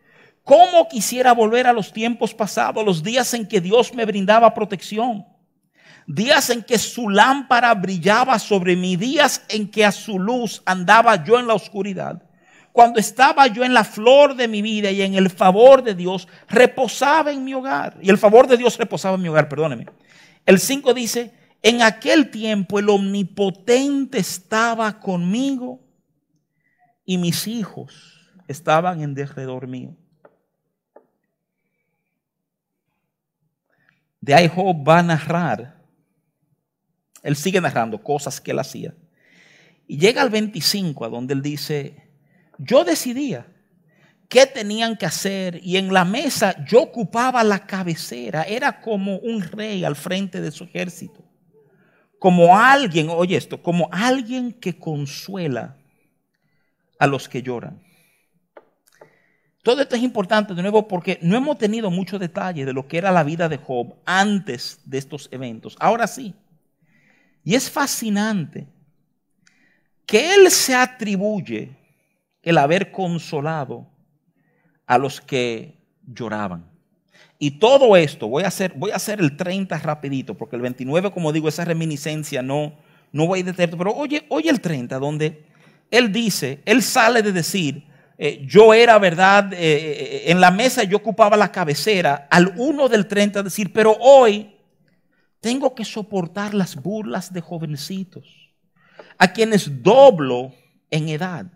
¿cómo 0.45 0.89
quisiera 0.89 1.33
volver 1.33 1.67
a 1.67 1.73
los 1.73 1.93
tiempos 1.93 2.35
pasados, 2.35 2.85
los 2.85 3.03
días 3.03 3.35
en 3.35 3.47
que 3.47 3.61
Dios 3.61 3.95
me 3.95 4.05
brindaba 4.05 4.55
protección? 4.55 5.27
Días 6.07 6.51
en 6.51 6.63
que 6.63 6.79
su 6.79 7.09
lámpara 7.09 7.75
brillaba 7.75 8.39
sobre 8.39 8.77
mí, 8.77 8.97
días 8.97 9.45
en 9.49 9.71
que 9.71 9.85
a 9.85 9.93
su 9.93 10.19
luz 10.19 10.63
andaba 10.67 11.25
yo 11.25 11.39
en 11.39 11.47
la 11.47 11.55
oscuridad 11.55 12.23
cuando 12.73 12.99
estaba 12.99 13.47
yo 13.47 13.65
en 13.65 13.75
la 13.75 13.85
flor 13.85 14.35
de 14.35 14.49
mi 14.49 14.63
vida 14.63 14.91
y 14.91 15.03
en 15.03 15.15
el 15.15 15.29
favor 15.29 15.83
de 15.83 15.95
Dios, 15.95 16.27
reposaba 16.49 17.31
en 17.31 17.45
mi 17.45 17.53
hogar. 17.53 17.99
Y 18.01 18.09
el 18.09 18.19
favor 18.19 18.47
de 18.47 18.57
Dios 18.57 18.79
reposaba 18.79 19.17
en 19.17 19.23
mi 19.23 19.29
hogar, 19.29 19.49
perdóneme. 19.49 19.87
El 20.47 20.59
5 20.59 20.95
dice, 20.95 21.35
en 21.63 21.83
aquel 21.83 22.31
tiempo 22.31 22.79
el 22.79 22.89
omnipotente 22.89 24.19
estaba 24.19 24.99
conmigo 24.99 25.81
y 27.05 27.19
mis 27.19 27.47
hijos 27.47 28.33
estaban 28.49 29.03
en 29.03 29.15
derredor 29.15 29.67
mío. 29.67 29.95
De 34.21 34.35
ahí 34.35 34.49
Job 34.49 34.89
va 34.89 35.01
a 35.01 35.03
narrar, 35.03 35.83
él 37.23 37.37
sigue 37.37 37.61
narrando 37.61 38.03
cosas 38.03 38.41
que 38.41 38.53
él 38.53 38.59
hacía. 38.59 38.95
Y 39.87 39.99
llega 39.99 40.23
al 40.23 40.31
25, 40.31 41.05
a 41.05 41.09
donde 41.09 41.35
él 41.35 41.43
dice, 41.43 42.12
yo 42.63 42.85
decidía 42.85 43.47
qué 44.29 44.47
tenían 44.47 44.97
que 44.97 45.07
hacer 45.07 45.61
y 45.63 45.77
en 45.77 45.93
la 45.93 46.05
mesa 46.05 46.65
yo 46.65 46.83
ocupaba 46.83 47.45
la 47.45 47.67
cabecera. 47.67 48.45
Era 48.45 48.81
como 48.81 49.17
un 49.19 49.43
rey 49.43 49.85
al 49.85 49.97
frente 49.97 50.41
de 50.41 50.51
su 50.51 50.65
ejército. 50.65 51.23
Como 52.19 52.57
alguien, 52.57 53.09
oye 53.11 53.37
esto, 53.37 53.63
como 53.63 53.89
alguien 53.91 54.53
que 54.53 54.79
consuela 54.79 55.77
a 56.99 57.07
los 57.07 57.29
que 57.29 57.43
lloran. 57.43 57.83
Todo 59.63 59.83
esto 59.83 59.97
es 59.97 60.03
importante 60.03 60.55
de 60.55 60.63
nuevo 60.63 60.89
porque 60.89 61.19
no 61.21 61.37
hemos 61.37 61.59
tenido 61.59 61.91
mucho 61.91 62.19
detalle 62.19 62.65
de 62.65 62.73
lo 62.73 62.89
que 62.89 62.99
era 62.99 63.13
la 63.13 63.25
vida 63.25 63.49
de 63.49 63.59
Job 63.59 63.97
antes 64.05 64.81
de 64.85 64.99
estos 64.99 65.29
eventos. 65.31 65.77
Ahora 65.79 66.07
sí. 66.07 66.35
Y 67.45 67.55
es 67.55 67.71
fascinante 67.71 68.67
que 70.07 70.35
él 70.35 70.51
se 70.51 70.75
atribuye 70.75 71.82
el 72.43 72.59
haber 72.59 72.91
consolado 72.91 73.87
a 74.87 74.99
los 74.99 75.21
que 75.21 75.79
lloraban. 76.07 76.71
Y 77.39 77.53
todo 77.53 77.97
esto, 77.97 78.29
voy 78.29 78.45
a 78.45 78.49
hacer, 78.49 78.73
voy 78.77 78.91
a 78.93 78.97
hacer 78.97 79.21
el 79.21 79.37
30 79.37 79.79
rapidito, 79.79 80.35
porque 80.35 80.57
el 80.57 80.63
29, 80.63 81.11
como 81.11 81.33
digo, 81.33 81.49
esa 81.49 81.65
reminiscencia 81.65 82.43
no, 82.43 82.75
no 83.11 83.27
voy 83.27 83.41
a 83.41 83.45
detener. 83.45 83.77
Pero 83.77 83.93
oye, 83.95 84.27
oye 84.29 84.51
el 84.51 84.61
30, 84.61 84.99
donde 84.99 85.45
él 85.91 86.13
dice, 86.13 86.63
él 86.65 86.83
sale 86.83 87.23
de 87.23 87.33
decir, 87.33 87.85
eh, 88.19 88.45
yo 88.47 88.73
era 88.73 88.99
verdad, 88.99 89.53
eh, 89.53 89.59
eh, 89.59 90.23
en 90.27 90.41
la 90.41 90.51
mesa 90.51 90.85
yo 90.85 90.99
ocupaba 90.99 91.37
la 91.37 91.51
cabecera, 91.51 92.29
al 92.31 92.55
uno 92.57 92.89
del 92.89 93.09
30 93.09 93.43
decir, 93.43 93.73
pero 93.73 93.97
hoy 94.01 94.55
tengo 95.41 95.75
que 95.75 95.85
soportar 95.85 96.55
las 96.55 96.77
burlas 96.77 97.33
de 97.33 97.41
jovencitos, 97.41 98.53
a 99.19 99.33
quienes 99.33 99.83
doblo 99.83 100.53
en 100.91 101.09
edad 101.09 101.47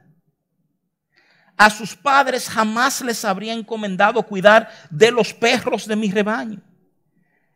a 1.56 1.70
sus 1.70 1.96
padres 1.96 2.48
jamás 2.48 3.00
les 3.02 3.24
habría 3.24 3.54
encomendado 3.54 4.22
cuidar 4.22 4.68
de 4.90 5.10
los 5.10 5.32
perros 5.32 5.86
de 5.86 5.96
mi 5.96 6.10
rebaño. 6.10 6.60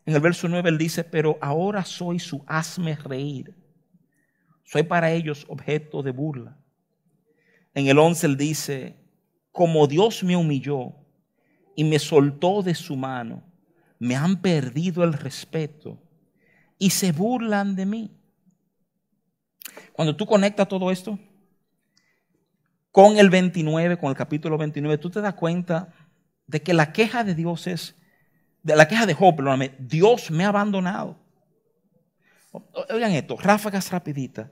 En 0.07 0.15
el 0.15 0.21
verso 0.21 0.49
9 0.49 0.71
él 0.71 0.79
dice, 0.79 1.05
pero 1.05 1.39
ahora 1.41 1.85
soy 1.85 2.19
su 2.19 2.43
hazme 2.47 2.97
reír. 2.97 3.55
Soy 4.65 4.83
para 4.85 5.13
ellos 5.13 5.45
objeto 5.49 6.03
de 6.03 6.13
burla. 6.13 6.57
En 7.75 7.89
el 7.89 7.99
11 7.99 8.27
él 8.27 8.37
dice, 8.37 8.97
como 9.53 9.87
Dios 9.87 10.25
me 10.25 10.37
humilló 10.37 10.95
y 11.77 11.85
me 11.85 11.99
soltó 11.99 12.63
de 12.63 12.75
su 12.75 12.97
mano, 12.97 13.43
me 13.99 14.17
han 14.17 14.41
perdido 14.41 15.05
el 15.05 15.13
respeto 15.13 16.01
y 16.79 16.91
se 16.91 17.13
burlan 17.13 17.77
de 17.77 17.85
mí. 17.87 18.11
Cuando 19.93 20.17
tú 20.17 20.25
conectas 20.25 20.67
todo 20.67 20.91
esto 20.91 21.19
con 22.91 23.19
el 23.19 23.31
29, 23.31 23.99
con 23.99 24.11
el 24.11 24.17
capítulo 24.17 24.59
29, 24.59 24.99
tú 24.99 25.11
te 25.11 25.21
das 25.21 25.35
cuenta 25.35 25.93
de 26.47 26.63
que 26.63 26.75
la 26.75 26.93
queja 26.93 27.25
de 27.25 27.35
Dios 27.35 27.67
es, 27.67 27.95
de 28.63 28.77
la 28.77 28.89
queja 28.89 29.07
de 29.07 29.15
Job, 29.15 29.37
perdóname, 29.37 29.75
Dios 29.79 30.31
me 30.31 30.45
ha 30.45 30.49
abandonado. 30.49 31.17
Oigan 32.91 33.13
esto, 33.13 33.37
ráfagas 33.37 33.91
rapidita. 33.91 34.51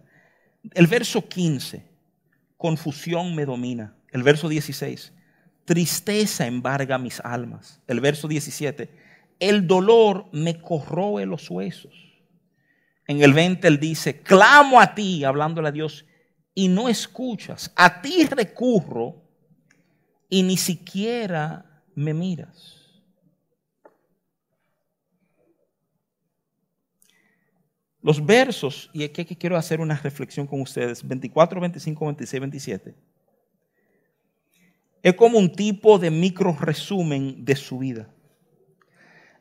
El 0.73 0.87
verso 0.87 1.29
15, 1.29 1.85
confusión 2.57 3.35
me 3.35 3.45
domina. 3.45 3.95
El 4.11 4.23
verso 4.23 4.49
16, 4.49 5.13
tristeza 5.65 6.47
embarga 6.47 6.97
mis 6.97 7.21
almas. 7.21 7.81
El 7.87 8.01
verso 8.01 8.29
17, 8.29 8.91
el 9.41 9.67
dolor 9.67 10.27
me 10.33 10.61
corroe 10.61 11.27
los 11.27 11.51
huesos. 11.51 11.93
En 13.07 13.23
el 13.23 13.33
20 13.33 13.67
él 13.67 13.81
dice, 13.81 14.21
clamo 14.21 14.81
a 14.81 14.95
ti, 14.95 15.25
hablándole 15.25 15.69
a 15.69 15.73
Dios, 15.73 16.05
y 16.55 16.69
no 16.69 16.89
escuchas. 16.89 17.73
A 17.77 18.01
ti 18.01 18.25
recurro 18.27 19.23
y 20.29 20.43
ni 20.43 20.57
siquiera 20.57 21.83
me 21.95 22.15
miras. 22.15 22.79
Los 28.01 28.25
versos, 28.25 28.91
y 28.93 29.03
aquí 29.03 29.37
quiero 29.37 29.57
hacer 29.57 29.81
una 29.81 29.97
reflexión 29.97 30.47
con 30.47 30.61
ustedes, 30.61 31.07
24, 31.07 31.61
25, 31.61 32.07
26, 32.07 32.41
27, 32.41 32.95
es 35.03 35.15
como 35.15 35.39
un 35.39 35.53
tipo 35.53 35.99
de 35.99 36.11
micro 36.11 36.57
resumen 36.59 37.45
de 37.45 37.57
su 37.57 37.79
vida. 37.79 38.09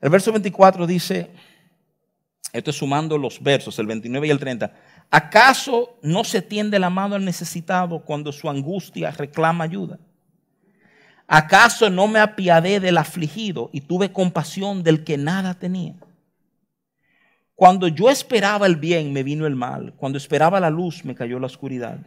El 0.02 0.10
verso 0.10 0.32
24 0.32 0.86
dice, 0.86 1.32
esto 2.52 2.72
es 2.72 2.76
sumando 2.76 3.18
los 3.18 3.42
versos, 3.42 3.78
el 3.80 3.88
29 3.88 4.28
y 4.28 4.30
el 4.32 4.40
30, 4.40 4.74
¿acaso 5.10 5.98
no 6.02 6.24
se 6.24 6.42
tiende 6.42 6.80
la 6.80 6.90
mano 6.90 7.16
al 7.16 7.26
necesitado 7.26 8.00
cuando 8.00 8.32
su 8.32 8.50
angustia 8.50 9.12
reclama 9.12 9.64
ayuda? 9.64 10.00
¿Acaso 11.28 11.90
no 11.90 12.08
me 12.08 12.20
apiadé 12.20 12.80
del 12.80 12.98
afligido 12.98 13.70
y 13.74 13.82
tuve 13.82 14.14
compasión 14.14 14.82
del 14.82 15.04
que 15.04 15.18
nada 15.18 15.54
tenía? 15.54 15.96
Cuando 17.54 17.88
yo 17.88 18.10
esperaba 18.10 18.66
el 18.66 18.76
bien, 18.76 19.12
me 19.12 19.24
vino 19.24 19.46
el 19.46 19.56
mal. 19.56 19.94
Cuando 19.98 20.18
esperaba 20.18 20.60
la 20.60 20.70
luz, 20.70 21.04
me 21.04 21.16
cayó 21.16 21.40
la 21.40 21.48
oscuridad. 21.48 22.00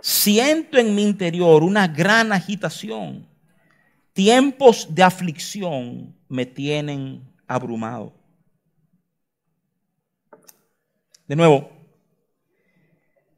Siento 0.00 0.78
en 0.78 0.94
mi 0.94 1.02
interior 1.02 1.62
una 1.62 1.86
gran 1.86 2.32
agitación. 2.32 3.26
Tiempos 4.12 4.92
de 4.92 5.02
aflicción 5.02 6.16
me 6.28 6.44
tienen 6.44 7.22
abrumado. 7.46 8.12
De 11.26 11.36
nuevo, 11.36 11.70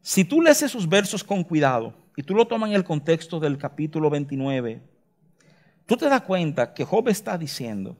si 0.03 0.25
tú 0.25 0.41
lees 0.41 0.61
esos 0.61 0.87
versos 0.87 1.23
con 1.23 1.45
cuidado 1.45 1.95
y 2.17 2.23
tú 2.23 2.35
lo 2.35 2.45
tomas 2.45 2.69
en 2.69 2.75
el 2.75 2.83
contexto 2.83 3.39
del 3.39 3.57
capítulo 3.57 4.09
29, 4.09 4.81
tú 5.85 5.95
te 5.95 6.09
das 6.09 6.21
cuenta 6.23 6.73
que 6.73 6.83
Job 6.83 7.07
está 7.07 7.37
diciendo, 7.37 7.97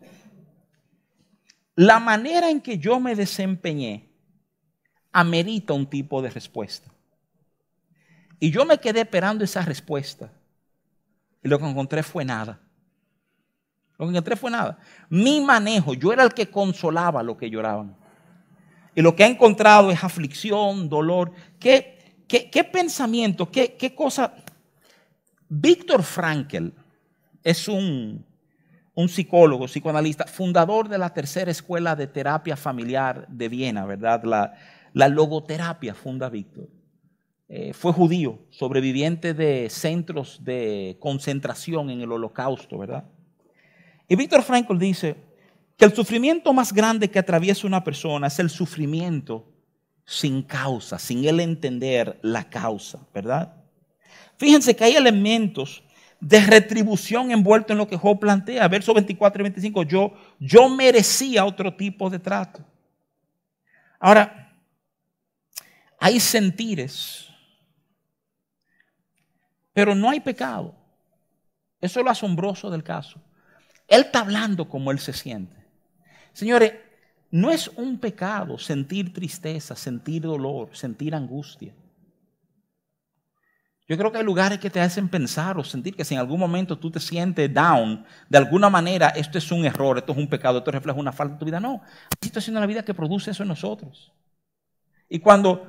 la 1.76 2.00
manera 2.00 2.50
en 2.50 2.60
que 2.60 2.78
yo 2.78 3.00
me 3.00 3.16
desempeñé 3.16 4.10
amerita 5.14 5.72
un 5.72 5.90
tipo 5.90 6.22
de 6.22 6.30
respuesta. 6.30 6.92
Y 8.38 8.52
yo 8.52 8.66
me 8.66 8.78
quedé 8.80 9.00
esperando 9.00 9.46
esa 9.46 9.62
respuesta. 9.62 10.30
Y 11.42 11.48
lo 11.48 11.58
que 11.58 11.66
encontré 11.66 12.04
fue 12.04 12.26
nada. 12.26 12.60
Lo 13.98 14.06
que 14.06 14.12
encontré 14.12 14.36
fue 14.36 14.52
nada. 14.52 14.78
Mi 15.08 15.40
manejo, 15.40 15.94
yo 15.94 16.12
era 16.12 16.24
el 16.24 16.34
que 16.34 16.52
consolaba 16.52 17.22
a 17.22 17.24
los 17.24 17.38
que 17.38 17.50
lloraban. 17.50 17.96
Y 18.96 19.02
lo 19.02 19.16
que 19.16 19.24
ha 19.24 19.28
encontrado 19.28 19.90
es 19.92 20.04
aflicción, 20.04 20.90
dolor. 20.90 21.32
¿Qué, 22.34 22.64
pensamiento, 22.64 23.52
qué, 23.52 23.94
cosa? 23.96 24.34
Víctor 25.48 26.02
Frankel 26.02 26.74
es 27.44 27.68
un 27.68 28.26
un 28.96 29.10
psicólogo, 29.10 29.66
psicoanalista, 29.66 30.26
fundador 30.26 30.88
de 30.88 30.98
la 30.98 31.14
tercera 31.14 31.52
escuela 31.52 31.96
de 31.96 32.08
terapia 32.08 32.56
familiar 32.56 33.28
de 33.28 33.50
Viena, 33.50 33.86
¿verdad? 33.86 34.24
La, 34.94 35.10
logoterapia 35.10 35.96
funda 35.96 36.30
Víctor. 36.30 36.70
Eh, 37.50 37.74
fue 37.74 37.92
judío, 37.92 38.40
sobreviviente 38.50 39.34
de 39.34 39.70
centros 39.70 40.44
de 40.44 40.98
concentración 41.00 41.90
en 41.90 42.02
el 42.02 42.12
holocausto, 42.12 42.78
¿verdad? 42.78 43.06
Y 44.08 44.16
Víctor 44.16 44.44
Frankl 44.44 44.78
dice 44.78 45.16
que 45.78 45.86
el 45.86 45.94
sufrimiento 45.94 46.54
más 46.54 46.74
grande 46.74 47.10
que 47.10 47.20
atraviesa 47.20 47.68
una 47.68 47.84
persona 47.84 48.28
es 48.28 48.40
el 48.40 48.50
sufrimiento 48.50 49.53
sin 50.06 50.42
causa, 50.44 51.00
sin 51.00 51.26
él 51.26 51.40
entender 51.40 52.20
la 52.22 52.50
causa, 52.50 53.00
¿verdad? 53.14 53.54
Fíjense 54.38 54.76
que 54.76 54.84
hay 54.84 54.96
elementos 54.96 55.84
de 56.20 56.40
retribución 56.40 57.32
envuelto 57.32 57.74
en 57.74 57.80
lo 57.80 57.88
que 57.88 57.98
Job 57.98 58.20
plantea. 58.20 58.68
Versos 58.68 58.96
24 58.96 59.42
y 59.42 59.44
25, 59.44 59.84
yo, 59.84 60.14
yo 60.40 60.70
merecía 60.70 61.46
otro 61.46 61.76
tipo 61.76 62.10
de 62.10 62.20
trato. 62.20 62.64
Ahora, 64.00 64.54
hay 66.00 66.20
sentires, 66.20 67.30
pero 69.74 69.96
no 69.96 70.10
hay 70.10 70.20
pecado. 70.20 70.76
Eso 71.80 72.00
es 72.00 72.06
lo 72.06 72.12
asombroso 72.12 72.70
del 72.70 72.84
caso. 72.84 73.22
Él 73.88 74.02
está 74.02 74.20
hablando 74.20 74.68
como 74.70 74.92
él 74.92 75.00
se 75.00 75.14
siente. 75.14 75.56
Señores, 76.32 76.74
no 77.34 77.50
es 77.50 77.68
un 77.78 77.98
pecado 77.98 78.60
sentir 78.60 79.12
tristeza, 79.12 79.76
sentir 79.76 80.22
dolor, 80.22 80.70
sentir 80.72 81.16
angustia. 81.16 81.74
Yo 83.88 83.98
creo 83.98 84.12
que 84.12 84.20
hay 84.20 84.24
lugares 84.24 84.60
que 84.60 84.70
te 84.70 84.80
hacen 84.80 85.10
pensar 85.10 85.58
o 85.58 85.64
sentir 85.64 85.96
que 85.96 86.06
si 86.06 86.14
en 86.14 86.20
algún 86.20 86.40
momento 86.40 86.78
tú 86.78 86.92
te 86.92 87.00
sientes 87.00 87.52
down, 87.52 88.06
de 88.30 88.38
alguna 88.38 88.70
manera 88.70 89.08
esto 89.10 89.40
es 89.40 89.52
un 89.52 89.66
error, 89.66 89.98
esto 89.98 90.12
es 90.12 90.18
un 90.20 90.28
pecado, 90.28 90.60
esto 90.60 90.70
refleja 90.70 91.00
una 91.00 91.12
falta 91.12 91.34
de 91.34 91.40
tu 91.40 91.46
vida. 91.46 91.60
No, 91.60 91.82
hay 91.82 92.18
situaciones 92.22 92.58
en 92.58 92.62
la 92.62 92.68
vida 92.68 92.86
que 92.86 92.94
produce 92.94 93.32
eso 93.32 93.42
en 93.42 93.50
nosotros. 93.50 94.14
Y 95.10 95.18
cuando 95.18 95.68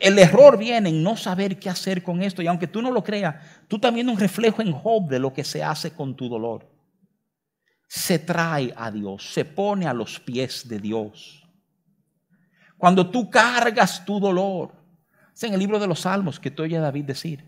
el 0.00 0.18
error 0.18 0.56
viene 0.56 0.88
en 0.88 1.02
no 1.02 1.18
saber 1.18 1.58
qué 1.58 1.68
hacer 1.68 2.02
con 2.02 2.22
esto, 2.22 2.40
y 2.40 2.46
aunque 2.46 2.68
tú 2.68 2.80
no 2.80 2.90
lo 2.90 3.04
creas, 3.04 3.36
tú 3.68 3.78
también 3.78 4.08
un 4.08 4.18
reflejo 4.18 4.62
en 4.62 4.72
Job 4.72 5.08
de 5.08 5.18
lo 5.18 5.34
que 5.34 5.44
se 5.44 5.62
hace 5.62 5.90
con 5.90 6.16
tu 6.16 6.30
dolor. 6.30 6.71
Se 7.94 8.18
trae 8.18 8.72
a 8.74 8.90
Dios, 8.90 9.34
se 9.34 9.44
pone 9.44 9.86
a 9.86 9.92
los 9.92 10.18
pies 10.18 10.66
de 10.66 10.78
Dios. 10.78 11.46
Cuando 12.78 13.10
tú 13.10 13.28
cargas 13.28 14.02
tu 14.02 14.18
dolor, 14.18 14.72
es 15.34 15.42
en 15.42 15.52
el 15.52 15.58
libro 15.58 15.78
de 15.78 15.86
los 15.86 16.00
Salmos 16.00 16.40
que 16.40 16.50
tú 16.50 16.62
oyes 16.62 16.78
a 16.78 16.84
David 16.84 17.04
decir, 17.04 17.44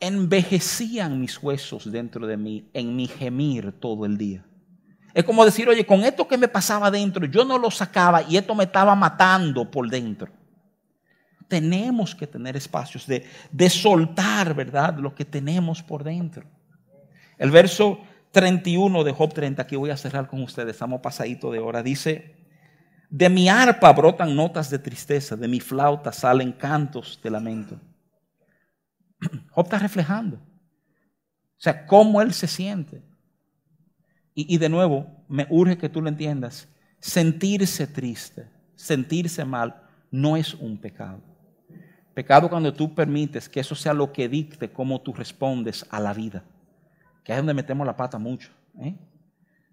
envejecían 0.00 1.20
mis 1.20 1.36
huesos 1.42 1.92
dentro 1.92 2.26
de 2.26 2.38
mí 2.38 2.70
en 2.72 2.96
mi 2.96 3.08
gemir 3.08 3.72
todo 3.78 4.06
el 4.06 4.16
día. 4.16 4.42
Es 5.12 5.24
como 5.24 5.44
decir, 5.44 5.68
oye, 5.68 5.84
con 5.84 6.02
esto 6.02 6.26
que 6.26 6.38
me 6.38 6.48
pasaba 6.48 6.90
dentro, 6.90 7.26
yo 7.26 7.44
no 7.44 7.58
lo 7.58 7.70
sacaba 7.70 8.22
y 8.22 8.38
esto 8.38 8.54
me 8.54 8.64
estaba 8.64 8.94
matando 8.94 9.70
por 9.70 9.90
dentro. 9.90 10.32
Tenemos 11.46 12.14
que 12.14 12.26
tener 12.26 12.56
espacios 12.56 13.06
de, 13.06 13.28
de 13.52 13.68
soltar, 13.68 14.54
¿verdad? 14.54 14.96
Lo 14.96 15.14
que 15.14 15.26
tenemos 15.26 15.82
por 15.82 16.02
dentro. 16.02 16.53
El 17.38 17.50
verso 17.50 18.00
31 18.32 19.04
de 19.04 19.12
Job 19.12 19.32
30, 19.32 19.62
aquí 19.62 19.76
voy 19.76 19.90
a 19.90 19.96
cerrar 19.96 20.26
con 20.26 20.42
ustedes, 20.42 20.72
estamos 20.72 21.00
pasadito 21.00 21.50
de 21.50 21.58
hora, 21.58 21.82
dice, 21.82 22.34
de 23.08 23.28
mi 23.28 23.48
arpa 23.48 23.92
brotan 23.92 24.34
notas 24.34 24.70
de 24.70 24.78
tristeza, 24.78 25.36
de 25.36 25.46
mi 25.46 25.60
flauta 25.60 26.12
salen 26.12 26.52
cantos 26.52 27.20
de 27.22 27.30
lamento. 27.30 27.80
Job 29.50 29.64
está 29.64 29.78
reflejando. 29.78 30.36
O 30.36 31.60
sea, 31.64 31.86
cómo 31.86 32.20
él 32.20 32.32
se 32.32 32.48
siente. 32.48 33.02
Y, 34.34 34.58
de 34.58 34.68
nuevo, 34.68 35.24
me 35.28 35.46
urge 35.48 35.78
que 35.78 35.88
tú 35.88 36.02
lo 36.02 36.08
entiendas. 36.08 36.68
Sentirse 36.98 37.86
triste, 37.86 38.50
sentirse 38.74 39.44
mal, 39.44 39.80
no 40.10 40.36
es 40.36 40.54
un 40.54 40.76
pecado. 40.76 41.22
Pecado 42.14 42.50
cuando 42.50 42.74
tú 42.74 42.96
permites 42.96 43.48
que 43.48 43.60
eso 43.60 43.76
sea 43.76 43.94
lo 43.94 44.12
que 44.12 44.28
dicte 44.28 44.72
cómo 44.72 45.00
tú 45.02 45.12
respondes 45.12 45.86
a 45.90 46.00
la 46.00 46.12
vida. 46.12 46.42
Que 47.24 47.32
es 47.32 47.38
donde 47.38 47.54
metemos 47.54 47.86
la 47.86 47.96
pata 47.96 48.18
mucho. 48.18 48.50
¿eh? 48.80 48.94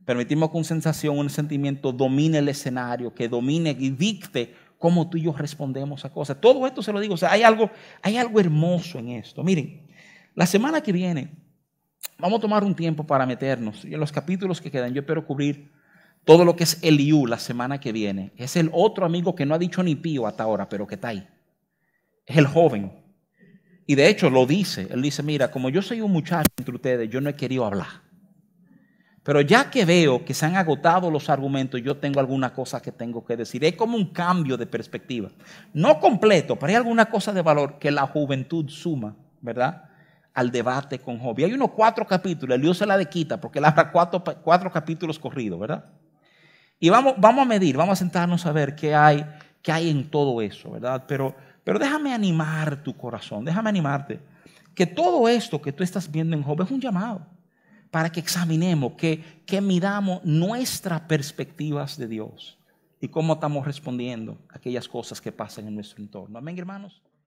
Permitimos 0.05 0.49
que 0.49 0.57
una 0.57 0.63
sensación, 0.63 1.19
un 1.19 1.29
sentimiento 1.29 1.91
domine 1.91 2.39
el 2.39 2.49
escenario, 2.49 3.13
que 3.13 3.29
domine 3.29 3.75
y 3.77 3.91
dicte 3.91 4.55
cómo 4.77 5.09
tú 5.09 5.17
y 5.17 5.23
yo 5.23 5.33
respondemos 5.33 6.05
a 6.05 6.09
cosas. 6.09 6.41
Todo 6.41 6.65
esto 6.65 6.81
se 6.81 6.91
lo 6.91 6.99
digo, 6.99 7.13
o 7.13 7.17
sea, 7.17 7.31
hay 7.31 7.43
algo, 7.43 7.69
hay 8.01 8.17
algo 8.17 8.39
hermoso 8.39 8.97
en 8.97 9.09
esto. 9.09 9.43
Miren, 9.43 9.87
la 10.33 10.47
semana 10.47 10.81
que 10.81 10.91
viene 10.91 11.29
vamos 12.17 12.39
a 12.39 12.41
tomar 12.41 12.63
un 12.63 12.75
tiempo 12.75 13.05
para 13.05 13.25
meternos. 13.25 13.85
Y 13.85 13.93
en 13.93 13.99
los 13.99 14.11
capítulos 14.11 14.61
que 14.61 14.71
quedan, 14.71 14.93
yo 14.93 15.01
espero 15.01 15.25
cubrir 15.25 15.71
todo 16.23 16.45
lo 16.45 16.55
que 16.55 16.63
es 16.63 16.79
Eliú 16.83 17.25
la 17.27 17.39
semana 17.39 17.79
que 17.79 17.91
viene. 17.91 18.31
Es 18.37 18.55
el 18.55 18.69
otro 18.73 19.05
amigo 19.05 19.35
que 19.35 19.45
no 19.45 19.55
ha 19.55 19.59
dicho 19.59 19.83
ni 19.83 19.95
pío 19.95 20.27
hasta 20.27 20.43
ahora, 20.43 20.69
pero 20.69 20.87
que 20.87 20.95
está 20.95 21.09
ahí. 21.09 21.27
Es 22.25 22.37
el 22.37 22.47
joven. 22.47 22.91
Y 23.91 23.95
de 23.95 24.07
hecho 24.07 24.29
lo 24.29 24.45
dice. 24.45 24.87
Él 24.89 25.01
dice, 25.01 25.21
mira, 25.21 25.51
como 25.51 25.69
yo 25.69 25.81
soy 25.81 25.99
un 25.99 26.13
muchacho 26.13 26.49
entre 26.57 26.73
ustedes, 26.73 27.09
yo 27.09 27.19
no 27.19 27.29
he 27.29 27.35
querido 27.35 27.65
hablar. 27.65 27.89
Pero 29.21 29.41
ya 29.41 29.69
que 29.69 29.83
veo 29.83 30.23
que 30.23 30.33
se 30.33 30.45
han 30.45 30.55
agotado 30.55 31.11
los 31.11 31.29
argumentos, 31.29 31.81
yo 31.83 31.97
tengo 31.97 32.21
alguna 32.21 32.53
cosa 32.53 32.81
que 32.81 32.93
tengo 32.93 33.25
que 33.25 33.35
decir. 33.35 33.65
Es 33.65 33.75
como 33.75 33.97
un 33.97 34.13
cambio 34.13 34.55
de 34.55 34.65
perspectiva. 34.65 35.29
No 35.73 35.99
completo, 35.99 36.55
pero 36.55 36.69
hay 36.69 36.75
alguna 36.75 37.07
cosa 37.07 37.33
de 37.33 37.41
valor 37.41 37.79
que 37.79 37.91
la 37.91 38.07
juventud 38.07 38.69
suma, 38.69 39.13
¿verdad? 39.41 39.89
Al 40.35 40.51
debate 40.51 40.99
con 40.99 41.19
Job. 41.19 41.39
Y 41.39 41.43
hay 41.43 41.53
unos 41.53 41.71
cuatro 41.71 42.07
capítulos, 42.07 42.55
el 42.55 42.61
Dios 42.61 42.77
se 42.77 42.85
la 42.85 42.97
de 42.97 43.09
quita 43.09 43.41
porque 43.41 43.59
él 43.59 43.65
habla 43.65 43.91
cuatro, 43.91 44.23
cuatro 44.41 44.71
capítulos 44.71 45.19
corridos, 45.19 45.59
¿verdad? 45.59 45.83
Y 46.79 46.89
vamos, 46.89 47.15
vamos 47.17 47.41
a 47.41 47.45
medir, 47.45 47.75
vamos 47.75 47.91
a 47.91 47.95
sentarnos 47.97 48.45
a 48.45 48.53
ver 48.53 48.73
qué 48.73 48.95
hay, 48.95 49.25
qué 49.61 49.73
hay 49.73 49.89
en 49.89 50.09
todo 50.09 50.41
eso, 50.41 50.71
¿verdad? 50.71 51.03
Pero, 51.09 51.35
pero 51.63 51.79
déjame 51.79 52.13
animar 52.13 52.83
tu 52.83 52.95
corazón, 52.95 53.45
déjame 53.45 53.69
animarte. 53.69 54.19
Que 54.73 54.85
todo 54.85 55.27
esto 55.27 55.61
que 55.61 55.73
tú 55.73 55.83
estás 55.83 56.09
viendo 56.09 56.35
en 56.35 56.43
Job 56.43 56.61
es 56.61 56.71
un 56.71 56.81
llamado 56.81 57.25
para 57.91 58.09
que 58.09 58.21
examinemos, 58.21 58.93
que, 58.93 59.41
que 59.45 59.59
midamos 59.59 60.23
nuestras 60.23 61.01
perspectivas 61.01 61.97
de 61.97 62.07
Dios 62.07 62.57
y 63.01 63.09
cómo 63.09 63.33
estamos 63.33 63.65
respondiendo 63.65 64.37
a 64.49 64.57
aquellas 64.57 64.87
cosas 64.87 65.19
que 65.19 65.31
pasan 65.31 65.67
en 65.67 65.75
nuestro 65.75 66.01
entorno. 66.01 66.39
Amén, 66.39 66.57
hermanos. 66.57 67.01